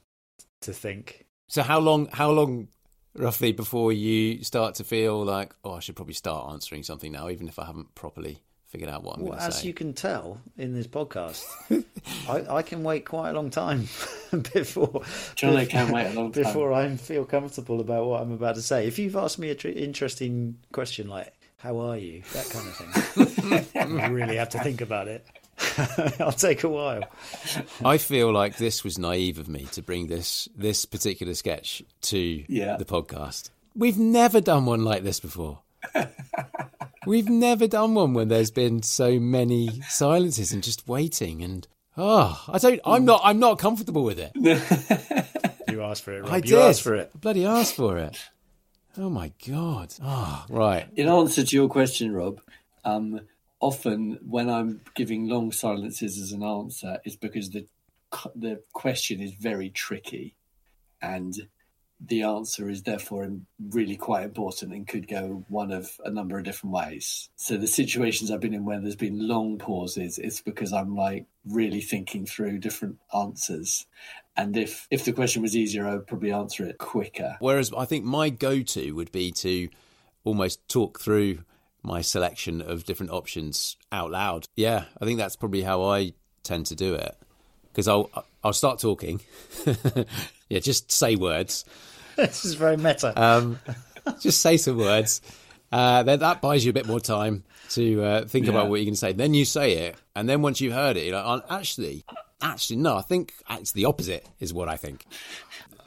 to 0.63 0.73
think. 0.73 1.27
So 1.49 1.63
how 1.63 1.81
long 1.81 2.07
how 2.13 2.31
long 2.31 2.69
roughly 3.15 3.53
before 3.53 3.93
you 3.93 4.43
start 4.43 4.75
to 4.77 4.85
feel 4.85 5.25
like 5.25 5.55
oh 5.65 5.75
I 5.75 5.81
should 5.81 5.97
probably 5.97 6.15
start 6.15 6.51
answering 6.51 6.83
something 6.83 7.13
now, 7.13 7.29
even 7.29 7.47
if 7.49 7.59
I 7.59 7.67
haven't 7.67 7.95
properly 7.95 8.43
figured 8.77 8.91
out 8.91 9.03
what 9.03 9.17
I'm 9.17 9.23
Well, 9.23 9.31
going 9.39 9.41
to 9.41 9.47
as 9.57 9.65
you 9.65 9.73
can 9.73 9.95
tell 9.95 10.39
in 10.59 10.75
this 10.75 10.87
podcast, 10.87 11.43
I, 12.29 12.57
I 12.59 12.63
can 12.63 12.83
wait 12.83 13.07
quite 13.07 13.31
a 13.31 13.33
long 13.33 13.49
time 13.49 13.89
before 14.53 15.01
Johnny 15.35 15.65
can 15.65 15.91
wait 15.91 16.09
a 16.09 16.13
long 16.13 16.31
time. 16.31 16.43
before 16.45 16.75
I 16.75 16.95
feel 16.97 17.25
comfortable 17.25 17.81
about 17.81 18.07
what 18.07 18.21
I'm 18.21 18.33
about 18.33 18.57
to 18.57 18.63
say. 18.63 18.87
If 18.87 18.99
you've 18.99 19.17
asked 19.17 19.39
me 19.39 19.51
an 19.51 19.57
tr- 19.57 19.69
interesting 19.69 20.59
question 20.73 21.09
like 21.09 21.33
"How 21.57 21.79
are 21.79 21.97
you?" 21.97 22.23
that 22.35 22.51
kind 22.51 22.69
of 22.69 23.65
thing, 23.65 23.67
I 24.03 24.09
really 24.09 24.37
have 24.37 24.51
to 24.51 24.59
think 24.59 24.83
about 24.83 25.09
it. 25.09 25.25
I'll 26.21 26.33
take 26.33 26.65
a 26.65 26.69
while. 26.69 27.05
I 27.83 27.97
feel 27.97 28.31
like 28.31 28.59
this 28.59 28.85
was 28.85 28.99
naive 28.99 29.39
of 29.39 29.49
me 29.49 29.67
to 29.73 29.81
bring 29.81 30.09
this 30.09 30.51
this 30.55 30.85
particular 30.85 31.33
sketch 31.33 31.83
to 32.13 32.45
Yeah. 32.47 32.77
the 32.77 32.85
podcast. 32.85 33.49
We've 33.75 33.99
never 33.99 34.43
done 34.43 34.67
one 34.67 34.85
like 34.85 35.03
this 35.03 35.19
before. 35.19 35.61
We've 37.07 37.29
never 37.29 37.67
done 37.67 37.95
one 37.95 38.15
when 38.15 38.29
there's 38.29 38.51
been 38.51 38.83
so 38.83 39.19
many 39.19 39.81
silences 39.89 40.53
and 40.53 40.63
just 40.63 40.89
waiting 40.89 41.43
and 41.43 41.67
oh, 41.97 42.43
I 42.49 42.59
don't 42.59 42.81
I'm 42.85 43.05
not 43.05 43.21
I'm 43.25 43.39
not 43.39 43.59
comfortable 43.59 44.05
with 44.05 44.19
it. 44.19 44.33
You 45.69 45.83
asked 45.83 46.05
for 46.05 46.13
it, 46.15 46.23
Rob. 46.23 46.33
I 46.33 46.37
you 46.37 46.43
did. 46.43 46.59
asked 46.59 46.83
for 46.83 46.95
it. 46.95 47.11
I 47.15 47.19
bloody 47.19 47.45
asked 47.45 47.75
for 47.75 47.99
it. 47.99 48.17
Oh 48.97 49.11
my 49.11 49.33
god. 49.47 49.93
Oh, 50.03 50.45
right. 50.49 50.89
In 50.95 51.09
answer 51.09 51.43
to 51.45 51.57
your 51.57 51.69
question, 51.69 52.13
Rob, 52.15 52.41
um, 52.85 53.21
often 53.61 54.19
when 54.27 54.49
I'm 54.49 54.81
giving 54.95 55.29
long 55.29 55.53
silences 55.53 56.19
as 56.19 56.33
an 56.33 56.43
answer, 56.43 56.99
it's 57.05 57.17
because 57.17 57.51
the 57.51 57.67
the 58.35 58.63
question 58.73 59.21
is 59.21 59.33
very 59.33 59.69
tricky, 59.69 60.37
and 61.03 61.35
the 62.01 62.23
answer 62.23 62.69
is 62.69 62.83
therefore 62.83 63.29
really 63.71 63.97
quite 63.97 64.25
important 64.25 64.73
and 64.73 64.87
could 64.87 65.09
go 65.09 65.45
one 65.49 65.73
of 65.73 65.99
a 66.05 66.11
number 66.11 66.39
of 66.39 66.45
different 66.45 66.75
ways. 66.75 67.31
So 67.37 67.57
the 67.57 67.67
situations 67.67 68.31
I've 68.31 68.41
been 68.41 68.55
in 68.55 68.65
where 68.65 68.81
there's 68.81 68.97
been 68.97 69.27
long 69.27 69.59
pauses, 69.59 70.19
it's 70.19 70.41
because 70.41 70.73
I'm 70.73 70.95
like 70.95 71.27
really 71.47 71.81
thinking 71.81 72.27
through 72.27 72.59
different 72.59 72.99
answers. 73.15 73.87
And 74.37 74.57
if 74.57 74.87
if 74.91 75.05
the 75.05 75.13
question 75.13 75.43
was 75.43 75.57
easier, 75.57 75.87
I 75.87 75.95
would 75.95 76.07
probably 76.07 76.33
answer 76.33 76.67
it 76.67 76.79
quicker. 76.79 77.37
Whereas 77.41 77.73
I 77.77 77.87
think 77.87 78.05
my 78.05 78.29
go-to 78.29 78.93
would 78.93 79.11
be 79.11 79.31
to 79.33 79.69
almost 80.25 80.69
talk 80.69 81.01
through 81.01 81.39
my 81.83 82.03
selection 82.03 82.61
of 82.61 82.85
different 82.85 83.13
options 83.13 83.77
out 83.91 84.11
loud. 84.11 84.47
Yeah, 84.57 84.85
I 85.01 85.05
think 85.07 85.19
that's 85.19 85.37
probably 85.37 85.63
how 85.63 85.83
I 85.85 86.13
tend 86.43 86.67
to 86.67 86.75
do 86.75 86.95
it 86.95 87.17
because 87.77 87.89
I'll 87.89 88.11
I'll 88.43 88.55
start 88.55 88.79
talking. 88.79 89.21
yeah, 90.49 90.61
just 90.61 90.91
say 90.91 91.15
words. 91.17 91.65
This 92.17 92.47
is 92.47 92.55
very 92.55 92.79
meta. 92.79 93.13
Um, 93.15 93.61
just 94.21 94.41
say 94.41 94.57
some 94.57 94.79
words. 94.79 95.21
Uh, 95.71 96.03
then 96.03 96.21
that 96.21 96.41
buys 96.41 96.65
you 96.65 96.71
a 96.71 96.73
bit 96.73 96.87
more 96.87 96.99
time 96.99 97.45
to 97.69 98.03
uh, 98.03 98.25
think 98.25 98.49
about 98.49 98.71
what 98.71 98.77
you're 98.77 98.87
going 98.87 98.95
to 98.95 98.99
say. 98.99 99.13
Then 99.13 99.35
you 99.35 99.45
say 99.45 99.89
it, 99.89 99.97
and 100.15 100.27
then 100.27 100.41
once 100.41 100.63
you've 100.63 100.73
heard 100.73 100.97
it, 100.97 101.05
you're 101.05 101.15
like, 101.15 101.43
"Oh, 101.47 101.55
actually, 101.55 102.07
actually, 102.41 102.77
no, 102.77 102.97
I 102.97 103.03
think 103.03 103.35
it's 103.51 103.73
the 103.73 103.85
opposite 103.85 104.27
is 104.41 104.55
what 104.55 104.67
I 104.67 104.77
think. 104.77 105.05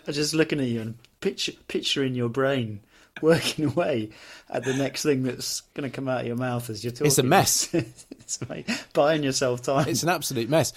I'm 0.06 0.14
just 0.14 0.36
looking 0.36 0.60
at 0.60 0.68
you 0.68 0.82
and 0.82 0.98
picture, 1.20 2.04
in 2.04 2.14
your 2.14 2.30
brain 2.30 2.82
working 3.24 3.66
away 3.72 4.12
at 4.52 4.64
the 4.66 4.76
next 4.76 5.02
thing 5.02 5.24
that's 5.24 5.62
going 5.74 5.90
to 5.90 5.96
come 5.96 6.08
out 6.08 6.22
of 6.22 6.28
your 6.28 6.36
mouth 6.36 6.70
as 6.70 6.84
you're 6.84 6.92
talking. 6.92 7.08
It's 7.08 7.18
a 7.18 7.24
mess. 7.24 7.74
it's 7.74 8.38
buying 8.94 9.24
yourself 9.24 9.64
time. 9.64 9.88
It's 9.88 10.04
an 10.04 10.10
absolute 10.10 10.48
mess. 10.48 10.74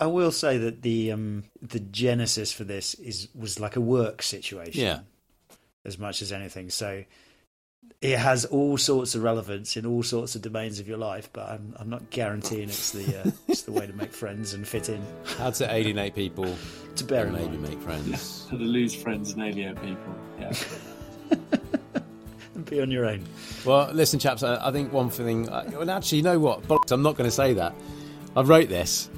I 0.00 0.06
will 0.06 0.32
say 0.32 0.56
that 0.58 0.82
the 0.82 1.12
um, 1.12 1.44
the 1.62 1.80
genesis 1.80 2.52
for 2.52 2.64
this 2.64 2.94
is 2.94 3.28
was 3.34 3.60
like 3.60 3.76
a 3.76 3.80
work 3.80 4.22
situation, 4.22 4.82
Yeah. 4.82 5.00
as 5.84 5.98
much 5.98 6.22
as 6.22 6.32
anything. 6.32 6.70
So 6.70 7.04
it 8.00 8.18
has 8.18 8.46
all 8.46 8.78
sorts 8.78 9.14
of 9.14 9.22
relevance 9.22 9.76
in 9.76 9.84
all 9.84 10.02
sorts 10.02 10.34
of 10.34 10.40
domains 10.42 10.80
of 10.80 10.88
your 10.88 10.96
life, 10.98 11.28
but 11.32 11.48
I'm 11.50 11.74
I'm 11.78 11.90
not 11.90 12.08
guaranteeing 12.10 12.68
it's 12.70 12.92
the 12.92 13.20
uh, 13.20 13.30
it's 13.48 13.62
the 13.62 13.72
way 13.72 13.86
to 13.86 13.92
make 13.92 14.12
friends 14.12 14.54
and 14.54 14.66
fit 14.66 14.88
in. 14.88 15.04
How 15.38 15.50
to 15.50 15.70
alienate 15.72 16.14
people 16.14 16.54
To 16.96 17.04
bear 17.04 17.26
and 17.26 17.36
maybe 17.36 17.56
make 17.58 17.80
friends. 17.80 18.46
To 18.50 18.56
lose 18.56 18.94
friends 18.94 19.32
and 19.32 19.42
alienate 19.42 19.80
people. 19.82 20.14
Yeah. 20.40 20.52
and 22.54 22.64
be 22.64 22.80
on 22.80 22.90
your 22.90 23.06
own. 23.06 23.24
Well, 23.64 23.90
listen, 23.92 24.18
chaps. 24.18 24.42
I, 24.42 24.68
I 24.68 24.72
think 24.72 24.92
one 24.92 25.10
thing. 25.10 25.48
I, 25.48 25.66
well, 25.68 25.90
actually, 25.90 26.18
you 26.18 26.24
know 26.24 26.38
what? 26.38 26.64
I'm 26.90 27.02
not 27.02 27.16
going 27.16 27.28
to 27.28 27.34
say 27.34 27.52
that. 27.54 27.74
I 28.36 28.42
wrote 28.42 28.68
this. 28.68 29.10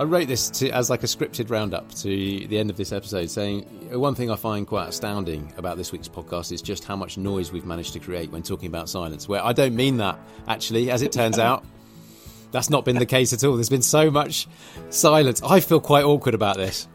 I 0.00 0.04
wrote 0.04 0.28
this 0.28 0.48
to, 0.48 0.70
as 0.70 0.88
like 0.88 1.02
a 1.02 1.06
scripted 1.06 1.50
roundup 1.50 1.92
to 1.96 2.08
the 2.08 2.58
end 2.58 2.70
of 2.70 2.78
this 2.78 2.90
episode, 2.90 3.28
saying 3.28 3.90
uh, 3.92 4.00
one 4.00 4.14
thing 4.14 4.30
I 4.30 4.36
find 4.36 4.66
quite 4.66 4.88
astounding 4.88 5.52
about 5.58 5.76
this 5.76 5.92
week's 5.92 6.08
podcast 6.08 6.52
is 6.52 6.62
just 6.62 6.84
how 6.84 6.96
much 6.96 7.18
noise 7.18 7.52
we've 7.52 7.66
managed 7.66 7.92
to 7.92 7.98
create 7.98 8.30
when 8.30 8.42
talking 8.42 8.68
about 8.68 8.88
silence. 8.88 9.28
Where 9.28 9.44
I 9.44 9.52
don't 9.52 9.76
mean 9.76 9.98
that 9.98 10.18
actually, 10.48 10.90
as 10.90 11.02
it 11.02 11.12
turns 11.12 11.38
out. 11.38 11.66
That's 12.50 12.70
not 12.70 12.86
been 12.86 12.96
the 12.96 13.06
case 13.06 13.34
at 13.34 13.44
all. 13.44 13.56
There's 13.56 13.68
been 13.68 13.82
so 13.82 14.10
much 14.10 14.48
silence. 14.88 15.42
I 15.42 15.60
feel 15.60 15.80
quite 15.80 16.04
awkward 16.04 16.34
about 16.34 16.56
this. 16.56 16.88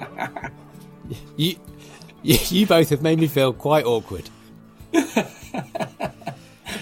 You, 1.36 1.56
you, 2.22 2.38
you 2.48 2.66
both 2.66 2.88
have 2.88 3.02
made 3.02 3.18
me 3.18 3.26
feel 3.26 3.52
quite 3.52 3.84
awkward. 3.84 4.30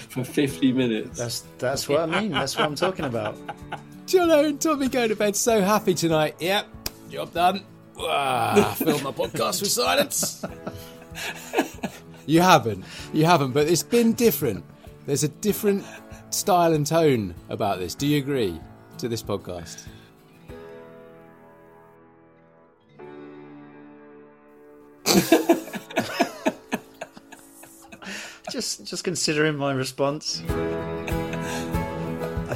For 0.09 0.23
50 0.23 0.71
minutes. 0.71 1.17
That's 1.17 1.43
that's 1.57 1.89
what 1.89 2.07
I 2.09 2.21
mean. 2.21 2.31
That's 2.31 2.55
what 2.55 2.63
I'm 2.63 2.75
talking 2.75 3.03
about. 3.03 3.35
Jono 4.05 4.47
and 4.47 4.59
Tommy 4.59 4.89
go 4.89 5.07
to 5.07 5.15
bed 5.15 5.35
so 5.35 5.61
happy 5.61 5.93
tonight. 5.93 6.35
Yep, 6.39 6.67
job 7.09 7.33
done. 7.33 7.63
Ah, 7.97 8.75
filled 8.77 9.03
my 9.03 9.11
podcast 9.11 9.61
with 9.61 9.71
silence. 9.71 10.43
you 12.25 12.41
haven't, 12.41 12.83
you 13.13 13.25
haven't, 13.25 13.51
but 13.51 13.67
it's 13.67 13.83
been 13.83 14.13
different. 14.13 14.65
There's 15.05 15.23
a 15.23 15.29
different 15.29 15.85
style 16.31 16.73
and 16.73 16.85
tone 16.85 17.35
about 17.49 17.79
this. 17.79 17.95
Do 17.95 18.07
you 18.07 18.17
agree 18.17 18.59
to 18.97 19.07
this 19.07 19.23
podcast? 19.23 19.83
Just 28.51 28.85
just 28.85 29.03
considering 29.03 29.55
my 29.55 29.71
response. 29.71 30.43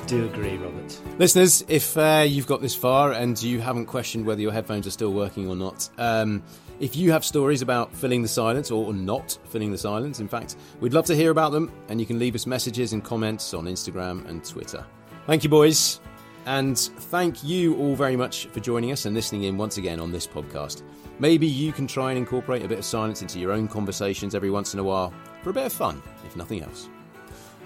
Do 0.08 0.26
agree, 0.26 0.55
Robert. 0.55 1.01
Listeners, 1.20 1.66
if 1.68 1.97
uh, 1.97 2.24
you've 2.26 2.47
got 2.47 2.62
this 2.62 2.74
far 2.74 3.12
and 3.12 3.41
you 3.43 3.60
haven't 3.60 3.88
questioned 3.88 4.26
whether 4.26 4.39
your 4.39 4.53
headphones 4.53 4.88
are 4.88 4.91
still 4.91 5.12
working 5.12 5.49
or 5.49 5.55
not, 5.58 5.89
um, 5.97 6.41
if 6.80 6.95
you 6.95 7.12
have 7.12 7.26
stories 7.26 7.62
about 7.62 7.93
filling 7.93 8.22
the 8.22 8.28
silence 8.30 8.72
or 8.72 8.93
not 8.93 9.38
filling 9.49 9.70
the 9.70 9.78
silence, 9.78 10.22
in 10.22 10.30
fact, 10.30 10.55
we'd 10.80 10.93
love 10.93 11.03
to 11.08 11.16
hear 11.16 11.30
about 11.30 11.51
them, 11.51 11.70
and 11.89 11.99
you 11.99 12.05
can 12.05 12.20
leave 12.20 12.36
us 12.36 12.47
messages 12.47 12.93
and 12.93 13.03
comments 13.03 13.53
on 13.53 13.66
Instagram 13.66 14.26
and 14.30 14.45
Twitter. 14.45 14.86
Thank 15.26 15.43
you, 15.43 15.49
boys, 15.49 15.99
and 16.45 16.80
thank 16.80 17.43
you 17.43 17.76
all 17.76 17.93
very 17.93 18.16
much 18.16 18.45
for 18.45 18.62
joining 18.62 18.93
us 18.93 19.05
and 19.05 19.14
listening 19.14 19.43
in 19.43 19.58
once 19.58 19.76
again 19.76 19.99
on 19.99 20.14
this 20.14 20.26
podcast. 20.26 20.84
Maybe 21.20 21.47
you 21.47 21.74
can 21.74 21.86
try 21.86 22.12
and 22.12 22.18
incorporate 22.18 22.64
a 22.64 22.68
bit 22.70 22.80
of 22.80 22.86
silence 22.86 23.22
into 23.22 23.39
your 23.39 23.51
own 23.51 23.68
conversations 23.68 24.36
every 24.36 24.51
once 24.51 24.74
in 24.74 24.80
a 24.80 24.84
while 24.86 25.14
for 25.43 25.49
a 25.49 25.53
bit 25.53 25.66
of 25.66 25.74
fun, 25.74 26.01
if 26.26 26.38
nothing 26.38 26.64
else. 26.64 26.88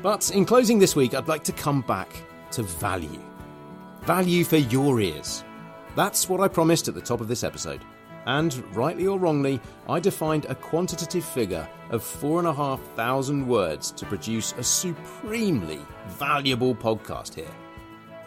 But 0.01 0.31
in 0.31 0.43
closing 0.43 0.79
this 0.79 0.95
week, 0.95 1.13
I'd 1.13 1.27
like 1.27 1.43
to 1.43 1.51
come 1.51 1.81
back 1.81 2.09
to 2.51 2.63
value. 2.63 3.21
Value 4.03 4.43
for 4.43 4.57
your 4.57 4.99
ears. 5.01 5.43
That's 5.95 6.29
what 6.29 6.41
I 6.41 6.47
promised 6.47 6.87
at 6.87 6.95
the 6.95 7.01
top 7.01 7.21
of 7.21 7.27
this 7.27 7.43
episode. 7.43 7.83
And, 8.25 8.63
rightly 8.75 9.05
or 9.07 9.19
wrongly, 9.19 9.59
I 9.89 9.99
defined 9.99 10.45
a 10.45 10.55
quantitative 10.55 11.25
figure 11.25 11.67
of 11.89 12.03
4,500 12.03 13.47
words 13.47 13.91
to 13.91 14.05
produce 14.05 14.53
a 14.53 14.63
supremely 14.63 15.79
valuable 16.07 16.73
podcast 16.75 17.33
here. 17.33 17.51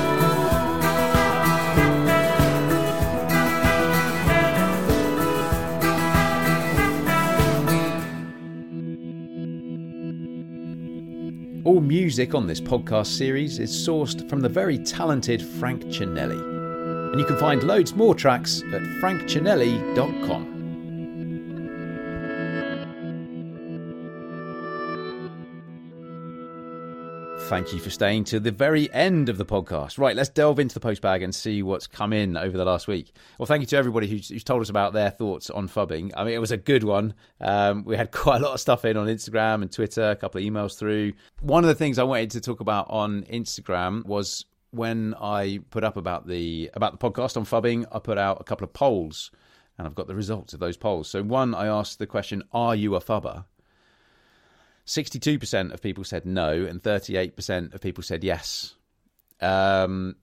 All 11.66 11.82
music 11.82 12.36
on 12.36 12.46
this 12.46 12.62
podcast 12.62 13.08
series 13.08 13.58
is 13.58 13.72
sourced 13.72 14.30
from 14.30 14.40
the 14.40 14.48
very 14.48 14.78
talented 14.78 15.42
Franc 15.42 15.82
Cinelli. 15.86 16.40
And 17.12 17.20
you 17.20 17.26
can 17.26 17.40
find 17.40 17.64
loads 17.64 17.96
more 17.96 18.14
tracks 18.14 18.62
at 18.72 18.84
franccinelli.com. 19.02 20.55
Thank 27.48 27.74
you 27.74 27.80
for 27.80 27.92
staying 27.92 28.24
to 28.26 28.40
the 28.40 28.52
very 28.52 28.92
end 28.92 29.30
of 29.30 29.38
the 29.38 29.46
podcast. 29.46 30.00
Right, 30.00 30.16
let's 30.16 30.30
delve 30.30 30.58
into 30.58 30.80
the 30.80 30.86
postbag 30.86 31.24
and 31.24 31.34
see 31.34 31.62
what's 31.62 31.86
come 31.86 32.12
in 32.12 32.36
over 32.38 32.58
the 32.58 32.66
last 32.66 32.88
week. 32.88 33.14
Well, 33.38 33.46
thank 33.46 33.62
you 33.62 33.68
to 33.68 33.78
everybody 33.78 34.08
who's, 34.08 34.30
who's 34.30 34.44
told 34.44 34.64
us 34.64 34.70
about 34.70 34.94
their 34.94 35.12
thoughts 35.12 35.52
on 35.52 35.70
phubbing. 35.70 36.12
I 36.18 36.24
mean, 36.24 36.34
it 36.34 36.40
was 36.40 36.50
a 36.50 36.58
good 36.58 36.84
one. 36.84 37.14
Um, 37.40 37.84
we 37.86 37.98
had 37.98 38.12
quite 38.12 38.42
a 38.42 38.44
lot 38.44 38.56
of 38.56 38.60
stuff 38.60 38.84
in 38.84 38.98
on 38.98 39.06
Instagram 39.06 39.62
and 39.62 39.72
Twitter, 39.72 40.10
a 40.10 40.16
couple 40.16 40.42
of 40.42 40.48
emails 40.48 40.76
through. 40.76 41.14
One 41.42 41.64
of 41.64 41.68
the 41.68 41.76
things 41.76 42.00
I 42.00 42.04
wanted 42.04 42.32
to 42.32 42.42
talk 42.42 42.62
about 42.62 42.88
on 42.90 43.22
Instagram 43.26 44.04
was 44.08 44.46
when 44.72 45.14
I 45.22 45.60
put 45.70 45.84
up 45.84 45.98
about 45.98 46.28
the 46.28 46.72
about 46.74 47.00
the 47.00 47.10
podcast 47.10 47.38
on 47.38 47.46
phubbing. 47.46 47.86
I 47.92 48.00
put 48.00 48.18
out 48.18 48.42
a 48.42 48.44
couple 48.44 48.66
of 48.66 48.74
polls, 48.74 49.30
and 49.78 49.86
I've 49.86 49.96
got 49.96 50.08
the 50.08 50.16
results 50.16 50.56
of 50.56 50.60
those 50.60 50.78
polls. 50.78 51.08
So 51.10 51.22
one, 51.22 51.54
I 51.54 51.68
asked 51.68 52.00
the 52.00 52.08
question, 52.08 52.42
"Are 52.52 52.76
you 52.76 52.96
a 52.96 53.02
phubber?" 53.02 53.46
62% 54.86 55.74
of 55.74 55.82
people 55.82 56.04
said 56.04 56.26
no, 56.26 56.52
and 56.52 56.82
38% 56.82 57.74
of 57.74 57.82
people 57.82 58.04
said 58.04 58.24
yes. 58.24 58.76
Um, 59.42 60.16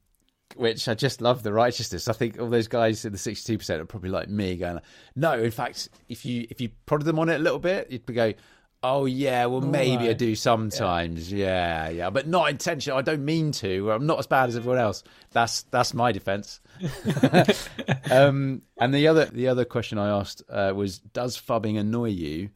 which 0.57 0.89
I 0.89 0.95
just 0.95 1.21
love 1.21 1.43
the 1.43 1.53
righteousness. 1.53 2.09
I 2.09 2.13
think 2.13 2.39
all 2.39 2.49
those 2.49 2.69
guys 2.69 3.05
in 3.05 3.13
the 3.13 3.19
62% 3.19 3.71
are 3.81 3.85
probably 3.87 4.11
like 4.11 4.29
me 4.29 4.57
going, 4.57 4.81
no, 5.17 5.33
in 5.33 5.51
fact, 5.51 5.89
if 6.09 6.25
you 6.25 6.47
if 6.51 6.61
you 6.61 6.71
prodded 6.87 7.07
them 7.07 7.19
on 7.19 7.29
it 7.29 7.37
a 7.37 7.43
little 7.43 7.59
bit, 7.59 7.91
you'd 7.91 8.07
go, 8.07 8.35
oh, 8.83 9.05
yeah, 9.07 9.47
well, 9.47 9.61
maybe 9.61 10.09
I 10.09 10.13
do 10.13 10.35
sometimes. 10.35 11.33
Yeah. 11.33 11.89
yeah, 11.89 12.11
but 12.11 12.27
not 12.27 12.51
intentional. 12.51 12.99
I 12.99 13.03
don't 13.03 13.25
mean 13.25 13.53
to. 13.53 13.93
I'm 13.93 14.07
not 14.07 14.19
as 14.19 14.27
bad 14.27 14.49
as 14.49 14.57
everyone 14.57 14.79
else. 14.79 15.05
That's 15.31 15.63
that's 15.65 15.95
my 15.95 16.13
defense. 16.13 16.61
um, 18.11 18.63
and 18.79 18.95
the 18.95 19.09
other 19.09 19.27
the 19.27 19.49
other 19.49 19.65
question 19.65 19.99
I 19.99 20.09
asked 20.11 20.43
uh, 20.49 20.73
was, 20.75 20.99
does 20.99 21.41
phubbing 21.41 21.79
annoy 21.79 22.11
you? 22.11 22.51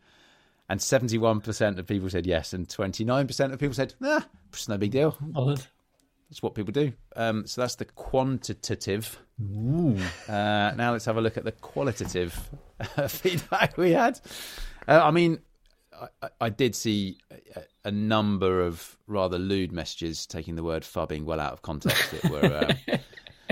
And 0.68 0.80
71% 0.80 1.78
of 1.78 1.86
people 1.86 2.10
said 2.10 2.26
yes, 2.26 2.52
and 2.52 2.66
29% 2.68 3.52
of 3.52 3.58
people 3.60 3.74
said, 3.74 3.94
nah, 4.00 4.20
it's 4.48 4.68
no 4.68 4.76
big 4.76 4.90
deal. 4.90 5.16
Solid. 5.32 5.64
That's 6.28 6.42
what 6.42 6.54
people 6.56 6.72
do. 6.72 6.92
Um, 7.14 7.46
so 7.46 7.60
that's 7.60 7.76
the 7.76 7.84
quantitative. 7.84 9.16
Uh, 10.28 10.72
now 10.76 10.90
let's 10.92 11.04
have 11.04 11.16
a 11.16 11.20
look 11.20 11.36
at 11.36 11.44
the 11.44 11.52
qualitative 11.52 12.50
feedback 13.08 13.76
we 13.76 13.92
had. 13.92 14.18
Uh, 14.88 15.00
I 15.04 15.12
mean, 15.12 15.38
I, 16.20 16.28
I- 16.40 16.48
did 16.50 16.74
see 16.74 17.18
a, 17.54 17.62
a 17.84 17.90
number 17.92 18.60
of 18.62 18.96
rather 19.06 19.38
lewd 19.38 19.70
messages 19.70 20.26
taking 20.26 20.56
the 20.56 20.64
word 20.64 20.82
phubbing 20.82 21.24
well 21.24 21.38
out 21.38 21.52
of 21.52 21.62
context 21.62 22.10
that 22.10 22.30
were 22.30 22.66
um, 22.92 22.98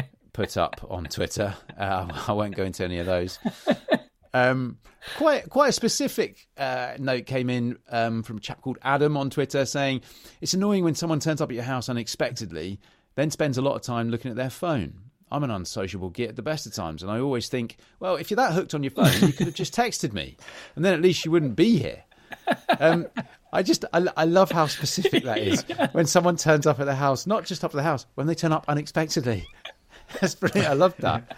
put 0.32 0.56
up 0.56 0.84
on 0.90 1.04
Twitter. 1.04 1.54
Um, 1.78 2.12
I 2.26 2.32
won't 2.32 2.56
go 2.56 2.64
into 2.64 2.82
any 2.82 2.98
of 2.98 3.06
those. 3.06 3.38
Um, 4.34 4.78
quite 5.16 5.48
quite 5.48 5.68
a 5.68 5.72
specific 5.72 6.48
uh, 6.58 6.94
note 6.98 7.24
came 7.24 7.48
in 7.48 7.78
um, 7.88 8.22
from 8.22 8.38
a 8.38 8.40
chap 8.40 8.60
called 8.60 8.78
Adam 8.82 9.16
on 9.16 9.30
Twitter 9.30 9.64
saying 9.64 10.02
it's 10.40 10.54
annoying 10.54 10.82
when 10.82 10.96
someone 10.96 11.20
turns 11.20 11.40
up 11.40 11.50
at 11.50 11.54
your 11.54 11.64
house 11.64 11.88
unexpectedly, 11.88 12.80
then 13.14 13.30
spends 13.30 13.56
a 13.56 13.62
lot 13.62 13.76
of 13.76 13.82
time 13.82 14.10
looking 14.10 14.30
at 14.30 14.36
their 14.36 14.50
phone. 14.50 14.94
I'm 15.30 15.44
an 15.44 15.50
unsociable 15.50 16.10
git 16.10 16.30
at 16.30 16.36
the 16.36 16.42
best 16.42 16.66
of 16.66 16.74
times, 16.74 17.02
and 17.02 17.10
I 17.10 17.20
always 17.20 17.48
think, 17.48 17.76
well, 17.98 18.16
if 18.16 18.30
you're 18.30 18.36
that 18.36 18.52
hooked 18.52 18.74
on 18.74 18.82
your 18.82 18.90
phone, 18.90 19.12
you 19.20 19.32
could 19.32 19.46
have 19.46 19.54
just 19.54 19.74
texted 19.74 20.12
me, 20.12 20.36
and 20.76 20.84
then 20.84 20.92
at 20.94 21.00
least 21.00 21.24
you 21.24 21.30
wouldn't 21.30 21.56
be 21.56 21.78
here. 21.78 22.04
Um, 22.80 23.06
I 23.52 23.62
just 23.62 23.84
I, 23.92 24.06
I 24.16 24.24
love 24.24 24.50
how 24.50 24.66
specific 24.66 25.24
that 25.24 25.38
is 25.38 25.62
when 25.92 26.06
someone 26.06 26.36
turns 26.36 26.66
up 26.66 26.80
at 26.80 26.86
the 26.86 26.94
house, 26.94 27.26
not 27.26 27.44
just 27.44 27.64
up 27.64 27.70
at 27.70 27.76
the 27.76 27.82
house, 27.82 28.06
when 28.16 28.26
they 28.26 28.34
turn 28.34 28.52
up 28.52 28.64
unexpectedly. 28.68 29.46
That's 30.20 30.34
brilliant. 30.34 30.68
I 30.68 30.72
love 30.74 30.96
that. 30.98 31.36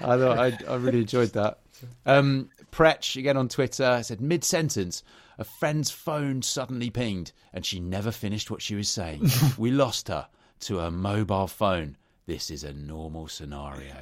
I 0.00 0.16
thought 0.16 0.38
I, 0.38 0.56
I 0.68 0.76
really 0.76 1.00
enjoyed 1.00 1.32
that. 1.32 1.58
Um, 2.04 2.50
Pretch 2.70 3.16
again 3.16 3.36
on 3.36 3.48
Twitter 3.48 4.02
said 4.02 4.20
mid 4.20 4.44
sentence, 4.44 5.02
a 5.38 5.44
friend's 5.44 5.90
phone 5.90 6.42
suddenly 6.42 6.90
pinged, 6.90 7.32
and 7.52 7.64
she 7.64 7.80
never 7.80 8.10
finished 8.10 8.50
what 8.50 8.62
she 8.62 8.74
was 8.74 8.88
saying. 8.88 9.28
we 9.58 9.70
lost 9.70 10.08
her 10.08 10.28
to 10.60 10.80
a 10.80 10.90
mobile 10.90 11.46
phone. 11.46 11.96
This 12.26 12.50
is 12.50 12.64
a 12.64 12.72
normal 12.72 13.28
scenario, 13.28 13.94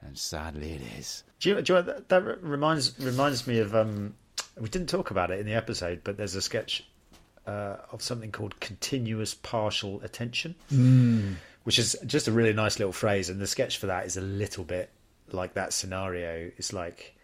and 0.00 0.16
sadly 0.16 0.72
it 0.72 0.82
is. 0.98 1.24
Do 1.40 1.50
you, 1.50 1.62
do 1.62 1.74
you 1.74 1.82
that, 1.82 2.08
that 2.08 2.42
reminds 2.42 2.98
reminds 2.98 3.46
me 3.46 3.58
of 3.58 3.74
um, 3.74 4.14
we 4.58 4.68
didn't 4.68 4.88
talk 4.88 5.10
about 5.10 5.30
it 5.30 5.40
in 5.40 5.46
the 5.46 5.54
episode, 5.54 6.00
but 6.04 6.16
there's 6.16 6.34
a 6.34 6.42
sketch 6.42 6.84
uh, 7.46 7.76
of 7.92 8.02
something 8.02 8.32
called 8.32 8.58
continuous 8.60 9.34
partial 9.34 10.00
attention, 10.02 10.54
which 11.64 11.78
is 11.78 11.96
just 12.06 12.28
a 12.28 12.32
really 12.32 12.52
nice 12.52 12.78
little 12.78 12.92
phrase. 12.92 13.28
And 13.28 13.40
the 13.40 13.46
sketch 13.46 13.78
for 13.78 13.86
that 13.86 14.06
is 14.06 14.16
a 14.16 14.22
little 14.22 14.64
bit 14.64 14.90
like 15.32 15.54
that 15.54 15.72
scenario. 15.72 16.50
It's 16.56 16.72
like 16.72 17.16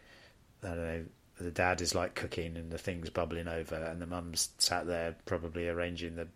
I 0.62 0.68
don't 0.68 0.76
know. 0.78 1.04
The 1.40 1.50
dad 1.50 1.80
is 1.80 1.94
like 1.94 2.14
cooking 2.14 2.56
and 2.56 2.70
the 2.70 2.78
thing's 2.78 3.10
bubbling 3.10 3.48
over, 3.48 3.76
and 3.76 4.00
the 4.00 4.06
mum's 4.06 4.50
sat 4.58 4.86
there 4.86 5.16
probably 5.24 5.68
arranging 5.68 6.16
the, 6.16 6.28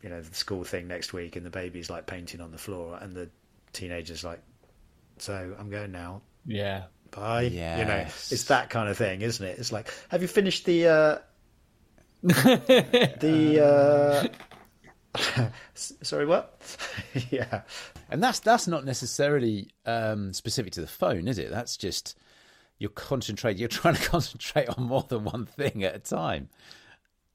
you 0.00 0.10
know, 0.10 0.20
the 0.20 0.34
school 0.34 0.62
thing 0.64 0.86
next 0.86 1.12
week, 1.12 1.34
and 1.36 1.44
the 1.44 1.50
baby's 1.50 1.90
like 1.90 2.06
painting 2.06 2.40
on 2.40 2.52
the 2.52 2.58
floor, 2.58 2.98
and 3.00 3.14
the 3.14 3.28
teenager's 3.72 4.22
like, 4.22 4.40
"So 5.18 5.56
I'm 5.58 5.70
going 5.70 5.92
now 5.92 6.22
Yeah. 6.46 6.84
bye. 7.10 7.42
You 7.78 7.84
know, 7.84 7.98
it's 8.00 8.44
that 8.44 8.70
kind 8.70 8.88
of 8.88 8.96
thing, 8.96 9.22
isn't 9.22 9.44
it? 9.44 9.58
It's 9.58 9.72
like, 9.72 9.92
have 10.08 10.22
you 10.22 10.28
finished 10.28 10.64
the 10.64 10.88
uh, 10.88 11.18
the 12.22 14.30
uh, 15.14 15.48
sorry, 15.74 16.26
what? 16.26 16.60
yeah, 17.30 17.62
And 18.12 18.22
that's 18.22 18.40
that's 18.40 18.68
not 18.68 18.84
necessarily 18.84 19.68
um, 19.86 20.32
specific 20.34 20.72
to 20.74 20.82
the 20.82 20.86
phone, 20.86 21.26
is 21.28 21.38
it? 21.38 21.50
That's 21.50 21.76
just 21.78 22.16
you're 22.78 22.90
concentrating. 22.90 23.58
You're 23.58 23.68
trying 23.80 23.94
to 23.94 24.02
concentrate 24.02 24.68
on 24.68 24.84
more 24.84 25.06
than 25.08 25.24
one 25.24 25.46
thing 25.46 25.82
at 25.82 25.94
a 25.94 25.98
time. 25.98 26.50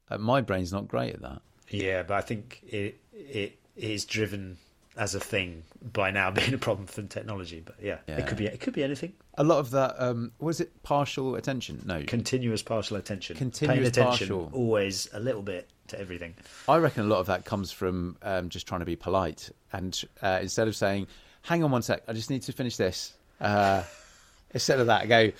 Uh, 0.09 0.19
my 0.19 0.41
brain's 0.41 0.71
not 0.71 0.88
great 0.88 1.15
at 1.15 1.21
that. 1.21 1.41
yeah, 1.69 2.03
but 2.03 2.13
I 2.13 2.21
think 2.21 2.61
it 2.67 2.99
it 3.11 3.57
is 3.75 4.05
driven 4.05 4.57
as 4.97 5.15
a 5.15 5.19
thing 5.19 5.63
by 5.93 6.11
now 6.11 6.31
being 6.39 6.53
a 6.53 6.57
problem 6.57 6.87
for 6.87 7.01
technology. 7.03 7.61
But 7.63 7.75
yeah, 7.81 7.97
Yeah. 8.07 8.17
it 8.17 8.27
could 8.27 8.37
be 8.37 8.45
it 8.47 8.59
could 8.59 8.73
be 8.73 8.83
anything. 8.83 9.13
A 9.37 9.43
lot 9.43 9.59
of 9.59 9.71
that 9.71 9.95
um, 9.99 10.31
was 10.39 10.59
it 10.59 10.83
partial 10.83 11.35
attention? 11.35 11.81
No, 11.85 12.03
Continuous 12.03 12.63
partial 12.63 12.97
attention, 12.97 13.37
Continuous 13.37 13.75
paying 13.77 13.87
attention, 13.87 14.27
partial. 14.29 14.49
always 14.53 15.07
a 15.13 15.19
little 15.19 15.43
bit 15.43 15.69
to 15.87 15.99
everything. 15.99 16.33
I 16.67 16.77
reckon 16.77 17.03
a 17.03 17.07
lot 17.07 17.19
of 17.19 17.27
that 17.27 17.45
comes 17.45 17.71
from 17.71 18.17
um, 18.23 18.49
just 18.49 18.67
trying 18.67 18.81
to 18.81 18.85
be 18.85 18.95
polite, 18.95 19.49
and 19.71 19.99
uh, 20.21 20.39
instead 20.41 20.67
of 20.67 20.75
saying, 20.75 21.07
"Hang 21.43 21.63
on 21.63 21.71
one 21.71 21.81
sec, 21.81 22.03
I 22.07 22.13
just 22.13 22.29
need 22.29 22.41
to 22.43 22.51
finish 22.51 22.75
this," 22.75 23.13
uh, 23.39 23.83
instead 24.51 24.79
of 24.79 24.87
that, 24.87 25.03
I 25.03 25.05
go, 25.05 25.31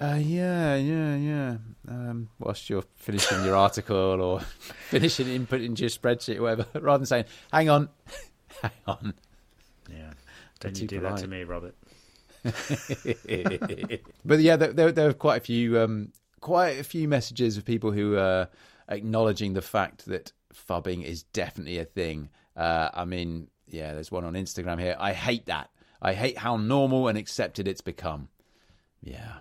uh, 0.00 0.14
"Yeah, 0.18 0.76
yeah, 0.76 1.16
yeah." 1.16 1.56
Um, 1.88 2.28
whilst 2.38 2.70
you're 2.70 2.84
finishing 2.96 3.44
your 3.44 3.56
article 3.56 4.22
or 4.22 4.40
finishing 4.88 5.26
input 5.28 5.60
into 5.60 5.82
your 5.82 5.90
spreadsheet, 5.90 6.38
or 6.38 6.42
whatever, 6.42 6.66
rather 6.80 6.98
than 6.98 7.06
saying, 7.06 7.24
"Hang 7.52 7.68
on, 7.68 7.88
hang 8.06 8.16
on." 8.86 9.14
Yeah, 9.90 10.12
don't 10.60 10.80
you 10.80 10.86
do 10.86 11.00
that 11.00 11.18
to 11.18 11.26
me, 11.26 11.44
Robert? 11.44 11.74
but 14.24 14.40
yeah, 14.40 14.56
there, 14.56 14.72
there, 14.72 14.92
there 14.92 15.08
are 15.08 15.12
quite 15.14 15.36
a 15.38 15.44
few, 15.44 15.78
um, 15.78 16.12
quite 16.40 16.78
a 16.78 16.84
few 16.84 17.08
messages 17.08 17.56
of 17.56 17.64
people 17.64 17.90
who 17.92 18.16
are 18.16 18.48
acknowledging 18.88 19.52
the 19.52 19.62
fact 19.62 20.06
that 20.06 20.32
phubbing 20.54 21.04
is 21.04 21.22
definitely 21.22 21.78
a 21.78 21.84
thing. 21.84 22.28
Uh, 22.56 22.88
I 22.92 23.04
mean, 23.04 23.48
yeah, 23.68 23.94
there's 23.94 24.10
one 24.10 24.24
on 24.24 24.34
Instagram 24.34 24.80
here. 24.80 24.96
I 24.98 25.12
hate 25.12 25.46
that. 25.46 25.70
I 26.02 26.14
hate 26.14 26.38
how 26.38 26.56
normal 26.56 27.08
and 27.08 27.18
accepted 27.18 27.68
it's 27.68 27.82
become. 27.82 28.28
Yeah. 29.02 29.34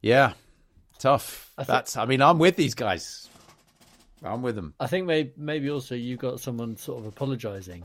Yeah. 0.00 0.32
Tough. 0.98 1.52
I 1.58 1.64
thi- 1.64 1.72
That's, 1.72 1.96
I 1.96 2.04
mean, 2.06 2.22
I'm 2.22 2.38
with 2.38 2.56
these 2.56 2.74
guys. 2.74 3.28
I'm 4.22 4.42
with 4.42 4.54
them. 4.54 4.74
I 4.80 4.86
think 4.86 5.06
maybe, 5.06 5.32
maybe 5.36 5.70
also 5.70 5.94
you 5.94 6.16
got 6.16 6.40
someone 6.40 6.76
sort 6.76 7.00
of 7.00 7.06
apologising. 7.06 7.84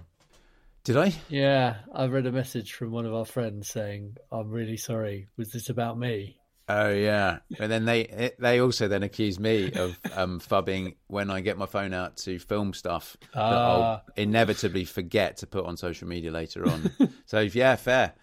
Did 0.83 0.97
I? 0.97 1.13
Yeah, 1.29 1.75
I 1.93 2.05
read 2.07 2.25
a 2.25 2.31
message 2.31 2.73
from 2.73 2.91
one 2.91 3.05
of 3.05 3.13
our 3.13 3.25
friends 3.25 3.67
saying, 3.69 4.17
"I'm 4.31 4.49
really 4.49 4.77
sorry. 4.77 5.27
Was 5.37 5.51
this 5.51 5.69
about 5.69 5.97
me?" 5.97 6.37
Oh 6.67 6.89
yeah, 6.89 7.39
and 7.59 7.71
then 7.71 7.85
they 7.85 8.31
they 8.39 8.59
also 8.61 8.87
then 8.87 9.03
accuse 9.03 9.39
me 9.39 9.71
of 9.73 9.99
um, 10.15 10.39
phubbing 10.39 10.95
when 11.07 11.29
I 11.29 11.41
get 11.41 11.57
my 11.57 11.65
phone 11.67 11.93
out 11.93 12.17
to 12.17 12.39
film 12.39 12.73
stuff 12.73 13.15
that 13.33 13.41
I'll 13.41 13.81
Ah. 13.81 14.01
inevitably 14.15 14.85
forget 14.85 15.37
to 15.37 15.47
put 15.47 15.65
on 15.65 15.77
social 15.77 16.07
media 16.07 16.31
later 16.31 16.67
on. 16.67 16.91
so 17.25 17.39
yeah, 17.41 17.75
fair. 17.75 18.13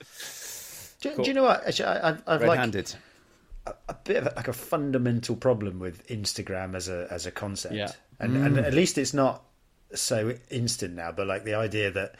Do, 1.01 1.15
do 1.15 1.23
you 1.25 1.35
know 1.35 1.45
what? 1.45 1.65
Actually, 1.65 1.87
I, 1.91 2.09
I've, 2.09 2.23
I've 2.27 2.41
like 2.41 2.49
Red-handed. 2.51 2.95
a 3.89 3.95
bit 4.03 4.17
of 4.17 4.27
a, 4.27 4.33
like 4.35 4.49
a 4.49 4.53
fundamental 4.53 5.37
problem 5.37 5.79
with 5.79 6.05
Instagram 6.09 6.75
as 6.75 6.89
a 6.89 7.07
as 7.11 7.27
a 7.27 7.31
concept. 7.31 7.75
Yeah. 7.75 7.93
And 8.19 8.37
and 8.37 8.59
at 8.59 8.75
least 8.75 8.99
it's 8.99 9.15
not 9.15 9.45
so 9.95 10.35
instant 10.51 10.95
now, 10.95 11.13
but 11.13 11.29
like 11.29 11.45
the 11.45 11.55
idea 11.55 11.91
that 11.93 12.17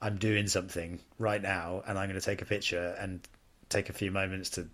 I'm 0.00 0.16
doing 0.16 0.46
something 0.46 1.00
right 1.18 1.42
now 1.42 1.82
and 1.86 1.98
I'm 1.98 2.08
going 2.08 2.20
to 2.20 2.24
take 2.24 2.42
a 2.42 2.46
picture 2.46 2.96
and 2.98 3.20
take 3.68 3.88
a 3.88 3.92
few 3.92 4.10
moments 4.10 4.50
to 4.50 4.68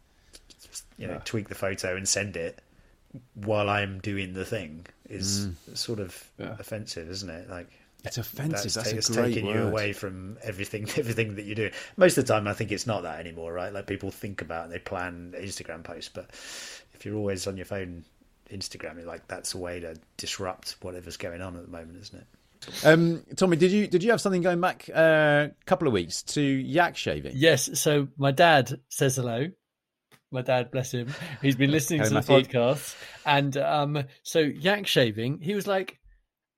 you 0.98 1.06
know 1.06 1.20
tweak 1.24 1.48
the 1.48 1.54
photo 1.54 1.96
and 1.96 2.08
send 2.08 2.36
it 2.36 2.60
while 3.34 3.68
I'm 3.68 4.00
doing 4.00 4.32
the 4.32 4.44
thing 4.44 4.86
is 5.08 5.46
mm. 5.46 5.76
sort 5.76 6.00
of 6.00 6.30
offensive, 6.38 7.08
isn't 7.08 7.30
it? 7.30 7.48
Like 7.48 7.68
It's 8.04 8.18
offensive. 8.18 8.72
That's, 8.74 8.90
ta- 8.90 8.94
a 8.94 8.98
it's 8.98 9.08
great 9.08 9.34
taking 9.34 9.46
word. 9.46 9.56
you 9.56 9.62
away 9.62 9.92
from 9.92 10.36
everything 10.42 10.82
everything 10.96 11.36
that 11.36 11.44
you 11.44 11.54
do. 11.54 11.70
Most 11.96 12.18
of 12.18 12.26
the 12.26 12.32
time, 12.32 12.48
I 12.48 12.54
think 12.54 12.72
it's 12.72 12.86
not 12.86 13.02
that 13.02 13.20
anymore, 13.20 13.52
right? 13.52 13.72
Like 13.72 13.86
people 13.86 14.10
think 14.10 14.42
about 14.42 14.64
and 14.64 14.72
they 14.72 14.78
plan 14.78 15.34
Instagram 15.36 15.84
posts, 15.84 16.10
but 16.12 16.26
if 16.94 17.04
you're 17.04 17.16
always 17.16 17.46
on 17.46 17.56
your 17.56 17.66
phone, 17.66 18.04
Instagram, 18.50 19.04
like 19.04 19.26
that's 19.28 19.54
a 19.54 19.58
way 19.58 19.80
to 19.80 19.96
disrupt 20.16 20.76
whatever's 20.80 21.16
going 21.16 21.40
on 21.40 21.56
at 21.56 21.64
the 21.64 21.70
moment, 21.70 22.00
isn't 22.00 22.18
it? 22.18 22.26
Um, 22.84 23.22
Tommy, 23.36 23.56
did 23.56 23.70
you 23.72 23.86
did 23.86 24.02
you 24.02 24.10
have 24.10 24.20
something 24.20 24.42
going 24.42 24.60
back 24.60 24.88
a 24.88 25.52
couple 25.66 25.86
of 25.86 25.94
weeks 25.94 26.22
to 26.22 26.40
yak 26.42 26.96
shaving? 26.96 27.32
Yes. 27.36 27.78
So 27.80 28.08
my 28.16 28.30
dad 28.30 28.80
says 28.88 29.16
hello. 29.16 29.48
My 30.30 30.42
dad, 30.42 30.72
bless 30.72 30.92
him, 30.92 31.14
he's 31.42 31.54
been 31.54 31.70
listening 31.70 32.00
Hello, 32.00 32.20
to 32.20 32.26
the 32.26 32.32
Matthew. 32.32 32.50
podcast, 32.50 32.96
and 33.24 33.56
um, 33.56 34.04
so 34.24 34.40
yak 34.40 34.84
shaving. 34.84 35.38
He 35.40 35.54
was 35.54 35.68
like, 35.68 35.96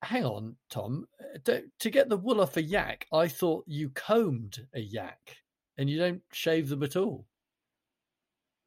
"Hang 0.03 0.25
on, 0.25 0.57
Tom, 0.71 1.07
to, 1.45 1.63
to 1.81 1.91
get 1.91 2.09
the 2.09 2.17
wool 2.17 2.41
off 2.41 2.57
a 2.57 2.63
yak, 2.63 3.07
I 3.13 3.29
thought 3.29 3.65
you 3.67 3.91
combed 3.91 4.67
a 4.75 4.81
yak, 4.81 5.37
and 5.77 5.91
you 5.91 5.99
don't 5.99 6.23
shave 6.33 6.71
them 6.71 6.83
at 6.85 6.97
all." 6.97 7.27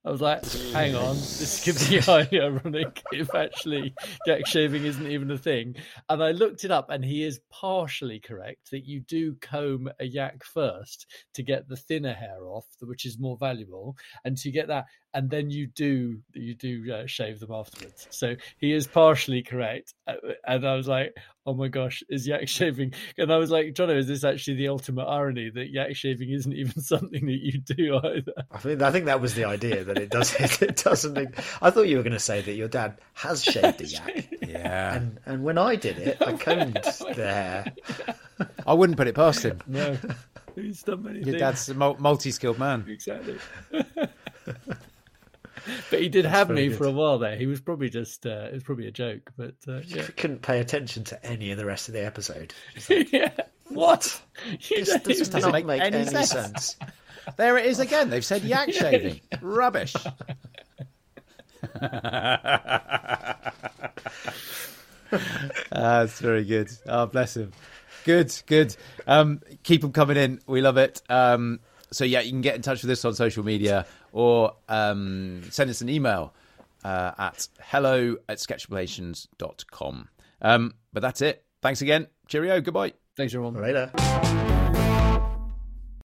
I 0.05 0.11
was 0.11 0.21
like, 0.21 0.45
hang 0.71 0.95
on, 0.95 1.15
this 1.15 1.63
could 1.63 1.77
be 1.89 1.99
highly 1.99 2.39
ironic 2.39 3.03
if 3.11 3.35
actually 3.35 3.93
yak 4.25 4.47
shaving 4.47 4.85
isn't 4.85 5.11
even 5.11 5.29
a 5.29 5.37
thing. 5.37 5.75
And 6.07 6.23
I 6.23 6.31
looked 6.31 6.63
it 6.63 6.71
up, 6.71 6.89
and 6.89 7.03
he 7.03 7.23
is 7.23 7.41
partially 7.51 8.19
correct 8.21 8.71
that 8.71 8.85
you 8.85 9.01
do 9.01 9.35
comb 9.41 9.89
a 9.99 10.05
yak 10.05 10.45
first 10.45 11.05
to 11.33 11.43
get 11.43 11.67
the 11.67 11.75
thinner 11.75 12.13
hair 12.13 12.47
off, 12.47 12.65
which 12.81 13.05
is 13.05 13.19
more 13.19 13.35
valuable, 13.37 13.97
and 14.23 14.37
to 14.37 14.51
get 14.51 14.69
that, 14.69 14.85
and 15.13 15.29
then 15.29 15.49
you 15.49 15.67
do 15.67 16.21
you 16.33 16.55
do 16.55 16.93
uh, 16.93 17.05
shave 17.05 17.41
them 17.41 17.51
afterwards. 17.51 18.07
So 18.09 18.35
he 18.57 18.71
is 18.71 18.87
partially 18.87 19.43
correct. 19.43 19.93
Uh, 20.07 20.13
And 20.47 20.65
I 20.65 20.75
was 20.75 20.87
like, 20.87 21.15
oh 21.49 21.53
my 21.55 21.67
gosh, 21.67 22.03
is 22.09 22.27
yak 22.27 22.47
shaving? 22.47 22.93
And 23.17 23.33
I 23.33 23.37
was 23.37 23.49
like, 23.49 23.73
Jono, 23.73 23.97
is 23.97 24.07
this 24.07 24.23
actually 24.23 24.57
the 24.57 24.67
ultimate 24.67 25.05
irony 25.05 25.49
that 25.49 25.71
yak 25.71 25.95
shaving 25.95 26.29
isn't 26.29 26.53
even 26.53 26.79
something 26.81 27.25
that 27.25 27.39
you 27.43 27.59
do 27.59 27.97
either? 28.03 28.33
I 28.51 28.57
think 28.59 28.81
I 28.81 28.91
think 28.91 29.05
that 29.05 29.19
was 29.19 29.33
the 29.33 29.45
idea 29.45 29.83
that 29.83 29.97
it 29.97 30.09
does 30.11 30.33
it 30.61 30.77
doesn't. 30.77 31.17
I 31.61 31.69
thought 31.71 31.87
you 31.87 31.97
were 31.97 32.03
going 32.03 32.13
to 32.13 32.19
say 32.19 32.41
that 32.41 32.53
your 32.53 32.67
dad 32.67 32.97
has 33.13 33.43
shaved 33.43 33.81
a 33.81 33.85
yak, 33.85 34.29
Yeah, 34.41 34.95
and 34.95 35.19
and 35.25 35.43
when 35.43 35.57
I 35.57 35.75
did 35.75 35.97
it, 35.97 36.21
I 36.21 36.33
combed 36.33 36.79
oh 36.85 37.13
the 37.13 37.33
hair. 37.33 37.65
I 38.65 38.73
wouldn't 38.73 38.97
put 38.97 39.07
it 39.07 39.15
past 39.15 39.43
him. 39.43 39.59
No, 39.67 39.97
he's 40.55 40.83
done 40.83 41.03
many 41.03 41.17
Your 41.19 41.25
things. 41.25 41.39
dad's 41.39 41.69
a 41.69 41.73
multi-skilled 41.73 42.59
man. 42.59 42.85
exactly. 42.87 43.37
but 45.89 46.01
he 46.01 46.10
did 46.10 46.26
have 46.26 46.49
me 46.49 46.68
good. 46.70 46.78
for 46.78 46.86
a 46.86 46.91
while 46.91 47.18
there. 47.20 47.36
He 47.36 47.45
was 47.45 47.60
probably 47.62 47.89
just 47.89 48.26
uh, 48.26 48.47
it 48.47 48.53
was 48.53 48.64
probably 48.64 48.88
a 48.88 48.91
joke, 48.91 49.32
but 49.38 49.55
uh, 49.68 49.80
yeah. 49.86 50.03
Couldn't 50.18 50.41
pay 50.41 50.60
attention 50.60 51.03
to 51.05 51.26
any 51.26 51.51
of 51.51 51.57
the 51.57 51.66
rest 51.66 51.88
of 51.89 51.93
the 51.93 52.05
episode. 52.05 52.53
Like, 52.89 53.12
yeah. 53.12 53.32
What? 53.70 54.22
You 54.70 54.78
this 54.86 54.89
don't 54.89 55.03
does 55.03 55.30
even- 55.30 55.41
not 55.41 55.51
make 55.51 55.66
make, 55.66 55.82
any 55.82 55.97
any, 55.97 56.10
sense. 56.10 56.30
sense. 56.32 56.78
There 57.38 57.57
it 57.57 57.66
is 57.68 57.80
again. 57.80 58.10
They've 58.10 58.26
said 58.26 58.43
yak 58.43 58.72
shaving. 58.74 59.22
Rubbish. 59.41 59.93
That's 65.72 66.20
very 66.20 66.43
good. 66.45 66.70
Oh, 66.88 67.05
bless 67.07 67.36
him. 67.38 67.51
Good, 68.05 68.34
good. 68.45 68.76
Um, 69.07 69.41
keep 69.64 69.82
them 69.82 69.91
coming 69.91 70.18
in. 70.18 70.39
We 70.47 70.62
love 70.62 70.78
it. 70.78 71.01
Um, 71.10 71.60
so, 71.91 72.05
yeah, 72.05 72.22
you 72.22 72.32
can 72.32 72.41
get 72.41 72.55
in 72.55 72.62
touch 72.62 72.82
with 72.82 72.91
us 72.91 73.03
on 73.05 73.14
social 73.16 73.43
media 73.43 73.86
or 74.12 74.53
um, 74.68 75.41
send 75.49 75.70
us 75.70 75.82
an 75.82 75.89
email 75.89 76.34
uh, 76.84 77.12
at 77.18 77.47
hello 77.62 78.16
at 78.28 78.38
sketchplanations.com. 78.38 80.10
Um, 80.41 80.74
but 80.93 81.01
that's 81.01 81.22
it. 81.22 81.43
Thanks 81.62 81.82
again. 81.82 82.07
Cheerio. 82.28 82.62
Goodbye. 82.62 82.93
Thanks, 83.18 83.34
everyone. 83.34 83.55
Later. 83.55 83.91